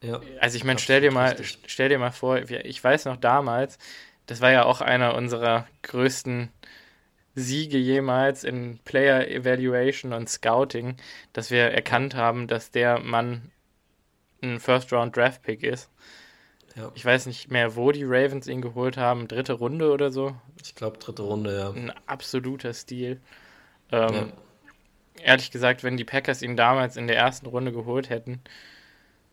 Ja. 0.03 0.21
Also 0.41 0.57
ich 0.57 0.65
meine, 0.65 0.79
stell 0.79 1.01
dir 1.01 1.13
mal, 1.13 1.37
stell 1.67 1.89
dir 1.89 1.99
mal 1.99 2.11
vor, 2.11 2.39
ich 2.39 2.83
weiß 2.83 3.05
noch 3.05 3.17
damals, 3.17 3.79
das 4.27 4.41
war 4.41 4.51
ja 4.51 4.65
auch 4.65 4.81
einer 4.81 5.15
unserer 5.15 5.67
größten 5.83 6.51
Siege 7.35 7.79
jemals 7.79 8.45
in 8.45 8.79
Player 8.85 9.29
Evaluation 9.29 10.13
und 10.13 10.29
Scouting, 10.29 10.97
dass 11.33 11.51
wir 11.51 11.65
erkannt 11.65 12.15
haben, 12.15 12.47
dass 12.47 12.71
der 12.71 12.99
Mann 12.99 13.51
ein 14.43 14.61
First-Round-Draft-Pick 14.61 15.63
ist. 15.63 15.89
Ja. 16.77 16.91
Ich 16.95 17.05
weiß 17.05 17.27
nicht 17.27 17.51
mehr, 17.51 17.77
wo 17.77 17.93
die 17.93 18.05
Ravens 18.05 18.47
ihn 18.47 18.63
geholt 18.63 18.97
haben. 18.97 19.29
Dritte 19.29 19.55
Runde 19.55 19.93
oder 19.93 20.11
so. 20.11 20.35
Ich 20.63 20.75
glaube, 20.75 20.99
dritte 20.99 21.23
Runde, 21.23 21.57
ja. 21.57 21.71
Ein 21.71 21.93
absoluter 22.07 22.73
Stil. 22.73 23.21
Ähm, 23.91 24.15
ja. 24.15 24.27
Ehrlich 25.23 25.51
gesagt, 25.51 25.85
wenn 25.85 25.97
die 25.97 26.05
Packers 26.05 26.43
ihn 26.43 26.57
damals 26.57 26.97
in 26.97 27.07
der 27.07 27.17
ersten 27.17 27.47
Runde 27.47 27.73
geholt 27.73 28.09
hätten, 28.09 28.41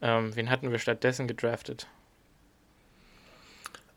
ähm, 0.01 0.35
wen 0.35 0.49
hatten 0.49 0.71
wir 0.71 0.79
stattdessen 0.79 1.27
gedraftet? 1.27 1.87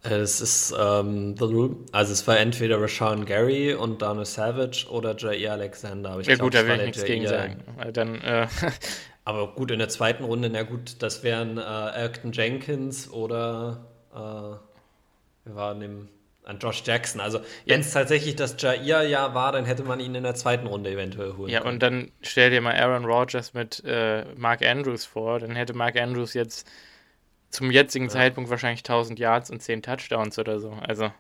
Es 0.04 0.40
ist 0.40 0.74
ähm, 0.76 1.36
The. 1.36 1.70
Also 1.92 2.12
es 2.12 2.26
war 2.26 2.38
entweder 2.38 2.80
Rashawn 2.80 3.24
Gary 3.24 3.72
und 3.72 4.02
Daniel 4.02 4.24
Savage 4.24 4.86
oder 4.90 5.16
Jair 5.16 5.52
Alexander. 5.52 6.10
Aber 6.10 6.20
ich 6.20 6.26
ja 6.26 6.34
glaub, 6.34 6.46
gut, 6.46 6.54
da 6.54 6.66
will 6.66 6.76
ich 6.76 6.86
nichts 6.86 7.04
gegen 7.04 7.26
sagen. 7.28 7.62
Dann, 7.92 8.20
äh, 8.20 8.48
aber 9.24 9.54
gut, 9.54 9.70
in 9.70 9.78
der 9.78 9.88
zweiten 9.88 10.24
Runde, 10.24 10.50
na 10.50 10.62
gut, 10.62 11.02
das 11.02 11.22
wären 11.22 11.58
äh, 11.58 11.90
Elkton 11.90 12.32
Jenkins 12.32 13.10
oder 13.10 13.86
äh, 14.12 14.16
wir 14.16 15.54
waren 15.54 15.80
im, 15.82 16.08
an 16.44 16.58
Josh 16.58 16.82
Jackson. 16.84 17.20
Also 17.20 17.40
wenn 17.66 17.80
es 17.80 17.92
tatsächlich 17.92 18.34
das 18.36 18.56
Jair-Jahr 18.58 19.34
war, 19.34 19.52
dann 19.52 19.64
hätte 19.64 19.84
man 19.84 20.00
ihn 20.00 20.14
in 20.14 20.24
der 20.24 20.34
zweiten 20.34 20.66
Runde 20.66 20.90
eventuell 20.90 21.36
holen 21.36 21.50
Ja, 21.50 21.60
können. 21.60 21.74
und 21.74 21.82
dann 21.82 22.10
stell 22.22 22.50
dir 22.50 22.60
mal 22.60 22.74
Aaron 22.74 23.04
Rodgers 23.04 23.54
mit 23.54 23.82
äh, 23.84 24.24
Mark 24.36 24.62
Andrews 24.62 25.04
vor. 25.04 25.38
Dann 25.38 25.54
hätte 25.54 25.74
Mark 25.74 25.96
Andrews 25.96 26.34
jetzt 26.34 26.68
zum 27.50 27.70
jetzigen 27.70 28.06
ja. 28.06 28.10
Zeitpunkt 28.10 28.50
wahrscheinlich 28.50 28.80
1000 28.80 29.18
Yards 29.18 29.50
und 29.50 29.62
10 29.62 29.82
Touchdowns 29.82 30.38
oder 30.38 30.58
so. 30.58 30.72
Also, 30.86 31.12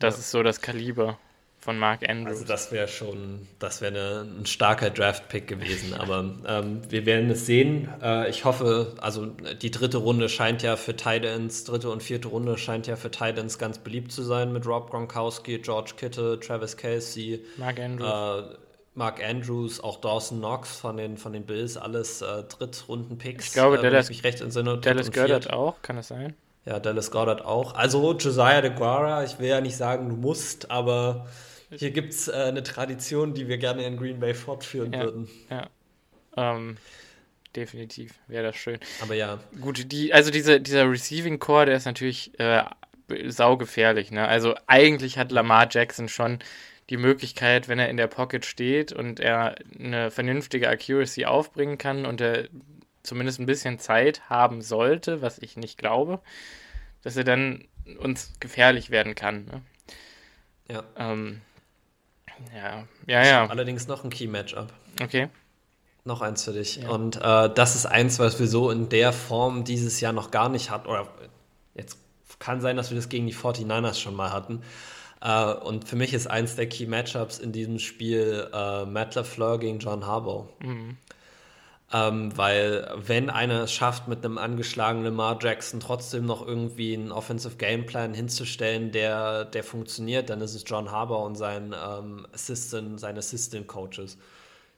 das 0.00 0.14
ja. 0.14 0.20
ist 0.20 0.30
so 0.30 0.42
das 0.42 0.60
Kaliber 0.60 1.18
von 1.64 1.78
Mark 1.78 2.06
Andrews. 2.06 2.40
Also, 2.40 2.44
das 2.44 2.72
wäre 2.72 2.88
schon, 2.88 3.48
das 3.58 3.80
wäre 3.80 4.20
ein 4.20 4.44
starker 4.44 4.90
Draft-Pick 4.90 5.46
gewesen. 5.46 5.94
Aber 5.94 6.34
ähm, 6.46 6.82
wir 6.90 7.06
werden 7.06 7.30
es 7.30 7.46
sehen. 7.46 7.88
Äh, 8.02 8.28
ich 8.28 8.44
hoffe, 8.44 8.94
also 9.00 9.26
die 9.26 9.70
dritte 9.70 9.96
Runde 9.96 10.28
scheint 10.28 10.62
ja 10.62 10.76
für 10.76 10.94
Titans, 10.94 11.64
dritte 11.64 11.88
und 11.88 12.02
vierte 12.02 12.28
Runde 12.28 12.58
scheint 12.58 12.86
ja 12.86 12.96
für 12.96 13.10
Titans 13.10 13.58
ganz 13.58 13.78
beliebt 13.78 14.12
zu 14.12 14.22
sein 14.22 14.52
mit 14.52 14.66
Rob 14.66 14.90
Gronkowski, 14.90 15.58
George 15.58 15.92
Kittle, 15.96 16.38
Travis 16.38 16.76
Kelsey. 16.76 17.42
Mark 17.56 17.80
Andrews. 17.80 18.10
Äh, 18.10 18.56
Mark 18.96 19.24
Andrews, 19.24 19.82
auch 19.82 20.00
Dawson 20.00 20.38
Knox 20.38 20.76
von 20.78 20.98
den, 20.98 21.16
von 21.16 21.32
den 21.32 21.46
Bills, 21.46 21.78
alles 21.78 22.20
äh, 22.20 22.44
Drittrunden-Picks. 22.44 23.46
Ich 23.46 23.52
glaube, 23.54 23.78
äh, 23.78 23.82
Dallas, 23.82 24.10
ich 24.10 24.18
mich 24.18 24.24
recht 24.24 24.42
entsinne, 24.42 24.78
Dallas 24.78 25.10
Goddard 25.10 25.50
auch, 25.50 25.80
kann 25.80 25.96
das 25.96 26.08
sein? 26.08 26.34
Ja, 26.66 26.78
Dallas 26.78 27.10
Goddard 27.10 27.42
auch. 27.42 27.74
Also 27.74 28.12
Josiah 28.12 28.60
de 28.60 28.70
Guara, 28.70 29.24
ich 29.24 29.38
will 29.38 29.48
ja 29.48 29.60
nicht 29.60 29.76
sagen, 29.76 30.10
du 30.10 30.16
musst, 30.16 30.70
aber 30.70 31.26
hier 31.76 31.90
gibt 31.90 32.12
es 32.12 32.28
äh, 32.28 32.32
eine 32.32 32.62
Tradition, 32.62 33.34
die 33.34 33.48
wir 33.48 33.58
gerne 33.58 33.84
in 33.84 33.96
Green 33.96 34.20
Bay 34.20 34.34
fortführen 34.34 34.92
ja, 34.92 35.02
würden. 35.02 35.28
Ja, 35.50 35.68
ähm, 36.36 36.76
definitiv 37.54 38.14
wäre 38.26 38.44
das 38.44 38.56
schön. 38.56 38.78
Aber 39.00 39.14
ja. 39.14 39.38
Gut, 39.60 39.92
die, 39.92 40.12
also 40.12 40.30
diese, 40.30 40.60
dieser 40.60 40.90
Receiving 40.90 41.38
Core, 41.38 41.66
der 41.66 41.76
ist 41.76 41.84
natürlich 41.84 42.38
äh, 42.38 42.64
saugefährlich. 43.26 44.10
Ne? 44.10 44.26
Also 44.26 44.54
eigentlich 44.66 45.18
hat 45.18 45.32
Lamar 45.32 45.68
Jackson 45.70 46.08
schon 46.08 46.38
die 46.90 46.96
Möglichkeit, 46.96 47.68
wenn 47.68 47.78
er 47.78 47.88
in 47.88 47.96
der 47.96 48.08
Pocket 48.08 48.44
steht 48.44 48.92
und 48.92 49.20
er 49.20 49.54
eine 49.78 50.10
vernünftige 50.10 50.68
Accuracy 50.68 51.24
aufbringen 51.24 51.78
kann 51.78 52.04
und 52.04 52.20
er 52.20 52.48
zumindest 53.02 53.40
ein 53.40 53.46
bisschen 53.46 53.78
Zeit 53.78 54.28
haben 54.28 54.60
sollte, 54.60 55.22
was 55.22 55.38
ich 55.38 55.56
nicht 55.56 55.78
glaube, 55.78 56.20
dass 57.02 57.16
er 57.16 57.24
dann 57.24 57.66
uns 57.98 58.32
gefährlich 58.40 58.90
werden 58.90 59.14
kann. 59.14 59.44
Ne? 59.46 59.62
Ja. 60.70 60.84
Ähm, 60.96 61.40
ja, 62.54 62.84
ja, 63.06 63.26
ja. 63.26 63.46
Allerdings 63.46 63.86
noch 63.86 64.04
ein 64.04 64.10
Key-Matchup. 64.10 64.72
Okay. 65.02 65.28
Noch 66.04 66.20
eins 66.20 66.44
für 66.44 66.52
dich. 66.52 66.76
Ja. 66.76 66.90
Und 66.90 67.16
äh, 67.16 67.50
das 67.54 67.74
ist 67.74 67.86
eins, 67.86 68.18
was 68.18 68.38
wir 68.38 68.46
so 68.46 68.70
in 68.70 68.88
der 68.88 69.12
Form 69.12 69.64
dieses 69.64 70.00
Jahr 70.00 70.12
noch 70.12 70.30
gar 70.30 70.48
nicht 70.48 70.70
hatten. 70.70 70.88
Oder 70.88 71.08
jetzt 71.74 71.98
kann 72.38 72.60
sein, 72.60 72.76
dass 72.76 72.90
wir 72.90 72.96
das 72.96 73.08
gegen 73.08 73.26
die 73.26 73.34
49ers 73.34 73.98
schon 73.98 74.14
mal 74.14 74.32
hatten. 74.32 74.62
Uh, 75.24 75.54
und 75.64 75.88
für 75.88 75.96
mich 75.96 76.12
ist 76.12 76.26
eins 76.26 76.54
der 76.54 76.68
Key 76.68 76.84
Matchups 76.84 77.38
in 77.38 77.50
diesem 77.50 77.78
Spiel 77.78 78.46
uh, 78.52 78.84
Matt 78.84 79.14
LaFleur 79.14 79.58
gegen 79.58 79.78
John 79.78 80.06
Harbaugh. 80.06 80.48
Mhm. 80.60 80.98
Ähm, 81.92 82.36
weil 82.36 82.90
wenn 82.96 83.30
einer 83.30 83.64
es 83.64 83.72
schafft, 83.72 84.08
mit 84.08 84.24
einem 84.24 84.38
angeschlagenen 84.38 85.04
Lamar 85.04 85.38
Jackson 85.40 85.80
trotzdem 85.80 86.24
noch 86.26 86.46
irgendwie 86.46 86.94
einen 86.94 87.12
Offensive 87.12 87.56
Gameplan 87.56 88.14
hinzustellen, 88.14 88.90
der, 88.90 89.44
der 89.44 89.62
funktioniert, 89.62 90.30
dann 90.30 90.40
ist 90.40 90.54
es 90.54 90.64
John 90.66 90.90
Harbaugh 90.90 91.24
und 91.26 91.36
sein 91.36 91.74
um, 91.74 92.26
Assistant, 92.32 92.98
seine 92.98 93.18
Assistant 93.18 93.68
Coaches. 93.68 94.18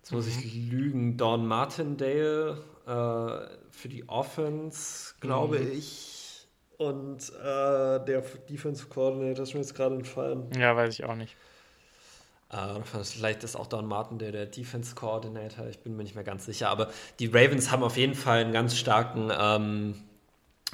Jetzt 0.02 0.12
muss 0.12 0.26
mhm. 0.26 0.32
ich 0.32 0.54
lügen, 0.70 1.16
Don 1.16 1.46
Martindale 1.46 2.58
uh, 2.86 3.46
für 3.70 3.88
die 3.88 4.08
Offense, 4.08 5.14
glaube 5.20 5.60
mhm. 5.60 5.72
ich 5.72 6.16
und 6.78 7.32
äh, 7.40 8.04
der 8.04 8.22
Defense 8.48 8.86
Coordinator 8.86 9.44
ist 9.44 9.54
mir 9.54 9.60
jetzt 9.60 9.74
gerade 9.74 9.94
entfallen. 9.94 10.50
Ja, 10.58 10.76
weiß 10.76 10.92
ich 10.94 11.04
auch 11.04 11.14
nicht. 11.14 11.36
Äh, 12.56 13.02
vielleicht 13.02 13.44
ist 13.44 13.56
auch 13.56 13.66
Don 13.66 13.86
Martin 13.86 14.18
der, 14.18 14.32
der 14.32 14.46
Defense 14.46 14.94
Coordinator, 14.94 15.66
ich 15.66 15.80
bin 15.80 15.96
mir 15.96 16.02
nicht 16.02 16.14
mehr 16.14 16.24
ganz 16.24 16.46
sicher. 16.46 16.70
Aber 16.70 16.88
die 17.18 17.26
Ravens 17.26 17.70
haben 17.70 17.82
auf 17.82 17.96
jeden 17.96 18.14
Fall 18.14 18.38
einen 18.38 18.52
ganz 18.52 18.76
starken 18.76 19.30
ähm, 19.38 19.94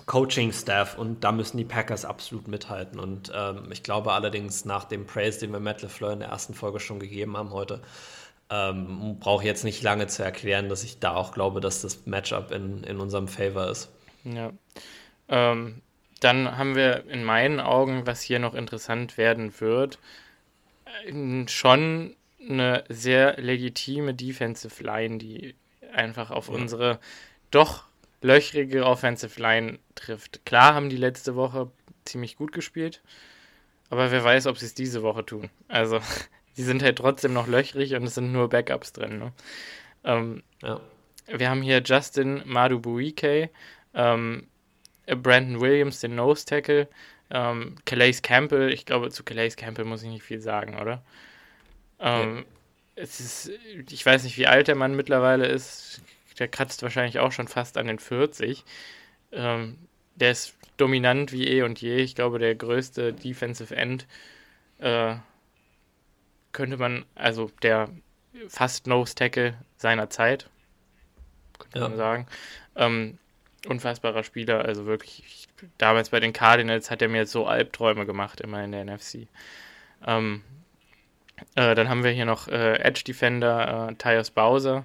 Coaching-Staff 0.07 0.99
und 0.99 1.23
da 1.25 1.33
müssen 1.33 1.57
die 1.57 1.65
Packers 1.65 2.05
absolut 2.05 2.49
mithalten. 2.49 2.99
Und 2.99 3.33
ähm, 3.35 3.69
ich 3.71 3.83
glaube 3.83 4.13
allerdings, 4.13 4.65
nach 4.65 4.85
dem 4.85 5.07
Praise, 5.07 5.41
den 5.41 5.53
wir 5.53 5.61
Matt 5.61 5.83
LeFleur 5.83 6.13
in 6.13 6.21
der 6.21 6.29
ersten 6.29 6.55
Folge 6.55 6.81
schon 6.81 7.01
gegeben 7.01 7.37
haben 7.37 7.51
heute, 7.51 7.81
ähm, 8.51 9.17
brauche 9.19 9.43
ich 9.43 9.47
jetzt 9.47 9.65
nicht 9.65 9.83
lange 9.83 10.07
zu 10.09 10.23
erklären, 10.23 10.69
dass 10.69 10.85
ich 10.85 10.99
da 10.99 11.15
auch 11.15 11.33
glaube, 11.33 11.61
dass 11.61 11.83
das 11.83 12.07
Matchup 12.07 12.51
in, 12.51 12.85
in 12.85 12.99
unserem 12.99 13.29
Favor 13.29 13.69
ist. 13.69 13.91
Ja. 14.25 14.53
Ähm, 15.29 15.81
dann 16.21 16.57
haben 16.57 16.77
wir 16.77 17.09
in 17.09 17.25
meinen 17.25 17.61
Augen, 17.61 18.07
was 18.07 18.21
hier 18.23 18.39
noch 18.39 18.55
interessant 18.55 19.17
werden 19.19 19.53
wird, 19.61 19.99
schon 21.49 22.17
eine 22.41 22.85
sehr 22.89 23.41
legitime 23.41 24.15
Defensive 24.15 24.83
Line, 24.83 25.19
die 25.19 25.55
einfach 25.93 26.31
auf 26.31 26.49
ja. 26.49 26.55
unsere 26.55 27.01
doch 27.51 27.85
löchrige 28.21 28.87
Offensive 28.87 29.41
Line 29.41 29.79
trifft. 29.95 30.45
Klar 30.47 30.75
haben 30.75 30.89
die 30.89 30.97
letzte 30.97 31.35
Woche 31.37 31.71
ziemlich 32.05 32.37
gut 32.37 32.53
gespielt, 32.53 33.03
aber 33.91 34.11
wer 34.11 34.25
weiß, 34.25 34.47
ob 34.47 34.59
sie 34.59 34.67
es 34.67 34.75
diese 34.75 35.03
Woche 35.03 35.25
tun. 35.25 35.51
Also, 35.69 36.01
die 36.57 36.63
sind 36.63 36.83
halt 36.83 36.99
trotzdem 36.99 37.33
noch 37.33 37.47
löchrig 37.47 37.95
und 37.95 38.05
es 38.05 38.15
sind 38.15 38.33
nur 38.33 38.49
Backups 38.49 38.93
drin. 38.93 39.19
Ne? 39.19 39.33
Ähm, 40.05 40.43
ja. 40.63 40.81
Wir 41.27 41.49
haben 41.51 41.63
hier 41.63 41.83
Justin 41.83 42.43
Madubuike, 42.45 43.51
ähm, 43.95 44.49
äh, 45.07 45.17
Brandon 45.17 45.61
Williams, 45.61 46.01
den 46.01 46.17
Nose 46.17 46.45
Tackle, 46.45 46.89
ähm, 47.33 47.77
Calais 47.87 48.21
Campbell, 48.23 48.73
ich 48.73 48.85
glaube, 48.85 49.11
zu 49.11 49.25
Calais 49.25 49.57
Campbell 49.57 49.87
muss 49.87 50.03
ich 50.03 50.11
nicht 50.11 50.23
viel 50.23 50.41
sagen, 50.41 50.79
oder? 50.79 51.03
Ähm, 51.99 52.37
ja. 52.37 52.43
Es 52.95 53.21
ist, 53.21 53.51
ich 53.91 54.05
weiß 54.05 54.25
nicht, 54.25 54.37
wie 54.37 54.47
alt 54.47 54.69
der 54.69 54.75
Mann 54.75 54.95
mittlerweile 54.95 55.47
ist. 55.47 56.03
Der 56.39 56.49
kratzt 56.49 56.83
wahrscheinlich 56.83 57.21
auch 57.21 57.33
schon 57.33 57.49
fast 57.49 57.79
an 57.79 57.87
den 57.87 57.99
40. 57.99 58.65
Ähm, 59.33 59.79
der 60.15 60.33
ist 60.33 60.55
dominant 60.77 61.33
wie 61.33 61.49
eh 61.49 61.63
und 61.63 61.81
je. 61.81 61.97
Ich 61.97 62.15
glaube, 62.15 62.39
der 62.39 62.55
größte 62.55 63.15
Defensive 63.15 63.75
End 63.75 64.07
äh, 64.79 65.15
könnte 66.53 66.77
man, 66.77 67.07
also 67.15 67.51
der 67.63 67.89
fast 68.49 68.87
Nose 68.87 69.15
Tackle 69.15 69.55
seiner 69.79 70.11
Zeit, 70.11 70.51
könnte 71.59 71.79
ja. 71.79 71.89
man 71.89 71.97
sagen. 71.97 72.27
Ähm, 72.77 73.19
unfassbarer 73.67 74.23
Spieler. 74.25 74.65
Also 74.65 74.87
wirklich, 74.87 75.49
damals 75.79 76.11
bei 76.11 76.21
den 76.21 76.33
Cardinals 76.33 76.91
hat 76.91 77.03
er 77.03 77.09
mir 77.09 77.27
so 77.27 77.47
Albträume 77.47 78.07
gemacht, 78.07 78.41
immer 78.41 78.63
in 78.65 78.73
der 78.73 78.85
NFC. 78.85 79.29
Ähm, 80.07 80.43
äh, 81.55 81.75
dann 81.75 81.89
haben 81.89 82.05
wir 82.05 82.11
hier 82.11 82.25
noch 82.25 82.49
äh, 82.49 82.79
Edge 82.81 83.03
Defender 83.05 83.89
äh, 83.91 83.95
Tyus 83.95 84.31
Bowser, 84.31 84.85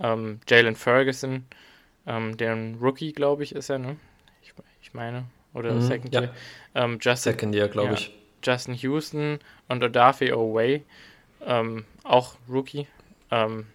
ähm, 0.00 0.40
Jalen 0.48 0.76
Ferguson, 0.76 1.46
ähm, 2.06 2.36
deren 2.36 2.76
Rookie, 2.76 3.12
glaube 3.12 3.42
ich, 3.42 3.54
ist 3.54 3.68
er, 3.70 3.78
ne? 3.78 3.96
Ich, 4.42 4.52
ich 4.80 4.94
meine. 4.94 5.24
Oder 5.54 5.72
mhm, 5.72 5.82
Second 5.82 6.14
Year. 6.14 6.22
Ja. 6.74 6.84
Ähm, 6.84 6.98
Justin, 7.00 7.32
Second 7.32 7.54
Year, 7.54 7.68
glaube 7.68 7.88
ja, 7.88 7.94
ich. 7.94 8.14
Justin 8.42 8.74
Houston 8.74 9.38
und 9.68 9.84
Odafe 9.84 10.36
Oway, 10.36 10.82
ähm, 11.46 11.84
auch 12.02 12.34
Rookie. 12.48 12.86
Ähm, 13.30 13.66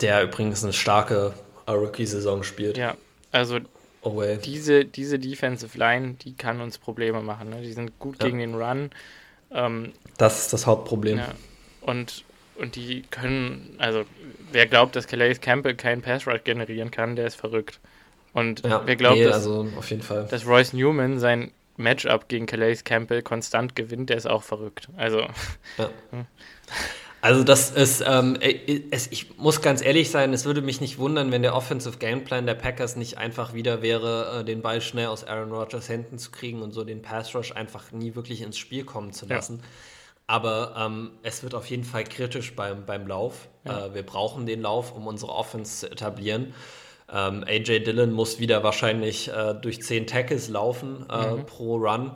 der 0.00 0.22
übrigens 0.22 0.64
eine 0.64 0.72
starke 0.72 1.34
Rookie-Saison 1.68 2.42
spielt. 2.42 2.76
Ja, 2.76 2.96
also 3.32 3.60
Oh, 4.04 4.22
diese, 4.44 4.84
diese 4.84 5.18
Defensive 5.18 5.76
Line, 5.78 6.14
die 6.22 6.34
kann 6.34 6.60
uns 6.60 6.78
Probleme 6.78 7.22
machen. 7.22 7.50
Ne? 7.50 7.62
Die 7.62 7.72
sind 7.72 7.98
gut 7.98 8.16
ja. 8.20 8.26
gegen 8.26 8.38
den 8.38 8.54
Run. 8.54 8.90
Ähm, 9.50 9.92
das 10.18 10.40
ist 10.40 10.52
das 10.52 10.66
Hauptproblem. 10.66 11.18
Ja. 11.18 11.28
Und, 11.80 12.24
und 12.56 12.76
die 12.76 13.02
können, 13.10 13.74
also 13.78 14.04
wer 14.52 14.66
glaubt, 14.66 14.94
dass 14.94 15.06
Calais 15.06 15.40
Campbell 15.40 15.74
keinen 15.74 16.02
Pass 16.02 16.26
Rush 16.26 16.44
generieren 16.44 16.90
kann, 16.90 17.16
der 17.16 17.26
ist 17.26 17.36
verrückt. 17.36 17.80
Und 18.34 18.64
ja, 18.64 18.82
wer 18.84 18.96
glaubt, 18.96 19.16
nee, 19.16 19.24
dass, 19.24 19.36
also 19.36 19.66
dass 20.28 20.46
Royce 20.46 20.72
Newman 20.74 21.18
sein 21.18 21.50
Matchup 21.76 22.28
gegen 22.28 22.46
Calais 22.46 22.84
Campbell 22.84 23.22
konstant 23.22 23.74
gewinnt, 23.74 24.10
der 24.10 24.16
ist 24.16 24.26
auch 24.26 24.42
verrückt. 24.42 24.88
Also. 24.96 25.20
Ja. 25.78 25.90
Also 27.24 27.42
das 27.42 27.70
ist, 27.70 28.04
ähm, 28.06 28.36
es, 28.90 29.10
ich 29.10 29.38
muss 29.38 29.62
ganz 29.62 29.80
ehrlich 29.80 30.10
sein, 30.10 30.34
es 30.34 30.44
würde 30.44 30.60
mich 30.60 30.82
nicht 30.82 30.98
wundern, 30.98 31.32
wenn 31.32 31.40
der 31.40 31.56
Offensive 31.56 31.96
Gameplan 31.96 32.44
der 32.44 32.52
Packers 32.52 32.96
nicht 32.96 33.16
einfach 33.16 33.54
wieder 33.54 33.80
wäre, 33.80 34.40
äh, 34.40 34.44
den 34.44 34.60
Ball 34.60 34.82
schnell 34.82 35.06
aus 35.06 35.24
Aaron 35.24 35.50
Rodgers 35.50 35.88
Händen 35.88 36.18
zu 36.18 36.30
kriegen 36.30 36.60
und 36.60 36.72
so 36.72 36.84
den 36.84 37.00
Pass 37.00 37.34
Rush 37.34 37.52
einfach 37.52 37.92
nie 37.92 38.14
wirklich 38.14 38.42
ins 38.42 38.58
Spiel 38.58 38.84
kommen 38.84 39.14
zu 39.14 39.24
lassen. 39.24 39.60
Ja. 39.62 39.64
Aber 40.26 40.74
ähm, 40.76 41.12
es 41.22 41.42
wird 41.42 41.54
auf 41.54 41.64
jeden 41.70 41.84
Fall 41.84 42.04
kritisch 42.04 42.54
beim, 42.54 42.84
beim 42.84 43.06
Lauf. 43.06 43.48
Ja. 43.64 43.86
Äh, 43.86 43.94
wir 43.94 44.02
brauchen 44.02 44.44
den 44.44 44.60
Lauf, 44.60 44.94
um 44.94 45.06
unsere 45.06 45.32
Offense 45.32 45.78
zu 45.78 45.90
etablieren. 45.90 46.52
Ähm, 47.10 47.42
AJ 47.48 47.84
Dillon 47.84 48.12
muss 48.12 48.38
wieder 48.38 48.62
wahrscheinlich 48.62 49.30
äh, 49.32 49.54
durch 49.54 49.80
zehn 49.80 50.06
Tackles 50.06 50.50
laufen 50.50 51.06
äh, 51.08 51.30
mhm. 51.30 51.46
pro 51.46 51.76
Run. 51.76 52.12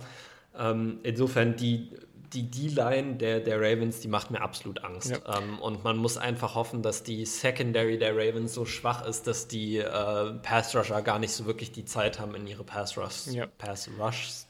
Ähm, 0.59 0.99
insofern 1.03 1.57
die 1.57 1.93
die 2.33 2.51
D-Line 2.51 3.17
der, 3.17 3.41
der 3.41 3.61
Ravens, 3.61 4.01
die 4.01 4.09
macht 4.09 4.31
mir 4.31 4.41
absolut 4.41 4.85
Angst. 4.85 5.11
Ja. 5.11 5.39
Ähm, 5.39 5.59
und 5.59 5.85
man 5.85 5.97
muss 5.97 6.17
einfach 6.17 6.55
hoffen, 6.55 6.83
dass 6.83 7.03
die 7.03 7.25
Secondary 7.25 7.99
der 7.99 8.15
Ravens 8.15 8.55
so 8.55 8.65
schwach 8.65 9.07
ist, 9.07 9.27
dass 9.27 9.49
die 9.49 9.79
äh, 9.79 10.33
Pass-Rusher 10.43 11.03
gar 11.03 11.19
nicht 11.19 11.33
so 11.33 11.47
wirklich 11.47 11.73
die 11.73 11.85
Zeit 11.85 12.19
haben, 12.19 12.35
in 12.35 12.47
ihre 12.47 12.65
Pass-Rushs 12.65 13.33
ja. 13.33 13.47
Pass 13.59 13.89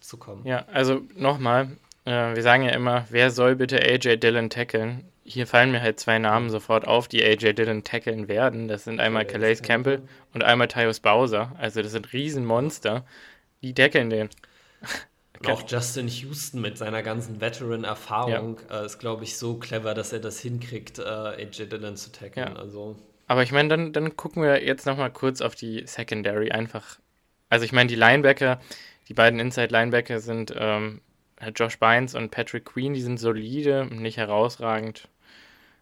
zu 0.01 0.16
kommen. 0.16 0.45
Ja, 0.45 0.64
also 0.72 1.03
nochmal, 1.14 1.76
äh, 2.05 2.35
wir 2.35 2.43
sagen 2.43 2.64
ja 2.64 2.70
immer, 2.70 3.07
wer 3.11 3.31
soll 3.31 3.57
bitte 3.57 3.81
AJ 3.81 4.18
Dillon 4.18 4.51
tackeln? 4.51 5.05
Hier 5.24 5.47
fallen 5.47 5.70
mir 5.70 5.83
halt 5.83 6.01
zwei 6.01 6.18
Namen 6.18 6.49
sofort 6.49 6.87
auf, 6.87 7.07
die 7.07 7.22
AJ 7.22 7.53
Dillon 7.53 7.85
tackeln 7.85 8.29
werden. 8.29 8.66
Das 8.66 8.85
sind 8.85 8.99
einmal 8.99 9.26
Calais 9.26 9.57
Campbell 9.62 10.03
und 10.33 10.43
einmal 10.43 10.68
Tyus 10.68 11.01
Bowser. 11.01 11.53
Also 11.59 11.83
das 11.83 11.93
sind 11.93 12.12
Riesenmonster. 12.12 13.05
Die 13.62 13.74
tackeln 13.74 14.09
den. 14.09 14.31
Und 15.41 15.51
auch 15.51 15.62
Justin 15.68 16.09
Houston 16.09 16.61
mit 16.61 16.78
seiner 16.78 17.03
ganzen 17.03 17.41
Veteran-Erfahrung 17.41 18.59
ja. 18.68 18.82
äh, 18.82 18.86
ist, 18.86 18.99
glaube 18.99 19.24
ich, 19.24 19.36
so 19.36 19.57
clever, 19.57 19.95
dass 19.95 20.12
er 20.12 20.18
das 20.18 20.41
hinkriegt, 20.41 20.99
äh, 20.99 21.03
AJ 21.03 21.66
Dillon 21.66 21.97
zu 21.97 22.11
tackeln. 22.11 22.55
Ja. 22.55 22.57
Also. 22.57 22.97
Aber 23.28 23.43
ich 23.43 23.53
meine, 23.53 23.68
dann, 23.68 23.93
dann 23.93 24.16
gucken 24.16 24.43
wir 24.43 24.64
jetzt 24.64 24.86
nochmal 24.86 25.12
kurz 25.12 25.41
auf 25.41 25.55
die 25.55 25.86
Secondary. 25.86 26.51
Einfach, 26.51 26.99
also 27.51 27.64
ich 27.64 27.72
meine, 27.72 27.89
die 27.89 27.95
Linebacker, 27.95 28.61
die 29.09 29.14
beiden 29.14 29.39
Inside-Linebacker 29.39 30.20
sind 30.20 30.53
ähm, 30.57 31.01
Josh 31.55 31.78
Bynes 31.78 32.14
und 32.14 32.30
Patrick 32.30 32.64
Queen, 32.64 32.95
die 32.95 33.01
sind 33.01 33.18
solide, 33.18 33.86
nicht 33.86 34.16
herausragend. 34.16 35.09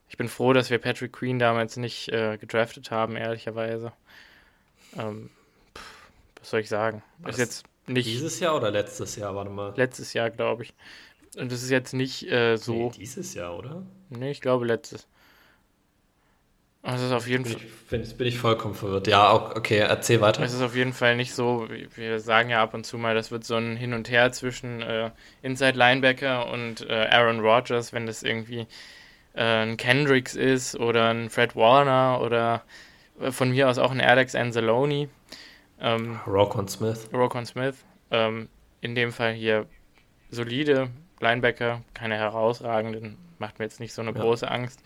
Ich 0.08 0.16
bin 0.16 0.28
froh, 0.28 0.52
dass 0.52 0.70
wir 0.70 0.78
Patrick 0.78 1.12
Queen 1.12 1.38
damals 1.38 1.76
nicht 1.76 2.08
äh, 2.10 2.36
gedraftet 2.36 2.90
haben, 2.90 3.16
ehrlicherweise. 3.16 3.92
Ähm, 4.96 5.30
pff, 5.76 6.10
was 6.38 6.50
soll 6.50 6.60
ich 6.60 6.68
sagen? 6.68 7.02
Was? 7.18 7.32
Ist 7.32 7.38
jetzt 7.38 7.64
nicht. 7.86 8.06
Dieses 8.06 8.40
Jahr 8.40 8.56
oder 8.56 8.70
letztes 8.70 9.16
Jahr? 9.16 9.34
Warte 9.34 9.50
mal. 9.50 9.72
Letztes 9.76 10.12
Jahr, 10.12 10.30
glaube 10.30 10.64
ich. 10.64 10.74
Und 11.36 11.52
das 11.52 11.62
ist 11.62 11.70
jetzt 11.70 11.92
nicht 11.92 12.30
äh, 12.30 12.56
so. 12.56 12.74
Nee, 12.74 12.90
dieses 12.96 13.34
Jahr, 13.34 13.56
oder? 13.56 13.82
Nee, 14.10 14.30
ich 14.30 14.40
glaube 14.40 14.66
letztes. 14.66 15.06
Das 16.86 17.02
ist 17.02 17.10
auf 17.10 17.26
jeden 17.26 17.44
Fall. 17.44 17.60
Jetzt 17.90 18.16
bin 18.16 18.28
ich 18.28 18.38
vollkommen 18.38 18.74
verwirrt. 18.74 19.08
Ja, 19.08 19.34
okay, 19.34 19.78
erzähl 19.78 20.20
weiter. 20.20 20.42
Es 20.44 20.54
ist 20.54 20.62
auf 20.62 20.76
jeden 20.76 20.92
Fall 20.92 21.16
nicht 21.16 21.34
so, 21.34 21.66
wir 21.96 22.20
sagen 22.20 22.48
ja 22.48 22.62
ab 22.62 22.74
und 22.74 22.86
zu 22.86 22.96
mal, 22.96 23.14
das 23.14 23.32
wird 23.32 23.44
so 23.44 23.56
ein 23.56 23.76
Hin 23.76 23.92
und 23.92 24.08
Her 24.08 24.30
zwischen 24.30 24.82
äh, 24.82 25.10
Inside 25.42 25.76
Linebacker 25.76 26.48
und 26.48 26.88
äh, 26.88 27.08
Aaron 27.10 27.40
Rodgers, 27.40 27.92
wenn 27.92 28.06
das 28.06 28.22
irgendwie 28.22 28.68
äh, 29.34 29.42
ein 29.42 29.76
Kendricks 29.76 30.36
ist 30.36 30.76
oder 30.76 31.08
ein 31.10 31.28
Fred 31.28 31.56
Warner 31.56 32.20
oder 32.22 32.62
äh, 33.20 33.32
von 33.32 33.50
mir 33.50 33.68
aus 33.68 33.78
auch 33.78 33.90
ein 33.90 34.00
Alex 34.00 34.36
Anzalone. 34.36 35.08
Ähm, 35.80 36.20
Rokon 36.26 36.68
Smith. 36.68 37.08
Rokon 37.12 37.46
Smith. 37.46 37.84
Ähm, 38.10 38.48
in 38.80 38.94
dem 38.94 39.12
Fall 39.12 39.32
hier 39.32 39.66
solide 40.30 40.90
Linebacker, 41.20 41.82
keine 41.94 42.16
herausragenden, 42.16 43.16
macht 43.38 43.58
mir 43.58 43.64
jetzt 43.64 43.80
nicht 43.80 43.92
so 43.92 44.02
eine 44.02 44.12
ja. 44.12 44.20
große 44.20 44.50
Angst. 44.50 44.82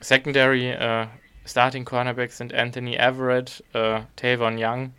Secondary, 0.00 0.70
äh, 0.70 1.06
Starting 1.44 1.84
Cornerbacks 1.84 2.38
sind 2.38 2.54
Anthony 2.54 2.96
Everett, 2.96 3.64
äh, 3.72 4.00
Tavon 4.16 4.56
Young 4.58 4.94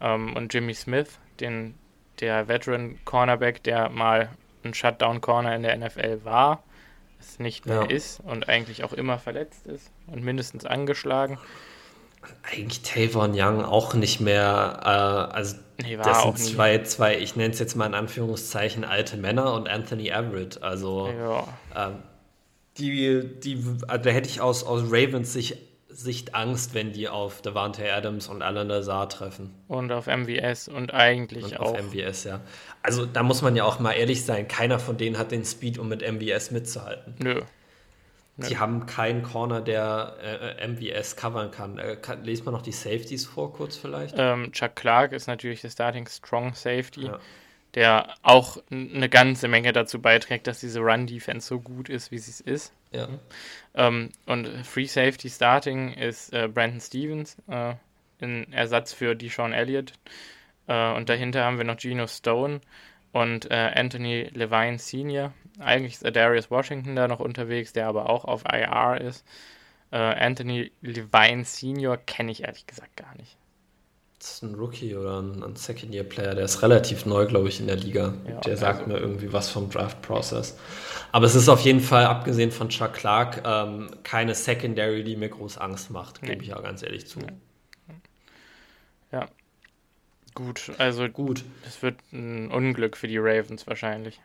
ähm, 0.00 0.36
und 0.36 0.52
Jimmy 0.52 0.74
Smith, 0.74 1.18
den, 1.38 1.74
der 2.20 2.48
Veteran 2.48 2.98
Cornerback, 3.04 3.62
der 3.62 3.88
mal 3.88 4.30
ein 4.64 4.74
Shutdown 4.74 5.20
Corner 5.20 5.54
in 5.54 5.62
der 5.62 5.76
NFL 5.76 6.24
war, 6.24 6.62
es 7.18 7.38
nicht 7.38 7.66
mehr 7.66 7.82
ja. 7.82 7.84
ist 7.84 8.20
und 8.20 8.48
eigentlich 8.48 8.84
auch 8.84 8.92
immer 8.92 9.18
verletzt 9.18 9.66
ist 9.66 9.90
und 10.06 10.22
mindestens 10.22 10.64
angeschlagen 10.64 11.38
eigentlich 12.42 12.82
Tavon 12.82 13.32
Young 13.34 13.64
auch 13.64 13.94
nicht 13.94 14.20
mehr. 14.20 14.80
Äh, 14.82 15.34
also 15.34 15.56
nee, 15.82 15.96
das 15.96 16.22
sind 16.22 16.38
zwei, 16.38 16.78
zwei, 16.82 17.18
ich 17.18 17.36
nenne 17.36 17.52
es 17.52 17.58
jetzt 17.58 17.76
mal 17.76 17.86
in 17.86 17.94
Anführungszeichen 17.94 18.84
alte 18.84 19.16
Männer 19.16 19.54
und 19.54 19.68
Anthony 19.68 20.08
Everett. 20.08 20.62
Also 20.62 21.08
ja. 21.08 21.44
ähm, 21.76 22.02
die, 22.78 23.40
die, 23.40 23.64
also 23.88 24.04
da 24.04 24.10
hätte 24.10 24.28
ich 24.28 24.40
aus, 24.40 24.64
aus 24.64 24.82
Ravens 24.84 25.32
Sicht, 25.32 25.58
Sicht 25.88 26.34
Angst, 26.34 26.74
wenn 26.74 26.92
die 26.92 27.08
auf 27.08 27.42
Devante 27.42 27.92
Adams 27.92 28.28
und 28.28 28.42
Alan 28.42 28.68
Lazar 28.68 29.08
treffen. 29.08 29.54
Und 29.68 29.90
auf 29.92 30.06
MVS 30.06 30.68
und 30.68 30.94
eigentlich 30.94 31.44
und 31.44 31.60
auch. 31.60 31.72
Auf 31.72 31.82
MVS, 31.82 32.24
ja. 32.24 32.40
Also 32.82 33.06
da 33.06 33.22
muss 33.22 33.42
man 33.42 33.56
ja 33.56 33.64
auch 33.64 33.80
mal 33.80 33.92
ehrlich 33.92 34.24
sein, 34.24 34.48
keiner 34.48 34.78
von 34.78 34.96
denen 34.96 35.18
hat 35.18 35.32
den 35.32 35.44
Speed, 35.44 35.78
um 35.78 35.88
mit 35.88 36.00
MVS 36.00 36.52
mitzuhalten. 36.52 37.14
Nö. 37.18 37.42
Die 38.36 38.58
haben 38.58 38.86
keinen 38.86 39.22
Corner, 39.22 39.60
der 39.60 40.56
äh, 40.58 40.66
MVS 40.66 41.16
covern 41.16 41.50
kann. 41.50 41.78
Äh, 41.78 41.96
kann. 41.96 42.24
Lest 42.24 42.46
mal 42.46 42.52
noch 42.52 42.62
die 42.62 42.72
Safeties 42.72 43.26
vor, 43.26 43.52
kurz 43.52 43.76
vielleicht. 43.76 44.14
Ähm, 44.16 44.52
Chuck 44.52 44.76
Clark 44.76 45.12
ist 45.12 45.26
natürlich 45.26 45.60
der 45.60 45.70
Starting 45.70 46.06
Strong 46.06 46.54
Safety, 46.54 47.06
ja. 47.06 47.18
der 47.74 48.14
auch 48.22 48.58
eine 48.70 49.08
ganze 49.08 49.48
Menge 49.48 49.72
dazu 49.72 50.00
beiträgt, 50.00 50.46
dass 50.46 50.60
diese 50.60 50.80
Run-Defense 50.80 51.46
so 51.46 51.60
gut 51.60 51.88
ist, 51.88 52.10
wie 52.10 52.18
sie 52.18 52.30
es 52.30 52.40
ist. 52.40 52.72
Ja. 52.92 53.08
Ähm, 53.74 54.10
und 54.26 54.48
Free 54.64 54.86
Safety 54.86 55.28
Starting 55.28 55.92
ist 55.94 56.32
äh, 56.32 56.48
Brandon 56.48 56.80
Stevens, 56.80 57.36
äh, 57.48 57.74
ein 58.22 58.52
Ersatz 58.52 58.92
für 58.92 59.14
Deshaun 59.14 59.52
Elliott. 59.52 59.92
Äh, 60.66 60.92
und 60.94 61.08
dahinter 61.08 61.44
haben 61.44 61.58
wir 61.58 61.64
noch 61.64 61.76
Geno 61.76 62.06
Stone 62.06 62.60
und 63.12 63.50
äh, 63.50 63.72
Anthony 63.74 64.30
Levine 64.32 64.78
Sr. 64.78 65.32
Eigentlich 65.60 66.00
ist 66.00 66.16
Darius 66.16 66.50
Washington 66.50 66.96
da 66.96 67.08
noch 67.08 67.20
unterwegs, 67.20 67.72
der 67.72 67.86
aber 67.86 68.08
auch 68.08 68.24
auf 68.24 68.44
IR 68.44 69.00
ist. 69.00 69.24
Äh, 69.92 69.96
Anthony 69.96 70.72
Levine 70.82 71.44
Senior 71.44 71.96
kenne 71.96 72.32
ich 72.32 72.44
ehrlich 72.44 72.66
gesagt 72.66 72.96
gar 72.96 73.14
nicht. 73.16 73.36
Das 74.18 74.34
ist 74.34 74.42
ein 74.42 74.54
Rookie 74.54 74.94
oder 74.94 75.22
ein, 75.22 75.42
ein 75.42 75.56
Second-Year-Player, 75.56 76.34
der 76.34 76.44
ist 76.44 76.62
relativ 76.62 77.06
neu, 77.06 77.26
glaube 77.26 77.48
ich, 77.48 77.58
in 77.58 77.66
der 77.66 77.76
Liga. 77.76 78.12
Ja, 78.28 78.40
der 78.40 78.58
sagt 78.58 78.80
also, 78.80 78.92
mir 78.92 78.98
irgendwie 78.98 79.32
was 79.32 79.48
vom 79.48 79.70
Draft-Process. 79.70 80.58
Aber 81.10 81.24
es 81.24 81.34
ist 81.34 81.48
auf 81.48 81.60
jeden 81.60 81.80
Fall, 81.80 82.04
abgesehen 82.04 82.50
von 82.50 82.68
Chuck 82.68 82.92
Clark, 82.92 83.42
ähm, 83.46 83.90
keine 84.02 84.34
Secondary, 84.34 85.04
die 85.04 85.16
mir 85.16 85.30
groß 85.30 85.56
Angst 85.56 85.90
macht, 85.90 86.20
gebe 86.20 86.36
nee. 86.36 86.42
ich 86.42 86.48
ja 86.48 86.60
ganz 86.60 86.82
ehrlich 86.82 87.06
zu. 87.06 87.20
Ja. 89.10 89.26
Gut, 90.34 90.70
also 90.78 91.08
gut. 91.08 91.44
Es 91.66 91.82
wird 91.82 91.96
ein 92.12 92.50
Unglück 92.50 92.98
für 92.98 93.08
die 93.08 93.18
Ravens 93.18 93.66
wahrscheinlich. 93.66 94.20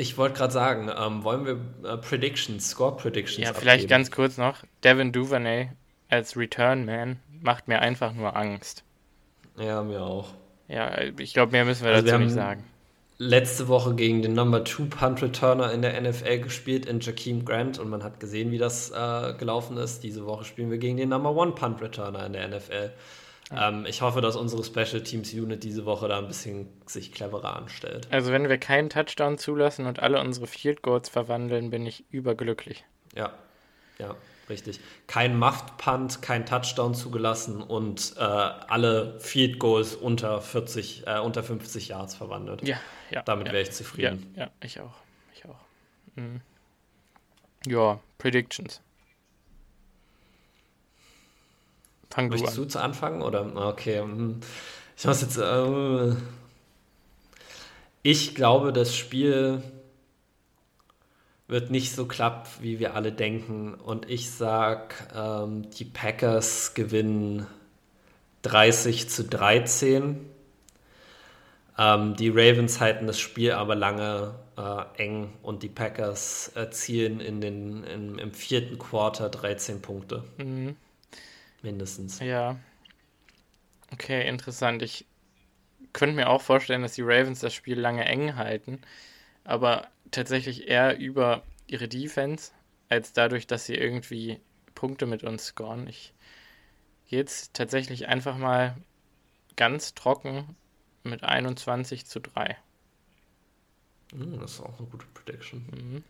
Ich 0.00 0.16
wollte 0.16 0.36
gerade 0.38 0.52
sagen, 0.52 0.88
ähm, 0.96 1.24
wollen 1.24 1.44
wir 1.44 1.58
äh, 1.90 1.96
Predictions, 1.98 2.70
Score 2.70 2.96
Predictions 2.96 3.46
Ja, 3.46 3.52
vielleicht 3.52 3.84
abgeben? 3.84 3.88
ganz 3.88 4.10
kurz 4.12 4.36
noch. 4.38 4.62
Devin 4.84 5.10
Duvernay 5.12 5.70
als 6.08 6.36
Return 6.36 6.84
Man 6.84 7.18
macht 7.42 7.66
mir 7.68 7.80
einfach 7.80 8.12
nur 8.14 8.36
Angst. 8.36 8.84
Ja, 9.58 9.82
mir 9.82 10.00
auch. 10.02 10.34
Ja, 10.68 10.96
ich 11.18 11.32
glaube, 11.34 11.52
mehr 11.52 11.64
müssen 11.64 11.84
wir 11.84 11.92
also 11.92 12.06
dazu 12.06 12.20
wir 12.20 12.26
nicht 12.26 12.34
sagen. 12.34 12.64
Letzte 13.20 13.66
Woche 13.66 13.96
gegen 13.96 14.22
den 14.22 14.34
Number 14.34 14.64
2 14.64 14.84
Punt 14.84 15.20
Returner 15.22 15.72
in 15.72 15.82
der 15.82 16.00
NFL 16.00 16.38
gespielt, 16.38 16.86
in 16.86 17.00
Jakeem 17.00 17.44
Grant, 17.44 17.80
und 17.80 17.88
man 17.90 18.04
hat 18.04 18.20
gesehen, 18.20 18.52
wie 18.52 18.58
das 18.58 18.90
äh, 18.90 19.34
gelaufen 19.36 19.76
ist. 19.76 20.04
Diese 20.04 20.24
Woche 20.24 20.44
spielen 20.44 20.70
wir 20.70 20.78
gegen 20.78 20.96
den 20.96 21.08
Number 21.08 21.30
1 21.42 21.56
Punt 21.56 21.82
Returner 21.82 22.24
in 22.26 22.34
der 22.34 22.46
NFL. 22.46 22.92
Ähm, 23.50 23.86
ich 23.86 24.02
hoffe, 24.02 24.20
dass 24.20 24.36
unsere 24.36 24.62
Special 24.62 25.02
Teams 25.02 25.32
Unit 25.32 25.64
diese 25.64 25.86
Woche 25.86 26.08
da 26.08 26.18
ein 26.18 26.28
bisschen 26.28 26.68
sich 26.86 27.12
cleverer 27.12 27.56
anstellt. 27.56 28.06
Also 28.10 28.32
wenn 28.32 28.48
wir 28.48 28.58
keinen 28.58 28.90
Touchdown 28.90 29.38
zulassen 29.38 29.86
und 29.86 30.00
alle 30.00 30.20
unsere 30.20 30.46
Field 30.46 30.82
Goals 30.82 31.08
verwandeln, 31.08 31.70
bin 31.70 31.86
ich 31.86 32.04
überglücklich. 32.10 32.84
Ja, 33.14 33.32
ja, 33.98 34.14
richtig. 34.50 34.80
Kein 35.06 35.38
Muffed 35.38 35.78
Punt, 35.78 36.20
kein 36.20 36.44
Touchdown 36.44 36.94
zugelassen 36.94 37.62
und 37.62 38.14
äh, 38.18 38.20
alle 38.20 39.18
Field 39.20 39.58
Goals 39.58 39.94
unter 39.94 40.40
40, 40.42 41.06
äh, 41.06 41.18
unter 41.18 41.42
50 41.42 41.88
Yards 41.88 42.14
verwandelt. 42.14 42.66
Ja, 42.66 42.78
ja. 43.10 43.22
Damit 43.22 43.46
ja, 43.46 43.54
wäre 43.54 43.62
ich 43.62 43.72
zufrieden. 43.72 44.32
Ja, 44.36 44.44
ja, 44.44 44.50
ich 44.62 44.80
auch. 44.80 44.94
Ich 45.34 45.44
auch. 45.46 45.60
Mhm. 46.16 46.42
Ja, 47.66 47.98
Predictions. 48.18 48.82
Fang 52.10 52.28
Möchtest 52.28 52.56
du, 52.56 52.62
an. 52.62 52.66
du 52.66 52.72
zu 52.72 52.82
anfangen? 52.82 53.22
Oder? 53.22 53.54
Okay. 53.68 54.00
Hm. 54.00 54.40
Ich 54.96 55.04
muss 55.04 55.20
jetzt. 55.20 55.38
Äh, 55.38 56.14
ich 58.02 58.34
glaube, 58.34 58.72
das 58.72 58.96
Spiel 58.96 59.62
wird 61.48 61.70
nicht 61.70 61.92
so 61.92 62.06
klappen, 62.06 62.48
wie 62.60 62.78
wir 62.78 62.94
alle 62.94 63.12
denken. 63.12 63.74
Und 63.74 64.08
ich 64.08 64.30
sag, 64.30 64.94
ähm, 65.14 65.70
die 65.70 65.84
Packers 65.84 66.74
gewinnen 66.74 67.46
30 68.42 69.08
zu 69.08 69.24
13. 69.24 70.26
Ähm, 71.78 72.16
die 72.16 72.28
Ravens 72.28 72.80
halten 72.80 73.06
das 73.06 73.18
Spiel 73.18 73.52
aber 73.52 73.74
lange 73.74 74.34
äh, 74.56 75.02
eng 75.02 75.32
und 75.42 75.62
die 75.62 75.68
Packers 75.68 76.52
erzielen 76.54 77.20
in 77.20 77.40
den, 77.40 77.84
in, 77.84 78.18
im 78.18 78.32
vierten 78.32 78.78
Quarter 78.78 79.28
13 79.28 79.80
Punkte. 79.80 80.24
Mhm. 80.36 80.76
Mindestens. 81.62 82.20
Ja. 82.20 82.56
Okay, 83.92 84.28
interessant. 84.28 84.82
Ich 84.82 85.06
könnte 85.92 86.14
mir 86.14 86.28
auch 86.28 86.42
vorstellen, 86.42 86.82
dass 86.82 86.94
die 86.94 87.02
Ravens 87.02 87.40
das 87.40 87.54
Spiel 87.54 87.78
lange 87.78 88.04
eng 88.04 88.36
halten, 88.36 88.80
aber 89.44 89.88
tatsächlich 90.10 90.68
eher 90.68 90.98
über 90.98 91.42
ihre 91.66 91.88
Defense, 91.88 92.52
als 92.88 93.12
dadurch, 93.12 93.46
dass 93.46 93.66
sie 93.66 93.74
irgendwie 93.74 94.40
Punkte 94.74 95.06
mit 95.06 95.24
uns 95.24 95.46
scoren. 95.46 95.86
Ich 95.86 96.12
gehe 97.08 97.18
jetzt 97.18 97.54
tatsächlich 97.54 98.08
einfach 98.08 98.36
mal 98.36 98.76
ganz 99.56 99.94
trocken 99.94 100.56
mit 101.02 101.24
21 101.24 102.06
zu 102.06 102.20
3. 102.20 102.56
Hm, 104.12 104.38
das 104.40 104.52
ist 104.52 104.60
auch 104.60 104.78
eine 104.78 104.88
gute 104.88 105.06
Prediction. 105.14 105.66
Mhm. 105.70 106.04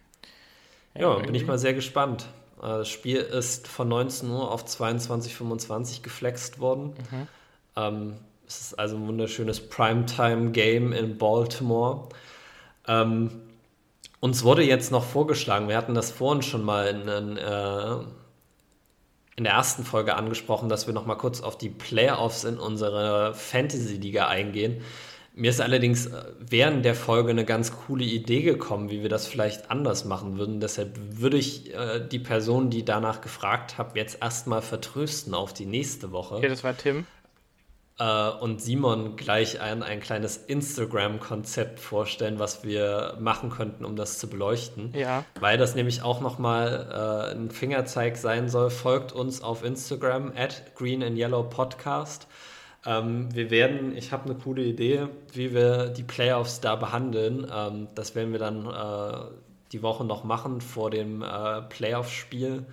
Ja, 0.94 1.18
ja 1.18 1.24
bin 1.24 1.34
ich 1.34 1.46
mal 1.46 1.58
sehr 1.58 1.74
gespannt. 1.74 2.28
Äh, 2.62 2.78
das 2.78 2.88
Spiel 2.88 3.18
ist 3.18 3.68
von 3.68 3.88
19 3.88 4.30
Uhr 4.30 4.50
auf 4.50 4.64
22.25 4.64 6.02
geflext 6.02 6.60
worden. 6.60 6.94
Mhm. 7.10 7.28
Ähm, 7.76 8.14
es 8.46 8.60
ist 8.60 8.78
also 8.78 8.96
ein 8.96 9.06
wunderschönes 9.06 9.68
Primetime-Game 9.68 10.92
in 10.92 11.18
Baltimore. 11.18 12.08
Ähm, 12.86 13.30
uns 14.20 14.42
wurde 14.42 14.62
jetzt 14.62 14.90
noch 14.90 15.04
vorgeschlagen, 15.04 15.68
wir 15.68 15.76
hatten 15.76 15.94
das 15.94 16.10
vorhin 16.10 16.42
schon 16.42 16.64
mal 16.64 16.88
in, 16.88 17.06
in, 17.06 17.36
äh, 17.36 17.96
in 19.36 19.44
der 19.44 19.52
ersten 19.52 19.84
Folge 19.84 20.16
angesprochen, 20.16 20.68
dass 20.68 20.86
wir 20.86 20.94
noch 20.94 21.06
mal 21.06 21.14
kurz 21.14 21.40
auf 21.40 21.56
die 21.56 21.68
Playoffs 21.68 22.44
in 22.44 22.58
unserer 22.58 23.34
Fantasy-Liga 23.34 24.26
eingehen. 24.26 24.82
Mir 25.38 25.50
ist 25.50 25.60
allerdings 25.60 26.06
äh, 26.06 26.24
während 26.40 26.84
der 26.84 26.96
Folge 26.96 27.30
eine 27.30 27.44
ganz 27.44 27.72
coole 27.72 28.02
Idee 28.02 28.42
gekommen, 28.42 28.90
wie 28.90 29.02
wir 29.02 29.08
das 29.08 29.28
vielleicht 29.28 29.70
anders 29.70 30.04
machen 30.04 30.36
würden. 30.36 30.58
Deshalb 30.58 30.98
würde 30.98 31.36
ich 31.36 31.72
äh, 31.72 32.00
die 32.00 32.18
Person, 32.18 32.70
die 32.70 32.84
danach 32.84 33.20
gefragt 33.20 33.78
hat, 33.78 33.94
jetzt 33.94 34.20
erstmal 34.20 34.62
vertrösten 34.62 35.34
auf 35.34 35.54
die 35.54 35.66
nächste 35.66 36.10
Woche. 36.10 36.36
Okay, 36.36 36.48
das 36.48 36.64
war 36.64 36.76
Tim. 36.76 37.06
Äh, 38.00 38.30
und 38.40 38.60
Simon 38.60 39.14
gleich 39.14 39.60
ein, 39.60 39.84
ein 39.84 40.00
kleines 40.00 40.38
Instagram-Konzept 40.38 41.78
vorstellen, 41.78 42.40
was 42.40 42.64
wir 42.64 43.16
machen 43.20 43.50
könnten, 43.50 43.84
um 43.84 43.94
das 43.94 44.18
zu 44.18 44.28
beleuchten. 44.28 44.92
Ja. 44.92 45.24
Weil 45.38 45.56
das 45.56 45.76
nämlich 45.76 46.02
auch 46.02 46.20
nochmal 46.20 47.30
äh, 47.32 47.36
ein 47.36 47.52
Fingerzeig 47.52 48.16
sein 48.16 48.48
soll. 48.48 48.70
Folgt 48.70 49.12
uns 49.12 49.40
auf 49.40 49.64
Instagram 49.64 50.32
at 50.36 50.74
Green 50.74 51.04
and 51.04 51.16
Yellow 51.16 51.44
Podcast. 51.44 52.26
Ähm, 52.88 53.34
wir 53.34 53.50
werden, 53.50 53.94
ich 53.96 54.12
habe 54.12 54.24
eine 54.24 54.34
coole 54.34 54.62
Idee, 54.62 55.08
wie 55.34 55.52
wir 55.52 55.88
die 55.88 56.02
Playoffs 56.02 56.60
da 56.60 56.74
behandeln. 56.74 57.46
Ähm, 57.54 57.88
das 57.94 58.14
werden 58.14 58.32
wir 58.32 58.38
dann 58.38 58.66
äh, 58.66 59.30
die 59.72 59.82
Woche 59.82 60.04
noch 60.04 60.24
machen 60.24 60.62
vor 60.62 60.90
dem 60.90 61.22
äh, 61.22 61.60
Playoff-Spiel. 61.62 62.64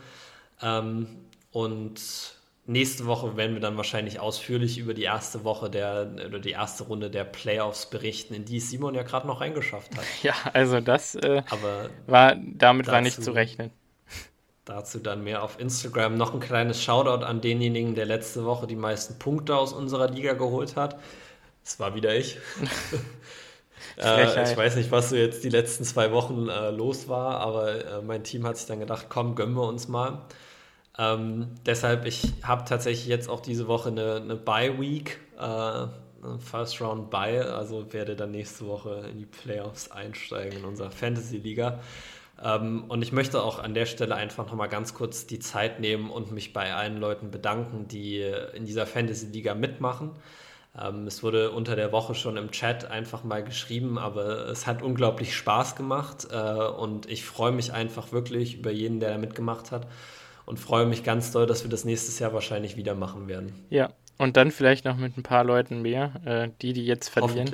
Ähm, 0.61 1.07
und 1.51 1.99
Nächste 2.67 3.05
Woche 3.05 3.37
werden 3.37 3.53
wir 3.53 3.61
dann 3.61 3.77
wahrscheinlich 3.77 4.19
ausführlich 4.19 4.79
über 4.79 4.95
die 4.95 5.03
erste 5.03 5.43
Woche 5.43 5.69
der 5.69 6.09
oder 6.25 6.39
die 6.39 6.49
erste 6.49 6.85
Runde 6.85 7.11
der 7.11 7.23
Playoffs 7.23 7.91
berichten, 7.91 8.33
in 8.33 8.43
die 8.43 8.59
Simon 8.59 8.95
ja 8.95 9.03
gerade 9.03 9.27
noch 9.27 9.39
reingeschafft 9.39 9.95
hat. 9.95 10.03
Ja, 10.23 10.33
also 10.51 10.79
das 10.79 11.13
äh, 11.13 11.43
war 12.07 12.35
damit 12.35 12.87
war 12.87 13.01
nicht 13.01 13.21
zu 13.21 13.33
rechnen. 13.33 13.69
Dazu 14.65 14.97
dann 14.97 15.23
mehr 15.23 15.43
auf 15.43 15.59
Instagram. 15.59 16.17
Noch 16.17 16.33
ein 16.33 16.39
kleines 16.39 16.81
Shoutout 16.81 17.23
an 17.23 17.39
denjenigen, 17.39 17.93
der 17.93 18.05
letzte 18.05 18.45
Woche 18.45 18.65
die 18.65 18.75
meisten 18.75 19.19
Punkte 19.19 19.55
aus 19.55 19.73
unserer 19.73 20.09
Liga 20.09 20.33
geholt 20.33 20.75
hat. 20.75 20.97
Das 21.63 21.79
war 21.79 21.93
wieder 21.93 22.15
ich. 22.15 22.39
äh, 23.97 24.43
ich 24.43 24.57
weiß 24.57 24.75
nicht, 24.75 24.91
was 24.91 25.09
so 25.09 25.15
jetzt 25.15 25.43
die 25.43 25.49
letzten 25.49 25.83
zwei 25.83 26.11
Wochen 26.11 26.49
äh, 26.49 26.71
los 26.71 27.07
war, 27.07 27.41
aber 27.41 27.85
äh, 27.85 28.01
mein 28.01 28.23
Team 28.23 28.45
hat 28.47 28.57
sich 28.57 28.65
dann 28.65 28.79
gedacht, 28.79 29.05
komm, 29.07 29.35
gönnen 29.35 29.53
wir 29.53 29.67
uns 29.67 29.87
mal. 29.87 30.21
Ähm, 30.97 31.47
deshalb, 31.65 32.05
ich 32.05 32.33
habe 32.41 32.63
tatsächlich 32.65 33.07
jetzt 33.07 33.29
auch 33.29 33.41
diese 33.41 33.67
Woche 33.67 33.89
eine, 33.89 34.15
eine 34.15 34.35
Bye-Week, 34.35 35.19
äh, 35.39 35.87
First 36.39 36.81
Round 36.81 37.11
Bye, 37.11 37.53
also 37.53 37.93
werde 37.93 38.15
dann 38.15 38.31
nächste 38.31 38.65
Woche 38.65 39.07
in 39.11 39.19
die 39.19 39.25
Playoffs 39.25 39.91
einsteigen 39.91 40.59
in 40.59 40.65
unserer 40.65 40.89
Fantasy-Liga. 40.89 41.79
Ähm, 42.43 42.85
und 42.87 43.01
ich 43.01 43.11
möchte 43.11 43.41
auch 43.41 43.59
an 43.59 43.73
der 43.73 43.85
Stelle 43.85 44.15
einfach 44.15 44.47
nochmal 44.47 44.69
ganz 44.69 44.93
kurz 44.93 45.25
die 45.27 45.39
Zeit 45.39 45.79
nehmen 45.79 46.09
und 46.09 46.31
mich 46.31 46.53
bei 46.53 46.73
allen 46.73 46.97
Leuten 46.97 47.31
bedanken, 47.31 47.87
die 47.87 48.21
in 48.53 48.65
dieser 48.65 48.85
Fantasy-Liga 48.85 49.55
mitmachen. 49.55 50.11
Ähm, 50.77 51.07
es 51.07 51.23
wurde 51.23 51.51
unter 51.51 51.75
der 51.75 51.91
Woche 51.91 52.15
schon 52.15 52.37
im 52.37 52.51
Chat 52.51 52.89
einfach 52.91 53.23
mal 53.23 53.43
geschrieben, 53.43 53.97
aber 53.97 54.47
es 54.47 54.67
hat 54.67 54.81
unglaublich 54.81 55.35
Spaß 55.35 55.75
gemacht 55.75 56.27
äh, 56.31 56.35
und 56.37 57.09
ich 57.09 57.23
freue 57.23 57.51
mich 57.51 57.71
einfach 57.71 58.11
wirklich 58.11 58.59
über 58.59 58.71
jeden, 58.71 58.99
der 58.99 59.11
da 59.11 59.17
mitgemacht 59.17 59.71
hat 59.71 59.87
und 60.45 60.59
freue 60.59 60.85
mich 60.85 61.03
ganz 61.03 61.31
doll, 61.31 61.45
dass 61.45 61.63
wir 61.63 61.69
das 61.69 61.85
nächstes 61.85 62.19
Jahr 62.19 62.33
wahrscheinlich 62.33 62.75
wieder 62.75 62.95
machen 62.95 63.27
werden. 63.27 63.53
Ja, 63.69 63.91
und 64.17 64.37
dann 64.37 64.51
vielleicht 64.51 64.85
noch 64.85 64.97
mit 64.97 65.17
ein 65.17 65.23
paar 65.23 65.43
Leuten 65.43 65.81
mehr, 65.81 66.21
äh, 66.25 66.49
die, 66.61 66.73
die 66.73 66.85
jetzt 66.85 67.09
verlieren. 67.09 67.53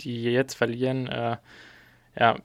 Die 0.00 0.24
jetzt 0.24 0.54
verlieren, 0.54 1.06
äh, 1.06 1.36
ja, 2.18 2.36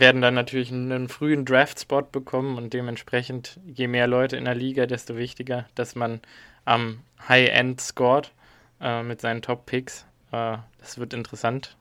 werden 0.00 0.22
dann 0.22 0.34
natürlich 0.34 0.72
einen 0.72 1.08
frühen 1.08 1.44
Draft-Spot 1.44 2.02
bekommen 2.02 2.56
und 2.56 2.72
dementsprechend, 2.72 3.60
je 3.66 3.88
mehr 3.88 4.06
Leute 4.06 4.36
in 4.36 4.44
der 4.46 4.54
Liga, 4.54 4.86
desto 4.86 5.16
wichtiger, 5.16 5.66
dass 5.74 5.94
man 5.94 6.20
am 6.64 7.00
High-End 7.28 7.80
scored 7.80 8.32
äh, 8.80 9.02
mit 9.02 9.20
seinen 9.20 9.42
Top-Picks. 9.42 10.06
Äh, 10.32 10.58
das 10.78 10.98
wird 10.98 11.12
interessant, 11.12 11.76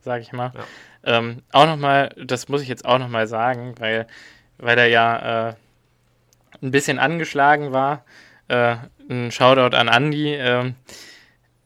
sage 0.00 0.22
ich 0.22 0.32
mal. 0.32 0.52
Ja. 0.54 1.18
Ähm, 1.18 1.42
auch 1.50 1.66
nochmal, 1.66 2.14
das 2.22 2.48
muss 2.48 2.62
ich 2.62 2.68
jetzt 2.68 2.84
auch 2.84 2.98
nochmal 2.98 3.26
sagen, 3.26 3.74
weil, 3.78 4.06
weil 4.58 4.78
er 4.78 4.86
ja 4.86 5.48
äh, 5.48 5.54
ein 6.62 6.70
bisschen 6.70 6.98
angeschlagen 6.98 7.72
war. 7.72 8.04
Äh, 8.48 8.76
ein 9.08 9.32
Shoutout 9.32 9.76
an 9.76 9.88
Andy, 9.88 10.34
äh, 10.34 10.72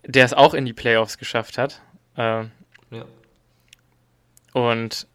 der 0.04 0.24
es 0.24 0.32
auch 0.32 0.54
in 0.54 0.64
die 0.64 0.72
Playoffs 0.72 1.18
geschafft 1.18 1.58
hat. 1.58 1.82
Äh, 2.16 2.44
ja. 2.90 3.04
Und 4.54 5.06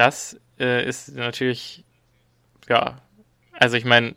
das 0.00 0.40
äh, 0.58 0.84
ist 0.86 1.14
natürlich, 1.14 1.84
ja, 2.68 2.98
also 3.52 3.76
ich 3.76 3.84
meine, 3.84 4.14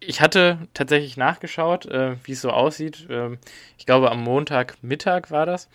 ich 0.00 0.20
hatte 0.20 0.66
tatsächlich 0.74 1.16
nachgeschaut, 1.16 1.86
äh, 1.86 2.16
wie 2.24 2.32
es 2.32 2.40
so 2.40 2.50
aussieht. 2.50 3.06
Ähm, 3.10 3.38
ich 3.76 3.86
glaube, 3.86 4.10
am 4.10 4.22
Montagmittag 4.22 5.30
war 5.30 5.46
das, 5.46 5.68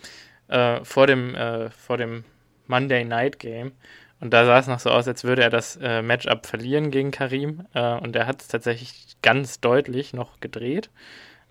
äh, 0.48 0.84
vor 0.84 1.06
dem, 1.06 1.36
vor 1.70 1.96
dem 1.96 2.24
Monday 2.66 3.04
Night 3.04 3.38
Game. 3.38 3.72
Und 4.20 4.30
da 4.30 4.46
sah 4.46 4.58
es 4.58 4.66
noch 4.66 4.80
so 4.80 4.90
aus, 4.90 5.06
als 5.06 5.24
würde 5.24 5.42
er 5.42 5.50
das 5.50 5.76
äh, 5.76 6.02
Matchup 6.02 6.46
verlieren 6.46 6.90
gegen 6.90 7.10
Karim. 7.10 7.66
Äh, 7.74 7.94
und 7.94 8.16
er 8.16 8.26
hat 8.26 8.40
es 8.40 8.48
tatsächlich 8.48 9.16
ganz 9.22 9.60
deutlich 9.60 10.14
noch 10.14 10.40
gedreht. 10.40 10.90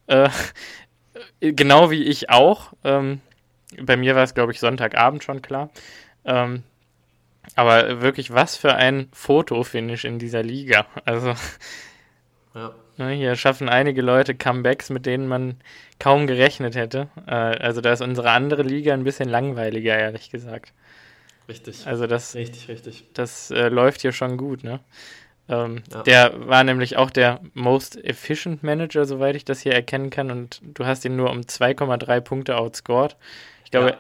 Äh, 0.08 0.30
genau 1.40 1.92
wie 1.92 2.04
ich 2.04 2.30
auch. 2.30 2.74
Ähm, 2.84 3.22
bei 3.82 3.98
mir 3.98 4.16
war 4.16 4.24
es, 4.24 4.34
glaube 4.34 4.52
ich, 4.52 4.60
Sonntagabend 4.60 5.24
schon 5.24 5.42
klar. 5.42 5.70
Ähm, 6.26 6.64
aber 7.56 8.02
wirklich, 8.02 8.34
was 8.34 8.56
für 8.56 8.76
ein 8.76 9.08
Fotofinish 9.14 10.06
in 10.06 10.20
dieser 10.20 10.44
Liga. 10.44 10.86
Also, 11.06 11.34
ja. 12.56 12.74
ne, 12.98 13.12
hier 13.12 13.36
schaffen 13.36 13.70
einige 13.70 14.02
Leute 14.02 14.36
Comebacks, 14.36 14.90
mit 14.90 15.06
denen 15.06 15.28
man 15.28 15.58
kaum 16.00 16.28
gerechnet 16.28 16.76
hätte. 16.76 17.10
Äh, 17.28 17.34
also, 17.34 17.82
da 17.82 17.94
ist 17.94 18.02
unsere 18.02 18.32
andere 18.32 18.64
Liga 18.64 18.94
ein 18.94 19.04
bisschen 19.04 19.30
langweiliger, 19.30 19.98
ehrlich 19.98 20.30
gesagt. 20.30 20.74
Richtig. 21.48 21.86
Also 21.88 22.08
das, 22.08 22.36
richtig, 22.36 22.70
richtig. 22.70 23.06
Das 23.14 23.52
äh, 23.52 23.68
läuft 23.68 24.02
hier 24.02 24.14
schon 24.14 24.38
gut, 24.38 24.64
ne? 24.64 24.80
Ähm, 25.50 25.84
ja. 25.92 26.04
Der 26.04 26.48
war 26.48 26.64
nämlich 26.64 26.96
auch 26.96 27.10
der 27.10 27.42
Most 27.54 28.02
Efficient 28.04 28.64
Manager, 28.64 29.06
soweit 29.06 29.36
ich 29.36 29.44
das 29.44 29.60
hier 29.60 29.74
erkennen 29.74 30.10
kann, 30.10 30.32
und 30.32 30.62
du 30.64 30.86
hast 30.86 31.04
ihn 31.04 31.18
nur 31.18 31.30
um 31.30 31.42
2,3 31.42 32.22
Punkte 32.22 32.58
outscored. 32.58 33.18
Ich 33.66 33.72
glaube, 33.72 33.90
ja. 33.90 33.98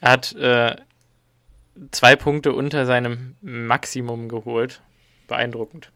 er 0.00 0.10
hat 0.10 0.34
äh, 0.36 0.76
zwei 1.90 2.16
Punkte 2.16 2.52
unter 2.52 2.86
seinem 2.86 3.36
Maximum 3.40 4.28
geholt. 4.28 4.80
Beeindruckend. 5.28 5.90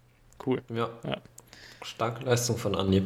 Cool. 0.44 0.62
Ja. 0.68 0.90
ja. 1.04 1.18
Starke 1.82 2.24
Leistung 2.24 2.56
von 2.56 2.74
Andi. 2.74 3.02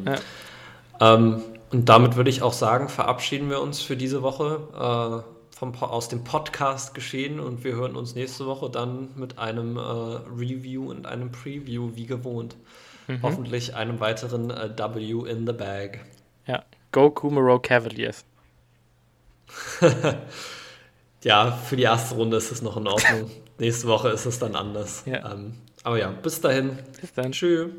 Ähm, 0.99 1.41
und 1.71 1.89
damit 1.89 2.15
würde 2.15 2.29
ich 2.29 2.41
auch 2.41 2.53
sagen, 2.53 2.89
verabschieden 2.89 3.49
wir 3.49 3.61
uns 3.61 3.81
für 3.81 3.97
diese 3.97 4.21
Woche. 4.21 5.23
Äh, 5.25 5.35
vom, 5.55 5.73
aus 5.75 6.09
dem 6.09 6.25
Podcast 6.25 6.93
geschehen 6.93 7.39
und 7.39 7.63
wir 7.63 7.75
hören 7.75 7.95
uns 7.95 8.13
nächste 8.13 8.45
Woche 8.45 8.69
dann 8.69 9.09
mit 9.15 9.39
einem 9.39 9.77
äh, 9.77 9.79
Review 9.79 10.89
und 10.91 11.05
einem 11.05 11.31
Preview 11.31 11.91
wie 11.95 12.05
gewohnt. 12.05 12.57
Mhm. 13.07 13.21
Hoffentlich 13.21 13.73
einem 13.73 14.01
weiteren 14.01 14.49
äh, 14.49 14.77
W 14.77 15.29
in 15.29 15.47
the 15.47 15.53
Bag. 15.53 15.99
Ja, 16.45 16.65
Go 16.91 17.09
Kumaro 17.09 17.59
Cavaliers. 17.59 18.25
ja, 21.25 21.51
für 21.51 21.75
die 21.75 21.83
erste 21.83 22.15
Runde 22.15 22.37
ist 22.37 22.51
es 22.51 22.61
noch 22.61 22.77
in 22.77 22.87
Ordnung. 22.87 23.31
nächste 23.59 23.87
Woche 23.87 24.09
ist 24.09 24.25
es 24.25 24.37
dann 24.37 24.55
anders. 24.55 25.03
Ja. 25.05 25.33
Ähm, 25.33 25.55
aber 25.83 25.97
ja, 25.97 26.09
bis 26.09 26.39
dahin. 26.39 26.77
Bis 27.01 27.13
dann. 27.13 27.31
Tschüss. 27.31 27.69